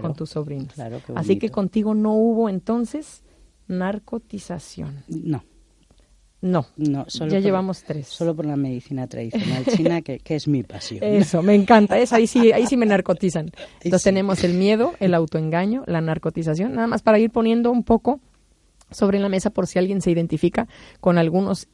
con 0.00 0.14
tus 0.14 0.30
sobrinos. 0.30 0.74
así 1.14 1.38
que 1.38 1.50
contigo 1.50 1.94
no 1.94 2.14
hubo 2.14 2.48
entonces 2.48 3.22
narcotización. 3.68 5.04
No. 5.08 5.44
No, 6.44 6.66
no 6.76 7.06
ya 7.06 7.40
llevamos 7.40 7.84
tres. 7.84 8.06
Solo 8.06 8.36
por 8.36 8.44
la 8.44 8.56
medicina 8.56 9.06
tradicional 9.06 9.64
china, 9.64 10.02
que, 10.02 10.20
es 10.22 10.46
mi 10.46 10.62
pasión. 10.62 11.02
Eso, 11.02 11.42
me 11.42 11.54
encanta. 11.54 11.98
Es, 11.98 12.12
ahí, 12.12 12.26
sí, 12.26 12.52
ahí 12.52 12.66
sí 12.66 12.76
me 12.76 12.84
narcotizan. 12.84 13.50
Entonces 13.76 14.02
tenemos 14.02 14.44
el 14.44 14.52
miedo, 14.52 14.92
el 15.00 15.14
autoengaño, 15.14 15.84
la 15.86 16.02
narcotización. 16.02 16.74
Nada 16.74 16.86
más 16.86 17.00
para 17.00 17.18
ir 17.18 17.30
poniendo 17.30 17.70
un 17.70 17.82
poco 17.82 18.20
sobre 18.90 19.20
la 19.20 19.30
mesa 19.30 19.48
por 19.48 19.66
si 19.66 19.78
alguien 19.78 20.02
se 20.02 20.10
identifica 20.10 20.68
con 21.00 21.16
algunos 21.16 21.66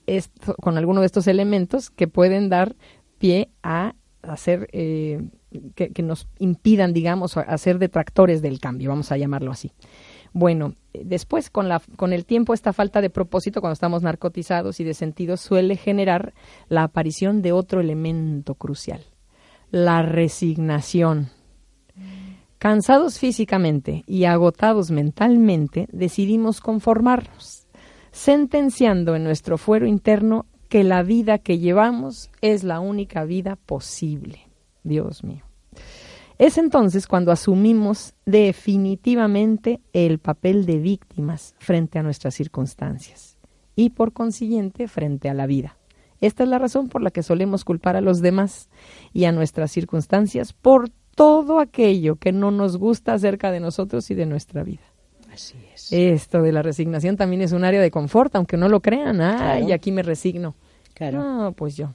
con 0.60 0.78
alguno 0.78 1.00
de 1.00 1.06
estos 1.06 1.26
elementos 1.26 1.90
que 1.90 2.06
pueden 2.06 2.48
dar 2.48 2.76
pie 3.18 3.50
a 3.64 3.96
hacer 4.22 4.68
eh, 4.70 5.20
que, 5.74 5.90
que, 5.90 6.02
nos 6.04 6.28
impidan 6.38 6.92
digamos 6.92 7.36
a 7.36 7.58
ser 7.58 7.78
detractores 7.78 8.40
del 8.40 8.60
cambio 8.60 8.90
vamos 8.90 9.10
a 9.10 9.16
llamarlo 9.16 9.50
así 9.50 9.72
bueno, 10.32 10.74
después 10.92 11.50
con, 11.50 11.68
la, 11.68 11.80
con 11.96 12.12
el 12.12 12.24
tiempo 12.24 12.54
esta 12.54 12.72
falta 12.72 13.00
de 13.00 13.10
propósito 13.10 13.60
cuando 13.60 13.74
estamos 13.74 14.02
narcotizados 14.02 14.80
y 14.80 14.84
de 14.84 14.94
sentido 14.94 15.36
suele 15.36 15.76
generar 15.76 16.34
la 16.68 16.84
aparición 16.84 17.42
de 17.42 17.52
otro 17.52 17.80
elemento 17.80 18.54
crucial, 18.54 19.04
la 19.70 20.02
resignación. 20.02 21.30
Cansados 22.58 23.18
físicamente 23.18 24.04
y 24.06 24.24
agotados 24.24 24.90
mentalmente, 24.90 25.88
decidimos 25.92 26.60
conformarnos, 26.60 27.66
sentenciando 28.12 29.16
en 29.16 29.24
nuestro 29.24 29.56
fuero 29.56 29.86
interno 29.86 30.46
que 30.68 30.84
la 30.84 31.02
vida 31.02 31.38
que 31.38 31.58
llevamos 31.58 32.30
es 32.42 32.62
la 32.62 32.80
única 32.80 33.24
vida 33.24 33.56
posible. 33.56 34.46
Dios 34.82 35.24
mío. 35.24 35.49
Es 36.40 36.56
entonces 36.56 37.06
cuando 37.06 37.32
asumimos 37.32 38.14
definitivamente 38.24 39.82
el 39.92 40.18
papel 40.18 40.64
de 40.64 40.78
víctimas 40.78 41.54
frente 41.58 41.98
a 41.98 42.02
nuestras 42.02 42.32
circunstancias 42.32 43.36
y 43.76 43.90
por 43.90 44.14
consiguiente 44.14 44.88
frente 44.88 45.28
a 45.28 45.34
la 45.34 45.46
vida. 45.46 45.76
Esta 46.22 46.44
es 46.44 46.48
la 46.48 46.58
razón 46.58 46.88
por 46.88 47.02
la 47.02 47.10
que 47.10 47.22
solemos 47.22 47.62
culpar 47.62 47.94
a 47.94 48.00
los 48.00 48.22
demás 48.22 48.70
y 49.12 49.26
a 49.26 49.32
nuestras 49.32 49.70
circunstancias 49.70 50.54
por 50.54 50.88
todo 51.14 51.60
aquello 51.60 52.16
que 52.16 52.32
no 52.32 52.50
nos 52.50 52.78
gusta 52.78 53.12
acerca 53.12 53.50
de 53.50 53.60
nosotros 53.60 54.10
y 54.10 54.14
de 54.14 54.24
nuestra 54.24 54.62
vida. 54.62 54.94
Así 55.30 55.58
es. 55.74 55.92
Esto 55.92 56.40
de 56.40 56.52
la 56.52 56.62
resignación 56.62 57.18
también 57.18 57.42
es 57.42 57.52
un 57.52 57.64
área 57.64 57.82
de 57.82 57.90
confort, 57.90 58.34
aunque 58.34 58.56
no 58.56 58.70
lo 58.70 58.80
crean. 58.80 59.20
Ay, 59.20 59.72
aquí 59.72 59.92
me 59.92 60.02
resigno. 60.02 60.54
Claro. 60.94 61.22
No, 61.22 61.52
pues 61.52 61.76
yo. 61.76 61.92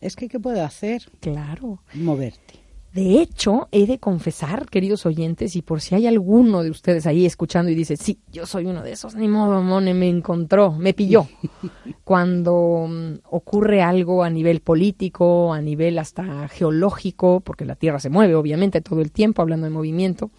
Es 0.00 0.16
que, 0.16 0.30
¿qué 0.30 0.40
puedo 0.40 0.64
hacer? 0.64 1.02
Claro. 1.20 1.82
Moverte. 1.92 2.61
De 2.92 3.22
hecho, 3.22 3.68
he 3.72 3.86
de 3.86 3.98
confesar, 3.98 4.68
queridos 4.68 5.06
oyentes, 5.06 5.56
y 5.56 5.62
por 5.62 5.80
si 5.80 5.94
hay 5.94 6.06
alguno 6.06 6.62
de 6.62 6.68
ustedes 6.68 7.06
ahí 7.06 7.24
escuchando 7.24 7.70
y 7.70 7.74
dice, 7.74 7.96
sí, 7.96 8.18
yo 8.30 8.44
soy 8.44 8.66
uno 8.66 8.82
de 8.82 8.92
esos, 8.92 9.14
ni 9.14 9.28
modo, 9.28 9.62
Mone, 9.62 9.94
me 9.94 10.10
encontró, 10.10 10.72
me 10.72 10.92
pilló. 10.92 11.26
Cuando 12.04 12.86
mm, 12.90 13.20
ocurre 13.30 13.80
algo 13.80 14.22
a 14.22 14.28
nivel 14.28 14.60
político, 14.60 15.54
a 15.54 15.62
nivel 15.62 15.98
hasta 15.98 16.48
geológico, 16.48 17.40
porque 17.40 17.64
la 17.64 17.76
Tierra 17.76 17.98
se 17.98 18.10
mueve, 18.10 18.34
obviamente, 18.34 18.82
todo 18.82 19.00
el 19.00 19.10
tiempo, 19.10 19.40
hablando 19.40 19.64
de 19.64 19.70
movimiento, 19.70 20.30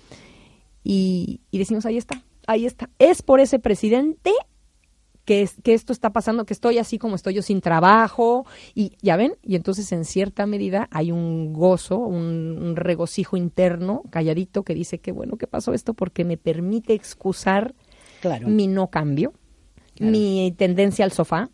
y, 0.83 1.41
y 1.49 1.57
decimos, 1.57 1.87
ahí 1.87 1.97
está, 1.97 2.23
ahí 2.45 2.67
está. 2.67 2.87
Es 2.99 3.23
por 3.23 3.39
ese 3.39 3.57
presidente 3.57 4.31
que, 5.25 5.49
que 5.63 5.73
esto 5.73 5.93
está 5.93 6.11
pasando, 6.11 6.45
que 6.45 6.53
estoy 6.53 6.77
así 6.77 6.97
como 6.97 7.15
estoy 7.15 7.35
yo 7.35 7.41
sin 7.41 7.61
trabajo, 7.61 8.45
y 8.75 8.97
ya 9.01 9.15
ven, 9.15 9.35
y 9.41 9.55
entonces 9.55 9.91
en 9.91 10.05
cierta 10.05 10.45
medida 10.45 10.87
hay 10.91 11.11
un 11.11 11.53
gozo, 11.53 11.97
un, 11.97 12.75
regocijo 12.75 13.37
interno, 13.37 14.03
calladito, 14.09 14.63
que 14.63 14.73
dice 14.73 14.99
que 14.99 15.11
bueno 15.11 15.37
que 15.37 15.47
pasó 15.47 15.73
esto 15.73 15.93
porque 15.93 16.25
me 16.25 16.37
permite 16.37 16.93
excusar 16.93 17.73
mi 18.45 18.67
no 18.67 18.87
cambio, 18.87 19.33
mi 19.99 20.53
tendencia 20.57 21.05
al 21.05 21.11
sofá, 21.11 21.49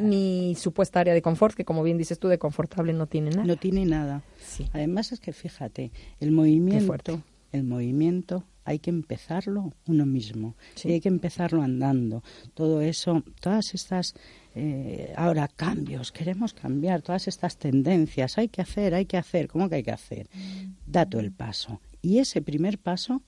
mi 0.00 0.54
supuesta 0.56 1.00
área 1.00 1.14
de 1.14 1.22
confort, 1.22 1.54
que 1.54 1.64
como 1.64 1.82
bien 1.82 1.98
dices 1.98 2.18
tú, 2.18 2.28
de 2.28 2.38
confortable 2.38 2.92
no 2.92 3.06
tiene 3.06 3.30
nada. 3.30 3.44
No 3.44 3.56
tiene 3.56 3.84
nada. 3.84 4.22
Además 4.72 5.12
es 5.12 5.20
que 5.20 5.32
fíjate, 5.32 5.92
el 6.20 6.32
movimiento, 6.32 7.22
el 7.52 7.64
movimiento 7.64 8.44
hay 8.64 8.78
que 8.78 8.90
empezarlo 8.90 9.72
uno 9.86 10.06
mismo 10.06 10.54
y 10.82 10.92
hay 10.92 11.00
que 11.00 11.08
empezarlo 11.08 11.62
andando. 11.62 12.22
Todo 12.54 12.80
eso, 12.80 13.22
todas 13.40 13.74
estas 13.74 14.14
eh, 14.54 15.12
ahora 15.16 15.48
cambios, 15.48 16.12
queremos 16.12 16.54
cambiar, 16.54 17.02
todas 17.02 17.28
estas 17.28 17.56
tendencias, 17.56 18.38
hay 18.38 18.48
que 18.48 18.62
hacer, 18.62 18.94
hay 18.94 19.06
que 19.06 19.16
hacer, 19.16 19.48
¿cómo 19.48 19.68
que 19.68 19.76
hay 19.76 19.82
que 19.82 19.90
hacer? 19.90 20.28
Dato 20.86 21.18
el 21.18 21.32
paso. 21.32 21.80
Y 22.02 22.18
ese 22.18 22.40
primer 22.40 22.78
paso 22.78 23.22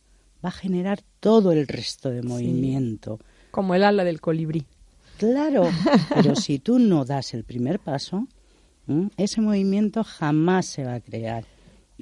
va 0.45 0.51
a 0.51 0.53
generar 0.53 1.03
todo 1.21 1.53
el 1.53 1.67
resto 1.67 2.11
de 2.11 2.23
movimiento. 2.23 3.19
Como 3.51 3.75
el 3.75 3.85
ala 3.85 4.05
del 4.05 4.21
colibrí. 4.21 4.67
Claro, 5.19 5.69
pero 6.15 6.37
si 6.37 6.59
tú 6.59 6.79
no 6.79 7.05
das 7.05 7.35
el 7.35 7.45
primer 7.45 7.81
paso, 7.81 8.29
ese 9.17 9.41
movimiento 9.41 10.05
jamás 10.05 10.67
se 10.67 10.85
va 10.85 10.95
a 10.95 11.01
crear. 11.01 11.45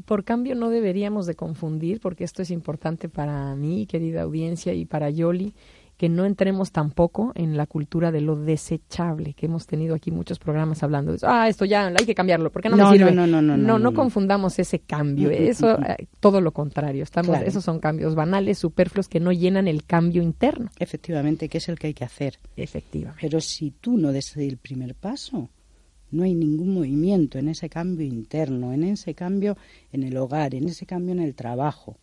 Por 0.05 0.25
cambio 0.25 0.55
no 0.55 0.71
deberíamos 0.71 1.27
de 1.27 1.35
confundir, 1.35 2.01
porque 2.01 2.25
esto 2.25 2.43
es 2.43 2.51
importante 2.51 3.09
para 3.09 3.55
mí, 3.55 3.87
querida 3.87 4.23
audiencia, 4.23 4.73
y 4.73 4.85
para 4.85 5.11
Yoli, 5.11 5.55
que 5.97 6.09
no 6.09 6.25
entremos 6.25 6.73
tampoco 6.73 7.33
en 7.35 7.57
la 7.57 7.67
cultura 7.67 8.11
de 8.11 8.21
lo 8.21 8.37
desechable, 8.37 9.35
que 9.35 9.47
hemos 9.47 9.67
tenido 9.67 9.95
aquí 9.95 10.11
muchos 10.11 10.39
programas 10.39 10.83
hablando 10.83 11.13
de 11.13 11.19
eso. 11.19 11.27
Ah, 11.29 11.49
esto 11.49 11.65
ya 11.65 11.87
hay 11.87 12.05
que 12.05 12.15
cambiarlo, 12.15 12.51
¿por 12.51 12.63
qué 12.63 12.69
no, 12.69 12.77
me 12.77 12.91
sirve? 12.91 13.13
No, 13.13 13.27
no, 13.27 13.41
no, 13.41 13.57
no, 13.57 13.79
no, 13.79 13.95
confundamos 13.95 14.59
ese 14.59 14.81
cambio, 14.81 15.31
eso, 15.31 15.79
eh, 15.81 16.09
todo 16.21 16.41
lo 16.41 16.53
contrario, 16.53 17.03
estamos, 17.03 17.39
esos 17.43 17.65
son 17.65 17.79
cambios 17.79 18.15
banales, 18.15 18.59
superfluos, 18.59 19.09
que 19.09 19.21
no 19.21 19.33
llenan 19.33 19.69
el 19.69 19.85
cambio 19.85 20.23
interno. 20.23 20.71
Efectivamente, 20.79 21.49
que 21.49 21.59
es 21.59 21.69
el 21.69 21.79
que 21.79 21.89
hay 21.89 21.95
que 21.95 22.05
hacer. 22.05 22.39
Efectivamente. 22.57 23.21
Pero 23.21 23.41
si 23.41 23.71
tú 23.71 23.97
no 23.97 24.11
des 24.11 24.37
el 24.37 24.57
primer 24.57 24.95
paso, 24.95 25.49
no 26.15 26.23
hay 26.23 26.35
ningún 26.35 26.73
movimiento 26.73 27.39
en 27.39 27.49
ese 27.49 27.69
cambio 27.69 28.07
interno, 28.07 28.73
en 28.73 28.85
ese 28.85 29.15
cambio 29.15 29.57
en 29.93 30.05
el 30.05 30.17
hogar, 30.17 30.55
en 30.55 30.69
ese 30.69 30.87
cambio 30.87 31.13
en 31.13 31.21
el 31.21 31.35
trabajo, 31.35 31.97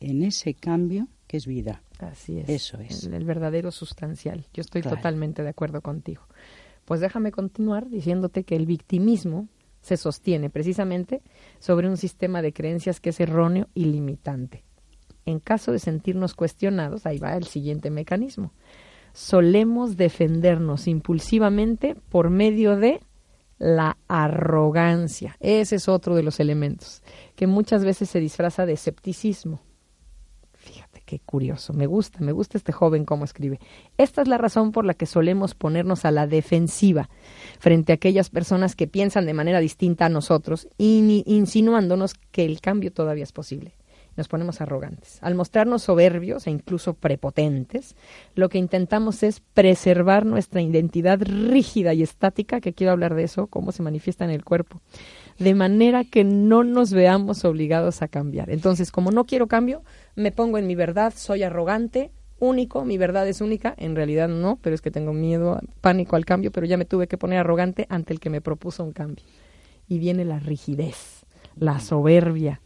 en 0.00 0.22
ese 0.22 0.54
cambio 0.54 1.06
que 1.26 1.36
es 1.36 1.46
vida. 1.46 1.82
Así 2.00 2.38
es. 2.38 2.48
Eso 2.48 2.78
es. 2.80 3.04
El, 3.04 3.24
verdadero 3.24 3.70
sustancial. 3.70 4.44
Yo 4.52 4.60
estoy 4.60 4.82
totalmente 4.82 5.42
de 5.42 5.48
acuerdo 5.48 5.80
contigo. 5.80 6.22
Pues 6.84 7.00
déjame 7.00 7.30
continuar 7.30 7.88
diciéndote 7.88 8.42
que 8.42 8.56
el 8.56 8.66
victimismo 8.66 9.48
se 9.80 9.96
sostiene 9.96 10.50
precisamente 10.50 11.22
sobre 11.60 11.88
un 11.88 11.96
sistema 11.96 12.42
de 12.42 12.52
creencias 12.52 13.00
que 13.00 13.10
es 13.10 13.20
erróneo 13.20 13.68
y 13.74 13.84
limitante. 13.84 14.64
En 15.26 15.38
caso 15.38 15.72
de 15.72 15.78
sentirnos 15.78 16.34
cuestionados, 16.34 17.06
ahí 17.06 17.18
va 17.18 17.36
el 17.36 17.44
siguiente 17.44 17.90
mecanismo. 17.90 18.52
Solemos 19.12 19.96
defendernos 19.96 20.88
impulsivamente 20.88 21.94
por 22.08 22.30
medio 22.30 22.76
de 22.76 23.00
la 23.58 23.96
arrogancia. 24.08 25.36
Ese 25.40 25.76
es 25.76 25.88
otro 25.88 26.14
de 26.14 26.22
los 26.22 26.40
elementos 26.40 27.02
que 27.36 27.46
muchas 27.46 27.84
veces 27.84 28.10
se 28.10 28.20
disfraza 28.20 28.66
de 28.66 28.74
escepticismo. 28.74 29.60
Fíjate 30.52 31.02
qué 31.04 31.20
curioso, 31.20 31.74
me 31.74 31.86
gusta, 31.86 32.20
me 32.20 32.32
gusta 32.32 32.56
este 32.56 32.72
joven 32.72 33.04
cómo 33.04 33.24
escribe. 33.24 33.60
Esta 33.98 34.22
es 34.22 34.28
la 34.28 34.38
razón 34.38 34.72
por 34.72 34.86
la 34.86 34.94
que 34.94 35.04
solemos 35.04 35.54
ponernos 35.54 36.06
a 36.06 36.10
la 36.10 36.26
defensiva 36.26 37.10
frente 37.58 37.92
a 37.92 37.96
aquellas 37.96 38.30
personas 38.30 38.74
que 38.74 38.86
piensan 38.86 39.26
de 39.26 39.34
manera 39.34 39.60
distinta 39.60 40.06
a 40.06 40.08
nosotros, 40.08 40.68
insinuándonos 40.78 42.14
que 42.14 42.46
el 42.46 42.62
cambio 42.62 42.92
todavía 42.92 43.24
es 43.24 43.32
posible 43.32 43.74
nos 44.16 44.28
ponemos 44.28 44.60
arrogantes. 44.60 45.18
Al 45.22 45.34
mostrarnos 45.34 45.82
soberbios 45.82 46.46
e 46.46 46.50
incluso 46.50 46.94
prepotentes, 46.94 47.96
lo 48.34 48.48
que 48.48 48.58
intentamos 48.58 49.22
es 49.22 49.40
preservar 49.40 50.26
nuestra 50.26 50.62
identidad 50.62 51.20
rígida 51.20 51.94
y 51.94 52.02
estática, 52.02 52.60
que 52.60 52.72
quiero 52.72 52.92
hablar 52.92 53.14
de 53.14 53.24
eso, 53.24 53.46
cómo 53.46 53.72
se 53.72 53.82
manifiesta 53.82 54.24
en 54.24 54.30
el 54.30 54.44
cuerpo, 54.44 54.80
de 55.38 55.54
manera 55.54 56.04
que 56.04 56.24
no 56.24 56.64
nos 56.64 56.92
veamos 56.92 57.44
obligados 57.44 58.02
a 58.02 58.08
cambiar. 58.08 58.50
Entonces, 58.50 58.92
como 58.92 59.10
no 59.10 59.24
quiero 59.24 59.46
cambio, 59.46 59.82
me 60.14 60.32
pongo 60.32 60.58
en 60.58 60.66
mi 60.66 60.74
verdad, 60.74 61.12
soy 61.16 61.42
arrogante, 61.42 62.12
único, 62.38 62.84
mi 62.84 62.98
verdad 62.98 63.26
es 63.28 63.40
única, 63.40 63.74
en 63.76 63.96
realidad 63.96 64.28
no, 64.28 64.58
pero 64.60 64.74
es 64.74 64.82
que 64.82 64.90
tengo 64.90 65.12
miedo, 65.12 65.60
pánico 65.80 66.16
al 66.16 66.24
cambio, 66.24 66.52
pero 66.52 66.66
ya 66.66 66.76
me 66.76 66.84
tuve 66.84 67.06
que 67.06 67.18
poner 67.18 67.38
arrogante 67.38 67.86
ante 67.88 68.12
el 68.12 68.20
que 68.20 68.30
me 68.30 68.40
propuso 68.40 68.84
un 68.84 68.92
cambio. 68.92 69.24
Y 69.88 69.98
viene 69.98 70.24
la 70.24 70.38
rigidez, 70.38 71.26
la 71.56 71.80
soberbia, 71.80 72.60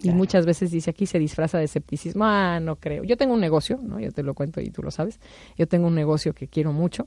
y 0.00 0.10
muchas 0.10 0.46
veces 0.46 0.70
dice 0.70 0.90
aquí 0.90 1.06
se 1.06 1.18
disfraza 1.18 1.58
de 1.58 1.64
escepticismo. 1.64 2.24
Ah, 2.24 2.60
no 2.60 2.76
creo. 2.76 3.04
Yo 3.04 3.16
tengo 3.16 3.34
un 3.34 3.40
negocio, 3.40 3.78
¿no? 3.82 4.00
Yo 4.00 4.10
te 4.10 4.22
lo 4.22 4.34
cuento 4.34 4.60
y 4.60 4.70
tú 4.70 4.82
lo 4.82 4.90
sabes. 4.90 5.20
Yo 5.56 5.66
tengo 5.68 5.86
un 5.86 5.94
negocio 5.94 6.34
que 6.34 6.48
quiero 6.48 6.72
mucho. 6.72 7.06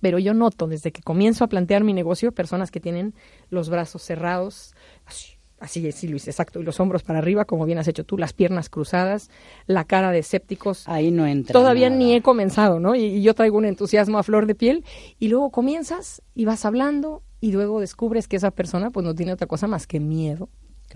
Pero 0.00 0.18
yo 0.18 0.34
noto 0.34 0.66
desde 0.66 0.90
que 0.90 1.02
comienzo 1.02 1.44
a 1.44 1.48
plantear 1.48 1.84
mi 1.84 1.92
negocio 1.92 2.32
personas 2.32 2.70
que 2.70 2.80
tienen 2.80 3.14
los 3.50 3.68
brazos 3.68 4.02
cerrados, 4.02 4.74
así, 5.04 5.34
así 5.60 5.86
es, 5.86 6.02
Luis, 6.04 6.26
exacto, 6.28 6.60
y 6.60 6.62
los 6.62 6.80
hombros 6.80 7.02
para 7.02 7.18
arriba, 7.18 7.44
como 7.44 7.66
bien 7.66 7.76
has 7.76 7.88
hecho 7.88 8.04
tú, 8.04 8.16
las 8.16 8.32
piernas 8.32 8.70
cruzadas, 8.70 9.28
la 9.66 9.84
cara 9.84 10.10
de 10.10 10.20
escépticos. 10.20 10.88
Ahí 10.88 11.10
no 11.10 11.26
entra. 11.26 11.52
Todavía 11.52 11.90
ni 11.90 12.14
he 12.14 12.22
comenzado, 12.22 12.80
¿no? 12.80 12.94
Y, 12.94 13.04
y, 13.04 13.22
yo 13.22 13.34
traigo 13.34 13.58
un 13.58 13.66
entusiasmo 13.66 14.16
a 14.16 14.22
flor 14.22 14.46
de 14.46 14.54
piel, 14.54 14.82
y 15.18 15.28
luego 15.28 15.50
comienzas 15.50 16.22
y 16.34 16.46
vas 16.46 16.64
hablando, 16.64 17.22
y 17.40 17.52
luego 17.52 17.78
descubres 17.78 18.28
que 18.28 18.36
esa 18.36 18.50
persona 18.50 18.90
pues 18.90 19.04
no 19.04 19.14
tiene 19.14 19.34
otra 19.34 19.46
cosa 19.46 19.66
más 19.66 19.86
que 19.86 20.00
miedo 20.00 20.48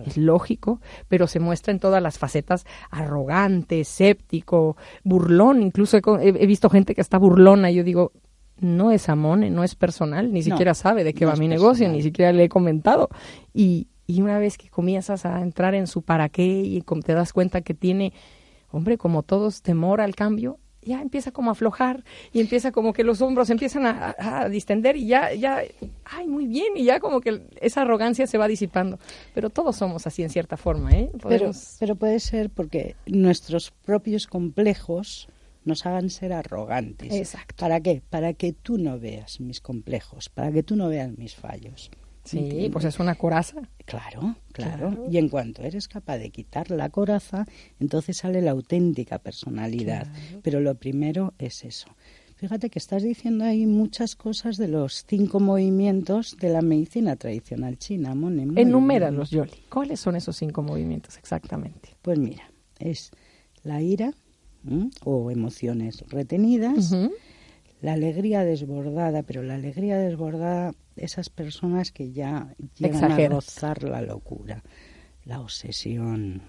es 0.04 0.16
lógico, 0.16 0.80
pero 1.08 1.26
se 1.26 1.40
muestra 1.40 1.72
en 1.72 1.80
todas 1.80 2.02
las 2.02 2.18
facetas 2.18 2.66
arrogante, 2.90 3.80
escéptico, 3.80 4.76
burlón. 5.04 5.62
Incluso 5.62 5.98
he, 6.20 6.46
visto 6.46 6.70
gente 6.70 6.94
que 6.94 7.00
está 7.00 7.18
burlona 7.18 7.70
y 7.70 7.76
yo 7.76 7.84
digo, 7.84 8.12
no 8.58 8.90
es 8.90 9.08
amone, 9.08 9.50
no 9.50 9.64
es 9.64 9.74
personal, 9.74 10.32
ni 10.32 10.42
siquiera 10.42 10.74
sabe 10.74 11.04
de 11.04 11.14
qué 11.14 11.26
va 11.26 11.36
mi 11.36 11.48
negocio, 11.48 11.88
ni 11.88 12.02
siquiera 12.02 12.32
le 12.32 12.44
he 12.44 12.48
comentado. 12.48 13.08
Y, 13.52 13.88
y 14.06 14.22
una 14.22 14.38
vez 14.38 14.56
que 14.56 14.68
comienzas 14.68 15.26
a 15.26 15.40
entrar 15.42 15.74
en 15.74 15.86
su 15.86 16.02
para 16.02 16.28
qué 16.28 16.44
y 16.46 16.82
te 17.04 17.14
das 17.14 17.32
cuenta 17.32 17.60
que 17.60 17.74
tiene, 17.74 18.12
hombre, 18.70 18.98
como 18.98 19.22
todos, 19.22 19.62
temor 19.62 20.00
al 20.00 20.14
cambio, 20.14 20.58
ya 20.86 21.02
empieza 21.02 21.32
como 21.32 21.50
a 21.50 21.52
aflojar 21.52 22.04
y 22.32 22.40
empieza 22.40 22.72
como 22.72 22.92
que 22.92 23.04
los 23.04 23.20
hombros 23.20 23.50
empiezan 23.50 23.84
a, 23.86 24.48
distender 24.48 24.96
y 24.96 25.06
ya, 25.06 25.34
ya, 25.34 25.62
ay, 26.04 26.26
muy 26.26 26.46
bien, 26.46 26.76
y 26.76 26.84
ya 26.84 27.00
como 27.00 27.20
que 27.20 27.42
esa 27.60 27.82
arrogancia 27.82 28.26
se 28.26 28.38
va 28.38 28.48
disipando. 28.48 28.98
Pero 29.34 29.50
todos 29.50 29.76
somos 29.76 30.06
así 30.06 30.22
en 30.22 30.30
cierta 30.30 30.56
forma, 30.56 30.92
¿eh? 30.92 31.10
Pero, 31.28 31.50
pero 31.80 31.96
puede 31.96 32.20
ser 32.20 32.50
porque 32.50 32.94
nuestros 33.06 33.72
propios 33.84 34.26
complejos 34.26 35.28
nos 35.64 35.84
hagan 35.84 36.10
ser 36.10 36.32
arrogantes. 36.32 37.12
Exacto. 37.12 37.56
¿Para 37.58 37.80
qué? 37.80 38.00
Para 38.08 38.32
que 38.32 38.52
tú 38.52 38.78
no 38.78 38.98
veas 38.98 39.40
mis 39.40 39.60
complejos, 39.60 40.28
para 40.28 40.52
que 40.52 40.62
tú 40.62 40.76
no 40.76 40.88
veas 40.88 41.10
mis 41.18 41.34
fallos. 41.34 41.90
Sí, 42.26 42.68
pues 42.72 42.84
es 42.84 42.98
una 42.98 43.14
coraza. 43.14 43.62
Claro, 43.84 44.36
claro, 44.52 45.06
Y 45.10 45.18
en 45.18 45.28
cuanto 45.28 45.62
eres 45.62 45.88
capaz 45.88 46.18
de 46.18 46.30
quitar 46.30 46.70
la 46.70 46.90
coraza, 46.90 47.46
entonces 47.78 48.16
sale 48.16 48.42
la 48.42 48.50
auténtica 48.50 49.18
personalidad. 49.18 50.08
Pero 50.42 50.60
lo 50.60 50.74
primero 50.74 51.34
es 51.38 51.64
eso. 51.64 51.88
Fíjate 52.36 52.68
que 52.68 52.78
estás 52.78 53.02
diciendo 53.02 53.44
ahí 53.44 53.64
muchas 53.64 54.14
cosas 54.14 54.58
de 54.58 54.68
los 54.68 55.06
cinco 55.08 55.40
movimientos 55.40 56.36
de 56.38 56.50
la 56.50 56.60
medicina 56.60 57.16
tradicional 57.16 57.78
china, 57.78 58.14
Mone. 58.14 58.60
Enuméralos, 58.60 59.30
Yoli. 59.30 59.52
¿Cuáles 59.70 60.00
son 60.00 60.16
esos 60.16 60.36
cinco 60.36 60.62
movimientos 60.62 61.16
exactamente? 61.16 61.96
Pues 62.02 62.18
mira, 62.18 62.50
es 62.78 63.10
la 63.62 63.80
ira 63.80 64.12
o 65.04 65.30
emociones 65.30 66.04
retenidas, 66.08 66.92
la 67.80 67.92
alegría 67.92 68.44
desbordada, 68.44 69.22
pero 69.22 69.42
la 69.42 69.54
alegría 69.54 69.98
desbordada 69.98 70.72
esas 70.96 71.28
personas 71.28 71.92
que 71.92 72.12
ya 72.12 72.54
llegan 72.78 73.12
a 73.12 73.28
rozar 73.28 73.82
la 73.82 74.00
locura, 74.00 74.62
la 75.24 75.40
obsesión, 75.40 76.42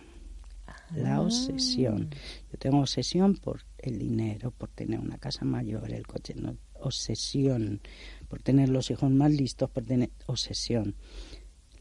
la 0.96 1.16
ah. 1.16 1.22
obsesión. 1.22 2.10
Yo 2.52 2.58
tengo 2.58 2.80
obsesión 2.80 3.36
por 3.36 3.62
el 3.78 4.00
dinero, 4.00 4.52
por 4.52 4.70
tener 4.70 5.00
una 5.00 5.18
casa 5.18 5.46
mayor, 5.46 5.92
el 5.92 6.08
coche, 6.08 6.34
no, 6.36 6.56
obsesión, 6.80 7.82
por 8.28 8.42
tener 8.42 8.70
los 8.70 8.90
hijos 8.92 9.12
más 9.12 9.32
listos, 9.32 9.70
por 9.70 9.84
tener 9.84 10.12
obsesión, 10.26 10.96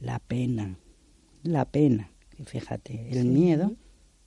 la 0.01 0.18
pena, 0.18 0.78
la 1.42 1.64
pena, 1.64 2.11
y 2.38 2.44
fíjate, 2.44 3.09
el 3.11 3.26
miedo, 3.26 3.74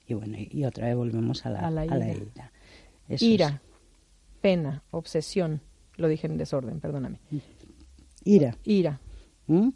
y 0.07 0.13
bueno, 0.13 0.37
y 0.39 0.63
otra 0.65 0.87
vez 0.87 0.95
volvemos 0.95 1.45
a 1.45 1.49
la, 1.49 1.85
ira. 1.85 2.51
ira, 3.19 3.61
pena, 4.41 4.83
obsesión, 4.91 5.61
lo 5.95 6.07
dije 6.07 6.27
en 6.27 6.37
desorden, 6.37 6.79
perdóname. 6.79 7.19
Ira. 8.23 8.57
Ira. 8.63 8.99
¿Mm? 9.47 9.69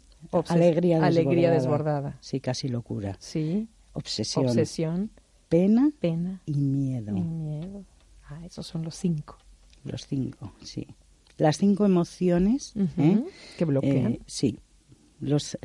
Alegría 0.48 0.96
desbordada. 0.96 1.06
Alegría 1.06 1.50
desbordada. 1.50 2.18
Sí, 2.20 2.40
casi 2.40 2.68
locura. 2.68 3.16
Sí. 3.18 3.68
Obsesión. 3.92 4.46
Obsesión. 4.46 5.10
Pena. 5.48 5.90
Pena. 6.00 6.40
Y 6.46 6.54
miedo. 6.54 7.16
Y 7.16 7.20
miedo. 7.20 7.84
Ah, 8.28 8.44
esos 8.44 8.66
son 8.66 8.82
los 8.82 8.94
cinco. 8.94 9.36
Los 9.84 10.06
cinco, 10.06 10.52
sí. 10.62 10.86
Las 11.36 11.58
cinco 11.58 11.84
emociones. 11.84 12.72
¿eh? 12.96 13.24
Que 13.58 13.64
bloquean. 13.64 14.12
Eh, 14.12 14.20
sí. 14.26 14.58
Los, 15.20 15.58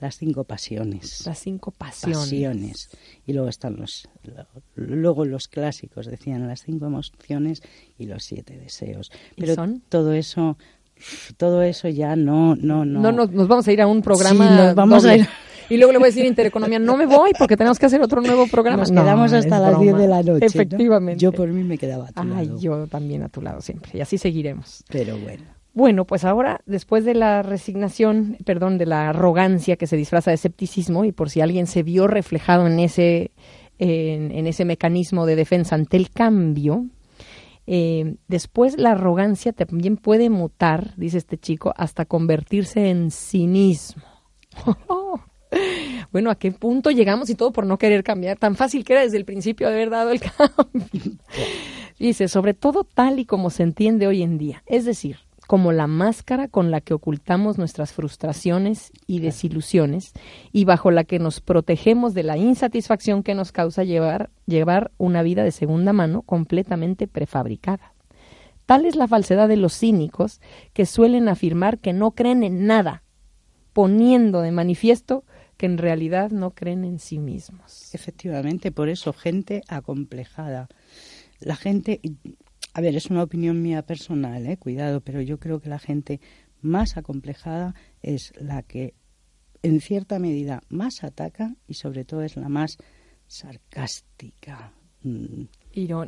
las 0.00 0.16
cinco 0.16 0.44
pasiones. 0.44 1.26
Las 1.26 1.38
cinco 1.38 1.70
pasiones. 1.70 2.18
Pasiones. 2.18 2.90
Y 3.26 3.32
luego 3.32 3.48
están 3.48 3.76
los, 3.76 4.08
luego 4.74 5.24
los 5.24 5.48
clásicos 5.48 6.06
decían 6.06 6.46
las 6.48 6.62
cinco 6.62 6.86
emociones 6.86 7.62
y 7.98 8.06
los 8.06 8.24
siete 8.24 8.56
deseos. 8.56 9.12
Pero 9.36 9.54
son? 9.54 9.82
todo 9.88 10.12
eso 10.12 10.56
todo 11.36 11.62
eso 11.62 11.88
ya 11.88 12.14
no, 12.16 12.56
no, 12.56 12.84
no. 12.84 13.00
No, 13.00 13.12
nos, 13.12 13.48
vamos 13.48 13.66
a 13.66 13.72
ir 13.72 13.80
a 13.80 13.86
un 13.86 14.02
programa. 14.02 14.50
nos 14.50 14.74
vamos 14.74 15.04
a 15.04 15.16
ir. 15.16 15.28
Y 15.70 15.76
luego 15.76 15.92
le 15.92 15.98
voy 15.98 16.06
a 16.06 16.10
decir 16.10 16.24
Intereconomía, 16.24 16.80
no 16.80 16.96
me 16.96 17.06
voy 17.06 17.30
porque 17.38 17.56
tenemos 17.56 17.78
que 17.78 17.86
hacer 17.86 18.02
otro 18.02 18.20
nuevo 18.20 18.46
programa. 18.48 18.78
Nos 18.78 18.90
quedamos 18.90 19.32
hasta 19.32 19.60
las 19.60 19.78
10 19.78 19.96
de 19.96 20.08
la 20.08 20.22
noche. 20.22 20.46
Efectivamente. 20.46 21.22
Yo 21.22 21.30
por 21.30 21.48
mí 21.48 21.62
me 21.62 21.78
quedaba 21.78 22.08
a 22.08 22.12
tu 22.12 22.34
Ay, 22.34 22.50
yo 22.58 22.88
también 22.88 23.22
a 23.22 23.28
tu 23.28 23.40
lado 23.40 23.60
siempre. 23.60 23.92
Y 23.94 24.00
así 24.00 24.18
seguiremos. 24.18 24.84
Pero 24.88 25.16
bueno. 25.16 25.44
Bueno, 25.72 26.04
pues 26.04 26.24
ahora, 26.24 26.60
después 26.66 27.04
de 27.04 27.14
la 27.14 27.42
resignación, 27.42 28.36
perdón, 28.44 28.76
de 28.76 28.86
la 28.86 29.10
arrogancia 29.10 29.76
que 29.76 29.86
se 29.86 29.96
disfraza 29.96 30.30
de 30.30 30.34
escepticismo, 30.34 31.04
y 31.04 31.12
por 31.12 31.30
si 31.30 31.40
alguien 31.40 31.66
se 31.66 31.82
vio 31.82 32.08
reflejado 32.08 32.66
en 32.66 32.80
ese, 32.80 33.30
en, 33.78 34.32
en 34.32 34.46
ese 34.46 34.64
mecanismo 34.64 35.26
de 35.26 35.36
defensa 35.36 35.76
ante 35.76 35.96
el 35.96 36.10
cambio, 36.10 36.86
eh, 37.72 38.16
después 38.26 38.78
la 38.78 38.92
arrogancia 38.92 39.52
también 39.52 39.96
puede 39.96 40.28
mutar, 40.28 40.92
dice 40.96 41.18
este 41.18 41.38
chico, 41.38 41.72
hasta 41.76 42.04
convertirse 42.04 42.90
en 42.90 43.12
cinismo. 43.12 44.02
bueno, 46.12 46.30
¿a 46.30 46.34
qué 46.34 46.50
punto 46.50 46.90
llegamos 46.90 47.30
y 47.30 47.36
todo 47.36 47.52
por 47.52 47.66
no 47.66 47.78
querer 47.78 48.02
cambiar? 48.02 48.38
Tan 48.38 48.56
fácil 48.56 48.84
que 48.84 48.94
era 48.94 49.02
desde 49.02 49.18
el 49.18 49.24
principio 49.24 49.68
haber 49.68 49.88
dado 49.88 50.10
el 50.10 50.20
cambio. 50.36 51.18
dice, 52.00 52.26
sobre 52.26 52.54
todo 52.54 52.82
tal 52.82 53.20
y 53.20 53.24
como 53.24 53.50
se 53.50 53.62
entiende 53.62 54.08
hoy 54.08 54.22
en 54.22 54.36
día. 54.36 54.64
Es 54.66 54.84
decir, 54.84 55.18
como 55.50 55.72
la 55.72 55.88
máscara 55.88 56.46
con 56.46 56.70
la 56.70 56.80
que 56.80 56.94
ocultamos 56.94 57.58
nuestras 57.58 57.92
frustraciones 57.92 58.92
y 59.08 59.18
desilusiones 59.18 60.12
y 60.52 60.64
bajo 60.64 60.92
la 60.92 61.02
que 61.02 61.18
nos 61.18 61.40
protegemos 61.40 62.14
de 62.14 62.22
la 62.22 62.36
insatisfacción 62.36 63.24
que 63.24 63.34
nos 63.34 63.50
causa 63.50 63.82
llevar, 63.82 64.30
llevar 64.46 64.92
una 64.96 65.24
vida 65.24 65.42
de 65.42 65.50
segunda 65.50 65.92
mano 65.92 66.22
completamente 66.22 67.08
prefabricada. 67.08 67.94
Tal 68.64 68.86
es 68.86 68.94
la 68.94 69.08
falsedad 69.08 69.48
de 69.48 69.56
los 69.56 69.76
cínicos 69.76 70.40
que 70.72 70.86
suelen 70.86 71.28
afirmar 71.28 71.80
que 71.80 71.92
no 71.92 72.12
creen 72.12 72.44
en 72.44 72.66
nada, 72.66 73.02
poniendo 73.72 74.42
de 74.42 74.52
manifiesto 74.52 75.24
que 75.56 75.66
en 75.66 75.78
realidad 75.78 76.30
no 76.30 76.52
creen 76.52 76.84
en 76.84 77.00
sí 77.00 77.18
mismos. 77.18 77.92
Efectivamente, 77.92 78.70
por 78.70 78.88
eso 78.88 79.12
gente 79.12 79.62
acomplejada. 79.66 80.68
La 81.40 81.56
gente, 81.56 82.00
a 82.72 82.80
ver, 82.80 82.94
es 82.96 83.06
una 83.06 83.22
opinión 83.22 83.62
mía 83.62 83.82
personal, 83.82 84.46
¿eh? 84.46 84.56
cuidado, 84.56 85.00
pero 85.00 85.20
yo 85.20 85.38
creo 85.38 85.60
que 85.60 85.68
la 85.68 85.78
gente 85.78 86.20
más 86.60 86.96
acomplejada 86.96 87.74
es 88.02 88.32
la 88.38 88.62
que 88.62 88.94
en 89.62 89.80
cierta 89.80 90.18
medida 90.18 90.62
más 90.68 91.04
ataca 91.04 91.54
y 91.66 91.74
sobre 91.74 92.04
todo 92.04 92.22
es 92.22 92.36
la 92.36 92.48
más 92.48 92.78
sarcástica. 93.26 94.72
Mm, 95.02 95.44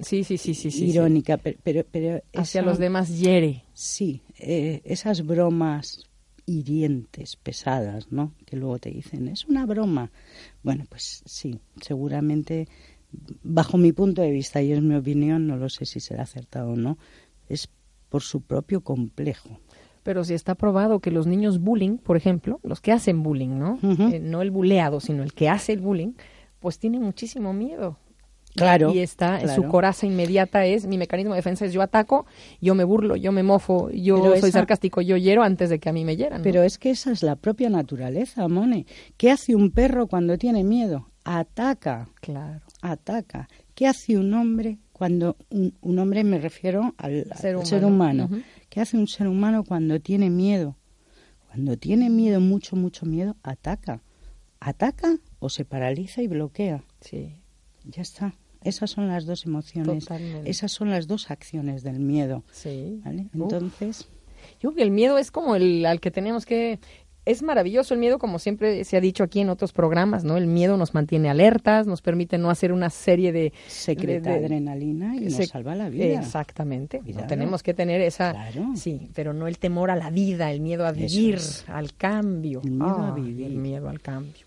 sí, 0.03 0.25
sí, 0.25 0.39
sí, 0.39 0.55
sí, 0.55 0.71
sí. 0.71 0.85
Irónica, 0.87 1.37
pero, 1.39 1.85
pero, 1.91 2.23
hacia 2.35 2.63
los 2.63 2.79
demás 2.79 3.19
hiere. 3.19 3.65
Sí, 3.73 4.23
eh, 4.39 4.83
esas 4.85 5.25
bromas 5.25 6.05
hirientes, 6.47 7.37
pesadas, 7.37 8.11
¿no? 8.11 8.35
Que 8.45 8.57
luego 8.57 8.79
te 8.79 8.91
dicen, 8.91 9.29
es 9.29 9.45
una 9.45 9.67
broma. 9.67 10.11
Bueno, 10.63 10.85
pues 10.89 11.23
sí, 11.25 11.61
seguramente 11.81 12.69
bajo 13.43 13.79
mi 13.79 13.93
punto 13.93 14.23
de 14.23 14.31
vista, 14.31 14.63
y 14.63 14.73
es 14.73 14.83
mi 14.83 14.95
opinión, 14.95 15.47
no 15.47 15.57
lo 15.57 15.69
sé 15.69 15.85
si 15.85 16.01
será 16.01 16.23
acertado 16.23 16.73
o 16.73 16.77
no, 16.77 16.99
es 17.49 17.69
por 18.09 18.23
su 18.23 18.43
propio 18.43 18.83
complejo. 18.83 19.61
Pero 20.03 20.25
si 20.25 20.35
está 20.35 20.55
probado 20.55 21.01
que 21.01 21.11
los 21.11 21.27
niños 21.27 21.61
bullying, 21.61 21.99
por 21.99 22.17
ejemplo, 22.17 22.59
los 22.63 22.81
que 22.81 22.93
hacen 22.93 23.23
bullying, 23.23 23.59
¿no? 23.59 23.79
Eh, 23.83 24.19
no 24.21 24.43
el 24.43 24.51
buleado, 24.51 25.01
sino 25.01 25.23
el 25.23 25.33
que 25.33 25.49
hace 25.49 25.73
el 25.73 25.81
bullying, 25.81 26.13
pues 26.59 26.79
tienen 26.79 27.03
muchísimo 27.03 27.53
miedo. 27.53 27.99
Claro. 28.55 28.93
Y 28.93 28.99
está, 28.99 29.41
en 29.41 29.49
su 29.49 29.63
coraza 29.65 30.05
inmediata 30.05 30.67
es, 30.67 30.87
mi 30.87 30.99
mecanismo 30.99 31.33
de 31.33 31.39
defensa 31.39 31.65
es 31.65 31.73
yo 31.73 31.81
ataco, 31.81 32.27
yo 32.61 32.75
me 32.75 32.85
burlo, 32.85 33.17
yo 33.17 33.33
me 33.33 33.43
mofo, 33.43 33.91
yo 33.91 34.37
soy 34.37 34.51
sarcástico, 34.51 35.01
yo 35.01 35.17
hiero 35.17 35.43
antes 35.43 35.71
de 35.71 35.79
que 35.79 35.89
a 35.89 35.93
mí 35.93 36.05
me 36.05 36.17
hieran. 36.17 36.43
Pero 36.43 36.63
es 36.63 36.77
que 36.77 36.91
esa 36.91 37.13
es 37.13 37.23
la 37.23 37.37
propia 37.37 37.71
naturaleza, 37.71 38.47
Mone. 38.49 38.87
¿Qué 39.17 39.31
hace 39.31 39.55
un 39.55 39.71
perro 39.71 40.07
cuando 40.07 40.37
tiene 40.37 40.65
miedo? 40.65 41.09
Ataca. 41.25 42.09
Claro 42.21 42.61
ataca. 42.83 43.49
¿Qué 43.75 43.87
hace 43.87 44.19
un 44.19 44.35
hombre 44.35 44.79
cuando 44.93 45.37
un, 45.49 45.99
hombre 45.99 46.25
me 46.25 46.39
refiero 46.39 46.95
al, 46.99 47.27
ser 47.65 47.85
humano? 47.87 48.29
¿Qué 48.69 48.81
hace 48.81 48.99
un 48.99 49.09
ser 49.09 49.29
humano 49.29 49.65
cuando 49.65 49.99
tiene 50.01 50.29
miedo? 50.29 50.77
Cuando 51.49 51.77
tiene 51.79 52.11
miedo, 52.11 52.41
mucho, 52.41 52.77
mucho 52.77 53.07
miedo, 53.07 53.37
ataca. 53.43 54.03
Ataca 54.61 55.17
o 55.39 55.49
se 55.49 55.65
paraliza 55.65 56.23
y 56.23 56.29
bloquea. 56.29 56.85
Sí. 57.01 57.37
Ya 57.85 58.03
está. 58.03 58.35
Esas 58.63 58.91
son 58.91 59.09
las 59.09 59.27
dos 59.27 59.45
emociones. 59.45 60.07
Esas 60.45 60.73
son 60.73 60.91
las 60.91 61.07
dos 61.07 61.31
acciones 61.31 61.83
del 61.83 61.99
miedo. 61.99 62.45
Sí. 62.53 63.01
Entonces. 63.05 64.09
Yo 64.61 64.71
creo 64.71 64.75
que 64.75 64.83
el 64.83 64.91
miedo 64.91 65.19
es 65.19 65.31
como 65.31 65.57
el 65.57 65.85
al 65.87 66.01
que 66.01 66.11
tenemos 66.11 66.47
que 66.47 66.81
es 67.25 67.43
maravilloso 67.43 67.95
el 67.95 68.01
miedo, 68.01 68.19
como 68.19 68.39
siempre 68.39 68.83
se 68.85 68.97
ha 68.97 69.01
dicho 69.01 69.23
aquí 69.23 69.41
en 69.41 69.49
otros 69.49 69.73
programas, 69.73 70.25
¿no? 70.25 70.37
El 70.37 70.47
miedo 70.47 70.77
nos 70.77 70.93
mantiene 70.93 71.31
alertas, 71.31 71.87
nos 71.87 72.03
permite 72.03 72.37
no 72.37 72.51
hacer 72.51 72.73
una 72.73 72.91
serie 72.91 73.33
de... 73.33 73.53
Secreta 73.69 74.35
adrenalina 74.35 75.17
y 75.17 75.21
nos 75.21 75.47
salva 75.47 75.75
la 75.75 75.89
vida. 75.89 76.21
Exactamente. 76.21 77.01
tenemos 77.29 77.63
que 77.63 77.75
tener 77.75 78.01
esa... 78.01 78.35
Sí, 78.75 79.09
pero 79.15 79.33
no 79.33 79.47
el 79.47 79.59
temor 79.59 79.91
a 79.91 79.97
la 79.97 80.11
vida, 80.11 80.51
el 80.51 80.61
miedo 80.61 80.85
a 80.85 80.93
vivir, 80.93 81.39
al 81.69 81.95
cambio. 81.95 82.61
El 82.65 82.73
miedo 82.73 83.03
a 83.03 83.15
vivir. 83.15 83.47
El 83.47 83.57
miedo 83.57 83.89
al 83.89 84.01
cambio. 84.01 84.47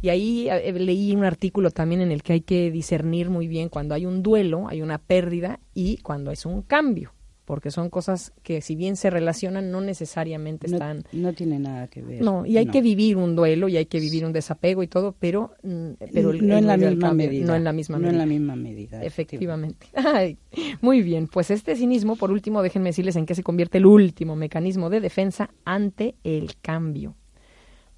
Y 0.00 0.08
ahí 0.08 0.48
eh, 0.48 0.72
leí 0.72 1.14
un 1.14 1.24
artículo 1.24 1.70
también 1.70 2.00
en 2.00 2.10
el 2.10 2.22
que 2.22 2.32
hay 2.32 2.40
que 2.40 2.70
discernir 2.70 3.30
muy 3.30 3.46
bien 3.46 3.68
cuando 3.68 3.94
hay 3.94 4.04
un 4.06 4.22
duelo, 4.22 4.66
hay 4.68 4.82
una 4.82 4.98
pérdida 4.98 5.60
y 5.74 5.98
cuando 5.98 6.32
es 6.32 6.44
un 6.44 6.62
cambio 6.62 7.12
porque 7.52 7.70
son 7.70 7.90
cosas 7.90 8.32
que 8.42 8.62
si 8.62 8.76
bien 8.76 8.96
se 8.96 9.10
relacionan 9.10 9.70
no 9.70 9.82
necesariamente 9.82 10.68
están 10.68 11.04
no, 11.12 11.34
tiene 11.34 11.58
nada 11.58 11.86
que 11.86 12.00
ver. 12.00 12.22
No 12.22 12.46
y 12.46 12.56
hay 12.56 12.64
que 12.64 12.80
vivir 12.80 13.18
un 13.18 13.36
duelo 13.36 13.68
y 13.68 13.76
hay 13.76 13.84
que 13.84 14.00
vivir 14.00 14.24
un 14.24 14.32
desapego 14.32 14.82
y 14.82 14.86
todo 14.86 15.14
pero 15.20 15.50
mm, 15.62 15.90
pero 16.14 16.32
no 16.32 16.56
en 16.56 16.66
la 16.66 16.78
misma 16.78 17.12
medida 17.12 17.46
no 17.46 17.54
en 17.54 17.64
la 17.64 17.74
misma 17.74 17.98
no 17.98 18.04
medida. 18.04 18.12
en 18.12 18.18
la 18.18 18.24
misma 18.24 18.56
medida 18.56 19.02
efectivamente. 19.02 19.86
Muy 20.80 21.02
bien 21.02 21.26
pues 21.26 21.50
este 21.50 21.76
cinismo 21.76 22.16
por 22.16 22.30
último 22.30 22.62
déjenme 22.62 22.88
decirles 22.88 23.16
en 23.16 23.26
qué 23.26 23.34
se 23.34 23.42
convierte 23.42 23.76
el 23.76 23.84
último 23.84 24.34
mecanismo 24.34 24.88
de 24.88 25.00
defensa 25.00 25.50
ante 25.66 26.14
el 26.24 26.56
cambio. 26.62 27.16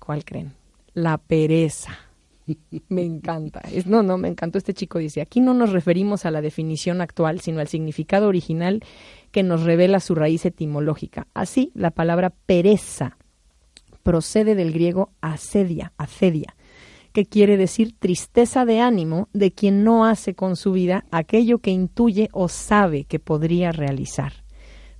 ¿cuál 0.01 0.25
creen? 0.25 0.51
la 0.95 1.17
pereza 1.19 1.97
me 2.89 3.03
encanta. 3.03 3.63
No, 3.87 4.03
no, 4.03 4.19
me 4.19 4.29
encantó 4.29 4.59
este 4.59 4.75
chico. 4.75 4.99
Dice, 4.99 5.21
aquí 5.21 5.41
no 5.41 5.55
nos 5.55 5.73
referimos 5.73 6.27
a 6.27 6.31
la 6.31 6.41
definición 6.41 7.01
actual, 7.01 7.41
sino 7.41 7.61
al 7.61 7.69
significado 7.69 8.29
original 8.29 8.83
que 9.31 9.43
nos 9.43 9.63
revela 9.63 10.01
su 10.01 10.15
raíz 10.15 10.45
etimológica. 10.45 11.27
Así, 11.35 11.71
la 11.75 11.91
palabra 11.91 12.31
pereza 12.31 13.17
procede 14.03 14.55
del 14.55 14.73
griego 14.73 15.11
asedia, 15.21 15.93
acedia, 15.97 16.55
que 17.13 17.25
quiere 17.25 17.57
decir 17.57 17.95
tristeza 17.99 18.65
de 18.65 18.81
ánimo 18.81 19.29
de 19.33 19.53
quien 19.53 19.85
no 19.85 20.05
hace 20.05 20.35
con 20.35 20.57
su 20.57 20.73
vida 20.73 21.07
aquello 21.11 21.59
que 21.59 21.71
intuye 21.71 22.29
o 22.33 22.49
sabe 22.49 23.05
que 23.05 23.19
podría 23.19 23.73
realizar 23.73 24.45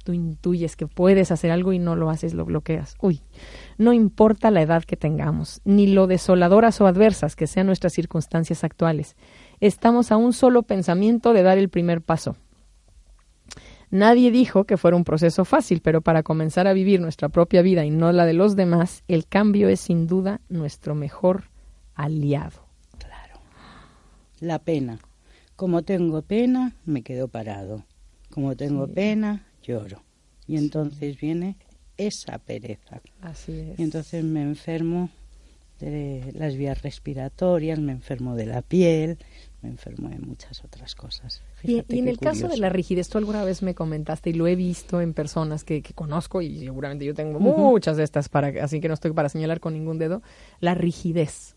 tú 0.05 0.13
intuyes 0.13 0.77
que 0.77 0.87
puedes 0.87 1.33
hacer 1.33 1.51
algo 1.51 1.73
y 1.73 1.79
no 1.79 1.97
lo 1.97 2.11
haces, 2.11 2.35
lo 2.35 2.45
bloqueas. 2.45 2.95
Uy, 3.01 3.23
no 3.79 3.93
importa 3.93 4.51
la 4.51 4.63
edad 4.63 4.85
que 4.85 4.97
tengamos, 4.97 5.61
ni 5.65 5.87
lo 5.87 6.07
desoladoras 6.07 6.81
o 6.81 6.87
adversas 6.87 7.37
que 7.37 7.47
sean 7.47 7.67
nuestras 7.67 7.93
circunstancias 7.93 8.65
actuales. 8.65 9.17
Estamos 9.61 10.13
a 10.13 10.17
un 10.17 10.33
solo 10.33 10.63
pensamiento 10.63 11.33
de 11.33 11.43
dar 11.43 11.59
el 11.59 11.69
primer 11.69 12.03
paso. 12.03 12.37
Nadie 13.91 14.31
dijo 14.31 14.65
que 14.65 14.77
fuera 14.77 14.97
un 14.97 15.05
proceso 15.05 15.45
fácil, 15.45 15.81
pero 15.81 16.01
para 16.01 16.23
comenzar 16.23 16.67
a 16.67 16.73
vivir 16.73 17.01
nuestra 17.01 17.29
propia 17.29 17.63
vida 17.63 17.85
y 17.85 17.91
no 17.91 18.11
la 18.11 18.27
de 18.27 18.33
los 18.33 18.57
demás, 18.57 19.05
el 19.07 19.27
cambio 19.27 19.69
es 19.69 19.81
sin 19.81 20.07
duda 20.07 20.41
nuestro 20.49 20.95
mejor 20.95 21.45
aliado. 21.95 22.67
Claro. 22.99 23.41
La 24.41 24.59
pena. 24.59 24.99
Como 25.55 25.83
tengo 25.83 26.23
pena, 26.23 26.75
me 26.85 27.03
quedo 27.03 27.29
parado. 27.29 27.85
Como 28.31 28.57
tengo 28.57 28.89
pena, 28.89 29.47
lloro. 29.63 30.03
Y 30.49 30.57
entonces 30.57 31.17
viene 31.21 31.57
esa 31.97 32.39
pereza. 32.39 33.01
Así 33.21 33.53
es. 33.53 33.79
Y 33.79 33.83
entonces 33.83 34.25
me 34.25 34.43
enfermo 34.43 35.11
de 35.81 36.33
las 36.35 36.57
vías 36.57 36.83
respiratorias, 36.83 37.79
me 37.79 37.93
enfermo 37.93 38.37
de 38.37 38.47
la 38.47 38.63
piel, 38.63 39.19
me 39.63 39.69
enfermo 39.69 40.09
de 40.09 40.19
muchas 40.19 40.65
otras 40.65 40.95
cosas. 40.95 41.43
y, 41.63 41.83
en 41.89 42.09
el 42.09 42.19
caso 42.19 42.49
de 42.49 42.59
la 42.59 42.69
rigidez, 42.69 43.09
tú 43.09 43.19
alguna 43.19 43.45
vez 43.45 43.63
me 43.63 43.75
comentaste 43.75 44.31
y 44.31 44.35
lo 44.35 44.47
he 44.47 44.57
visto 44.57 45.01
en 45.01 45.15
personas 45.15 45.65
que, 45.65 45.83
conozco 45.95 46.43
y 46.43 46.61
seguramente 46.61 47.05
yo 47.05 47.15
tengo 47.15 47.41
muchas 47.41 47.97
de 47.97 48.05
estas, 48.05 48.29
para, 48.29 48.65
así 48.65 48.81
que 48.81 48.89
no 48.89 48.95
estoy 48.95 49.13
para 49.13 49.29
señalar 49.29 49.61
con 49.61 49.75
ningún 49.75 49.99
dedo, 49.99 50.23
la 50.61 50.75
rigidez 50.75 51.54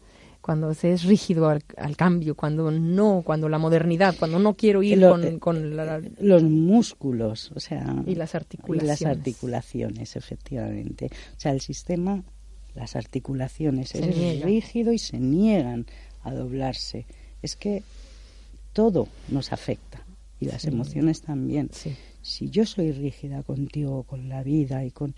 cuando 0.47 0.73
se 0.73 0.93
es 0.93 1.03
rígido 1.03 1.49
al, 1.49 1.97
cambio, 1.97 2.33
cuando 2.33 2.71
no, 2.71 3.21
cuando 3.25 3.49
la 3.49 3.57
modernidad, 3.57 4.15
cuando 4.17 4.39
no 4.39 4.53
quiero 4.53 4.81
ir 4.81 5.05
con, 5.41 5.75
los 6.21 6.43
músculos, 6.43 7.51
o 7.53 7.59
sea, 7.59 8.01
y 8.05 8.15
las 8.15 8.33
articulaciones. 8.33 9.01
Y 9.01 9.03
las 9.03 9.17
articulaciones, 9.17 10.15
efectivamente. 10.15 11.07
O 11.35 11.39
sea, 11.41 11.51
el 11.51 11.59
sistema, 11.59 12.23
las 12.75 12.95
articulaciones 12.95 13.93
es 13.93 14.41
rígido 14.41 14.93
y 14.93 14.99
se 14.99 15.19
niegan 15.19 15.85
a 16.23 16.33
doblarse. 16.33 17.05
Es 17.41 17.57
que 17.57 17.83
todo 18.71 19.09
nos 19.27 19.51
afecta 19.51 20.01
y 20.39 20.45
las 20.45 20.63
emociones 20.63 21.23
también. 21.23 21.71
Si 22.21 22.49
yo 22.49 22.65
soy 22.65 22.93
rígida 22.93 23.43
contigo, 23.43 24.03
con 24.03 24.29
la 24.29 24.43
vida 24.43 24.85
y 24.85 24.91
con 24.91 25.13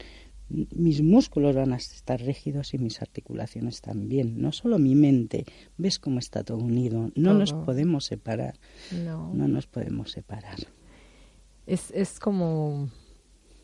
mis 0.50 1.02
músculos 1.02 1.56
van 1.56 1.74
a 1.74 1.78
estar 1.78 2.20
rígidos 2.20 2.74
y 2.74 2.80
mis 2.80 3.02
articulaciones 3.02 3.82
también. 3.82 4.42
No 4.42 4.52
solo 4.52 4.80
mi 4.80 4.96
mente. 4.96 5.46
¿Ves 5.78 6.00
cómo 6.00 6.20
está 6.20 6.44
todo 6.44 6.58
unido? 6.58 7.12
No 7.16 7.34
nos 7.34 7.54
podemos 7.54 8.06
separar. 8.06 8.56
No. 8.92 9.32
No 9.34 9.48
nos 9.48 9.68
podemos 9.68 10.12
separar. 10.12 10.58
Es, 11.68 11.92
es 11.92 12.20
como, 12.20 12.90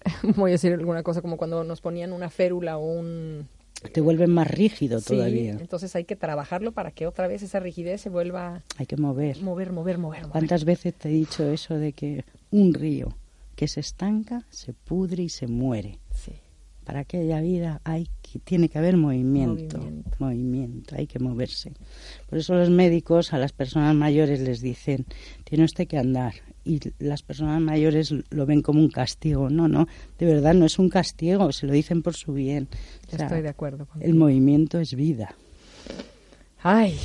voy 0.35 0.51
a 0.51 0.53
decir 0.53 0.73
alguna 0.73 1.01
cosa, 1.01 1.21
como 1.21 1.37
cuando 1.37 1.63
nos 1.63 1.81
ponían 1.81 2.13
una 2.13 2.29
férula 2.29 2.77
o 2.77 2.85
un... 2.85 3.47
Te 3.91 4.01
vuelve 4.01 4.27
más 4.27 4.49
rígido 4.49 5.01
todavía. 5.01 5.57
Entonces 5.59 5.95
hay 5.95 6.05
que 6.05 6.15
trabajarlo 6.15 6.71
para 6.71 6.91
que 6.91 7.07
otra 7.07 7.27
vez 7.27 7.43
esa 7.43 7.59
rigidez 7.59 8.01
se 8.01 8.09
vuelva... 8.09 8.63
Hay 8.77 8.85
que 8.85 8.95
mover. 8.95 9.41
Mover, 9.41 9.71
mover, 9.71 9.97
mover. 9.97 10.27
¿Cuántas 10.27 10.65
veces 10.65 10.93
te 10.93 11.09
he 11.09 11.11
dicho 11.11 11.43
eso 11.51 11.75
de 11.75 11.93
que 11.93 12.23
un 12.51 12.73
río 12.73 13.15
que 13.55 13.67
se 13.67 13.81
estanca, 13.81 14.45
se 14.49 14.73
pudre 14.73 15.23
y 15.23 15.29
se 15.29 15.47
muere? 15.47 15.99
Sí 16.13 16.33
para 16.85 17.03
que 17.03 17.17
haya 17.17 17.41
vida 17.41 17.81
hay 17.83 18.07
que, 18.21 18.39
tiene 18.39 18.69
que 18.69 18.77
haber 18.77 18.95
movimiento, 18.95 19.79
movimiento, 20.19 20.95
hay 20.95 21.07
que 21.07 21.19
moverse. 21.19 21.73
Por 22.29 22.37
eso 22.37 22.53
los 22.53 22.69
médicos 22.69 23.33
a 23.33 23.37
las 23.37 23.51
personas 23.51 23.95
mayores 23.95 24.39
les 24.39 24.61
dicen, 24.61 25.05
tiene 25.43 25.65
usted 25.65 25.87
que 25.87 25.97
andar. 25.97 26.33
Y 26.63 26.79
las 26.97 27.21
personas 27.21 27.61
mayores 27.61 28.13
lo 28.29 28.45
ven 28.45 28.61
como 28.61 28.79
un 28.79 28.89
castigo. 28.89 29.49
No, 29.49 29.67
no, 29.67 29.87
de 30.17 30.25
verdad 30.25 30.53
no 30.53 30.65
es 30.65 30.79
un 30.79 30.89
castigo, 30.89 31.51
se 31.51 31.67
lo 31.67 31.73
dicen 31.73 32.01
por 32.01 32.15
su 32.15 32.33
bien. 32.33 32.67
Estoy 33.11 33.41
de 33.41 33.49
acuerdo. 33.49 33.87
El 33.99 34.15
movimiento 34.15 34.79
es 34.79 34.95
vida. 34.95 35.35
Ay, 36.67 36.97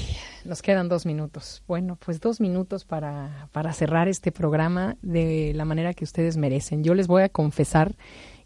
nos 0.46 0.62
quedan 0.62 0.88
dos 0.88 1.04
minutos. 1.04 1.62
Bueno, 1.68 1.96
pues 1.96 2.20
dos 2.20 2.40
minutos 2.40 2.86
para, 2.86 3.48
para 3.52 3.74
cerrar 3.74 4.08
este 4.08 4.32
programa 4.32 4.96
de 5.02 5.52
la 5.54 5.66
manera 5.66 5.92
que 5.92 6.04
ustedes 6.04 6.38
merecen. 6.38 6.82
Yo 6.82 6.94
les 6.94 7.06
voy 7.06 7.22
a 7.22 7.28
confesar 7.28 7.94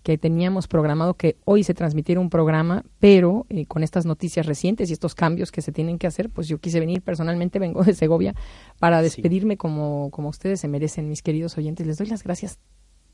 que 0.05 0.18
teníamos 0.18 0.68
programado 0.68 1.14
que 1.14 1.36
hoy 1.44 1.64
se 1.64 1.72
transmitiera 1.72 2.20
un 2.20 2.28
programa, 2.28 2.84
pero 3.00 3.46
eh, 3.48 3.64
con 3.64 3.82
estas 3.82 4.05
noticias 4.05 4.44
recientes 4.44 4.90
y 4.90 4.92
estos 4.92 5.14
cambios 5.14 5.50
que 5.50 5.62
se 5.62 5.72
tienen 5.72 5.98
que 5.98 6.07
hacer, 6.07 6.28
pues 6.28 6.46
yo 6.46 6.59
quise 6.59 6.78
venir. 6.78 7.02
Personalmente, 7.02 7.59
vengo 7.59 7.82
de 7.82 7.94
Segovia, 7.94 8.34
para 8.78 9.00
despedirme 9.00 9.57
como, 9.57 10.11
como 10.11 10.28
ustedes 10.28 10.61
se 10.61 10.68
merecen, 10.68 11.09
mis 11.09 11.22
queridos 11.22 11.57
oyentes. 11.57 11.86
Les 11.86 11.96
doy 11.96 12.07
las 12.07 12.22
gracias 12.22 12.59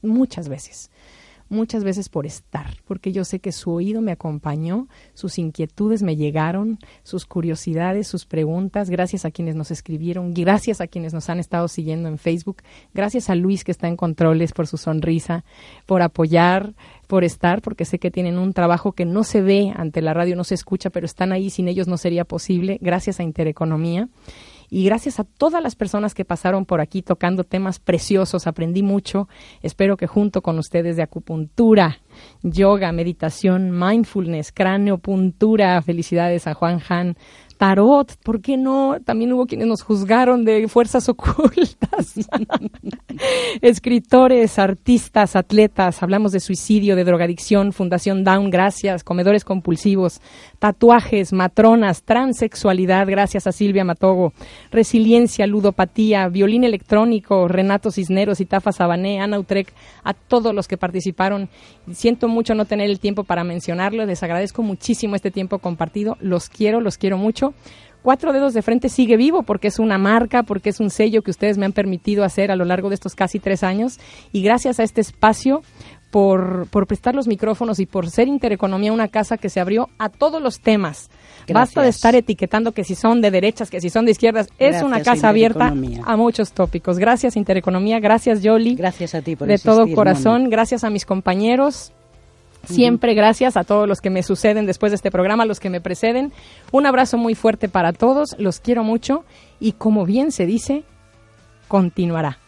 muchas 0.03 0.49
veces 0.49 0.91
muchas 1.51 1.85
veces 1.85 2.09
por 2.09 2.25
estar, 2.25 2.77
porque 2.87 3.13
yo 3.13 3.25
sé 3.25 3.41
que 3.41 3.53
su 3.53 3.73
oído 3.73 4.01
me 4.01 4.13
acompañó, 4.13 4.89
sus 5.15 5.39
inquietudes 5.39 6.03
me 6.03 6.17
llegaron, 6.17 6.79
sus 7.03 7.27
curiosidades, 7.27 8.07
sus 8.07 8.25
preguntas, 8.25 8.89
gracias 8.89 9.25
a 9.25 9.31
quienes 9.31 9.57
nos 9.57 9.71
escribieron, 9.71 10.33
gracias 10.33 10.81
a 10.81 10.87
quienes 10.87 11.13
nos 11.13 11.29
han 11.29 11.41
estado 11.41 11.69
siguiendo 11.69 12.09
en 12.09 12.19
Facebook, 12.19 12.63
gracias 12.95 13.29
a 13.29 13.35
Luis 13.35 13.65
que 13.65 13.73
está 13.73 13.89
en 13.89 13.97
controles 13.97 14.53
por 14.53 14.69
su 14.69 14.79
sonrisa, 14.79 15.45
por 15.87 16.03
apoyar, 16.03 16.73
por 17.09 17.25
estar, 17.25 17.61
porque 17.61 17.85
sé 17.85 17.99
que 17.99 18.13
tienen 18.13 18.39
un 18.39 18.53
trabajo 18.53 18.93
que 18.93 19.05
no 19.05 19.25
se 19.25 19.43
ve 19.43 19.73
ante 19.75 20.01
la 20.01 20.15
radio, 20.15 20.37
no 20.37 20.45
se 20.45 20.55
escucha, 20.55 20.91
pero 20.91 21.05
están 21.05 21.33
ahí, 21.33 21.51
sin 21.51 21.67
ellos 21.67 21.89
no 21.89 21.99
sería 21.99 22.25
posible, 22.25 22.79
gracias 22.81 23.19
a 23.19 23.25
Intereconomía 23.25 24.09
y 24.71 24.85
gracias 24.85 25.19
a 25.19 25.25
todas 25.25 25.63
las 25.63 25.75
personas 25.75 26.15
que 26.15 26.25
pasaron 26.25 26.65
por 26.65 26.81
aquí 26.81 27.03
tocando 27.03 27.45
temas 27.45 27.81
preciosos, 27.81 28.47
aprendí 28.47 28.83
mucho. 28.83 29.29
Espero 29.63 29.97
que 29.97 30.07
junto 30.07 30.43
con 30.43 30.59
ustedes 30.59 30.97
de 30.97 31.03
acupuntura, 31.03 31.99
yoga, 32.43 32.93
meditación, 32.93 33.77
mindfulness, 33.77 34.53
puntura, 35.03 35.83
felicidades 35.83 36.47
a 36.47 36.55
Juan 36.55 36.81
Han, 36.89 37.17
tarot, 37.61 38.17
¿por 38.23 38.41
qué 38.41 38.57
no? 38.57 38.97
También 39.05 39.35
hubo 39.35 39.45
quienes 39.45 39.67
nos 39.67 39.83
juzgaron 39.83 40.47
de 40.47 40.67
fuerzas 40.67 41.07
ocultas. 41.11 42.15
Escritores, 43.61 44.59
artistas, 44.59 45.37
atletas, 45.37 46.03
hablamos 46.03 46.33
de 46.33 46.41
suicidio, 46.41 46.97
de 46.97 47.05
drogadicción, 47.05 47.75
Fundación 47.75 48.25
Down, 48.25 48.49
gracias, 48.49 49.05
comedores 49.05 49.45
compulsivos, 49.45 50.23
tatuajes, 50.59 51.35
matronas, 51.35 52.03
transexualidad, 52.03 53.07
gracias 53.07 53.47
a 53.47 53.53
Silvia 53.53 53.85
Matogo, 53.85 54.33
resiliencia, 54.71 55.47
ludopatía, 55.47 56.29
violín 56.29 56.65
electrónico, 56.65 57.47
Renato 57.47 57.91
Cisneros, 57.91 58.41
Itafa 58.41 58.73
Sabané, 58.73 59.21
Ana 59.21 59.39
Utrec, 59.39 59.71
a 60.03 60.15
todos 60.15 60.55
los 60.55 60.67
que 60.67 60.79
participaron. 60.79 61.51
Siento 61.93 62.27
mucho 62.27 62.55
no 62.55 62.65
tener 62.65 62.89
el 62.89 63.01
tiempo 63.01 63.25
para 63.25 63.45
mencionarlo, 63.45 64.07
les 64.07 64.23
agradezco 64.23 64.63
muchísimo 64.63 65.15
este 65.15 65.31
tiempo 65.31 65.59
compartido, 65.59 66.17
los 66.21 66.49
quiero, 66.49 66.81
los 66.81 66.97
quiero 66.97 67.19
mucho 67.19 67.50
Cuatro 68.03 68.33
Dedos 68.33 68.55
de 68.55 68.63
Frente 68.63 68.89
sigue 68.89 69.17
vivo 69.17 69.43
porque 69.43 69.69
es 69.69 69.79
una 69.79 69.99
marca, 69.99 70.43
porque 70.43 70.71
es 70.71 70.81
un 70.81 70.89
sello 70.89 71.23
que 71.23 71.31
ustedes 71.31 71.59
me 71.59 71.67
han 71.67 71.73
permitido 71.73 72.25
hacer 72.25 72.51
a 72.51 72.57
lo 72.57 72.65
largo 72.65 72.89
de 72.89 72.95
estos 72.95 73.15
casi 73.15 73.39
tres 73.39 73.63
años. 73.63 73.99
Y 74.33 74.43
gracias 74.43 74.81
a 74.81 74.85
este 74.85 75.03
espacio 75.03 75.63
por, 76.11 76.67
por 76.69 76.87
prestar 76.87 77.15
los 77.15 77.29
micrófonos 77.29 77.79
y 77.79 77.85
por 77.85 78.09
ser 78.09 78.27
Intereconomía 78.27 78.93
una 78.93 79.09
casa 79.09 79.37
que 79.37 79.51
se 79.51 79.61
abrió 79.61 79.91
a 79.99 80.09
todos 80.09 80.41
los 80.41 80.61
temas. 80.61 81.11
Basta 81.53 81.83
de 81.83 81.89
estar 81.89 82.15
etiquetando 82.15 82.73
que 82.73 82.85
si 82.85 82.95
son 82.95 83.21
de 83.21 83.31
derechas, 83.31 83.71
que 83.71 83.81
si 83.81 83.91
son 83.91 84.07
de 84.07 84.13
izquierdas. 84.13 84.49
Es 84.59 84.83
una 84.83 85.03
casa 85.03 85.29
abierta 85.29 85.75
a 86.05 86.17
muchos 86.17 86.53
tópicos. 86.53 86.99
Gracias 86.99 87.37
Intereconomía, 87.37 88.01
gracias 88.01 88.43
Yoli. 88.43 88.77
Gracias 88.77 89.15
a 89.15 89.21
ti 89.21 89.37
por 89.37 89.47
De 89.47 89.59
todo 89.59 89.87
corazón, 89.95 90.49
gracias 90.49 90.85
a 90.85 90.91
mis 90.91 91.05
compañeros 91.05 91.93
Siempre 92.65 93.15
gracias 93.15 93.57
a 93.57 93.65
todos 93.65 93.89
los 93.89 94.01
que 94.01 94.11
me 94.11 94.23
suceden 94.23 94.67
después 94.67 94.93
de 94.93 94.97
este 94.97 95.11
programa, 95.11 95.47
los 95.47 95.61
que 95.61 95.71
me 95.71 95.81
preceden. 95.81 96.33
Un 96.73 96.87
abrazo 96.87 97.17
muy 97.17 97.35
fuerte 97.35 97.69
para 97.69 97.93
todos, 97.93 98.37
los 98.39 98.61
quiero 98.61 98.85
mucho 98.85 99.25
y 99.59 99.73
como 99.73 100.05
bien 100.05 100.33
se 100.33 100.47
dice, 100.47 100.85
continuará. 101.69 102.39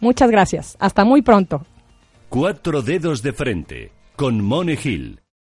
Muchas 0.00 0.30
gracias, 0.30 0.76
hasta 0.80 1.04
muy 1.04 1.22
pronto. 1.22 1.64
Cuatro 2.28 2.82
dedos 2.82 3.22
de 3.22 3.32
frente, 3.32 3.92
con 4.16 4.42
Mone 4.42 4.76
Gil. 4.76 5.20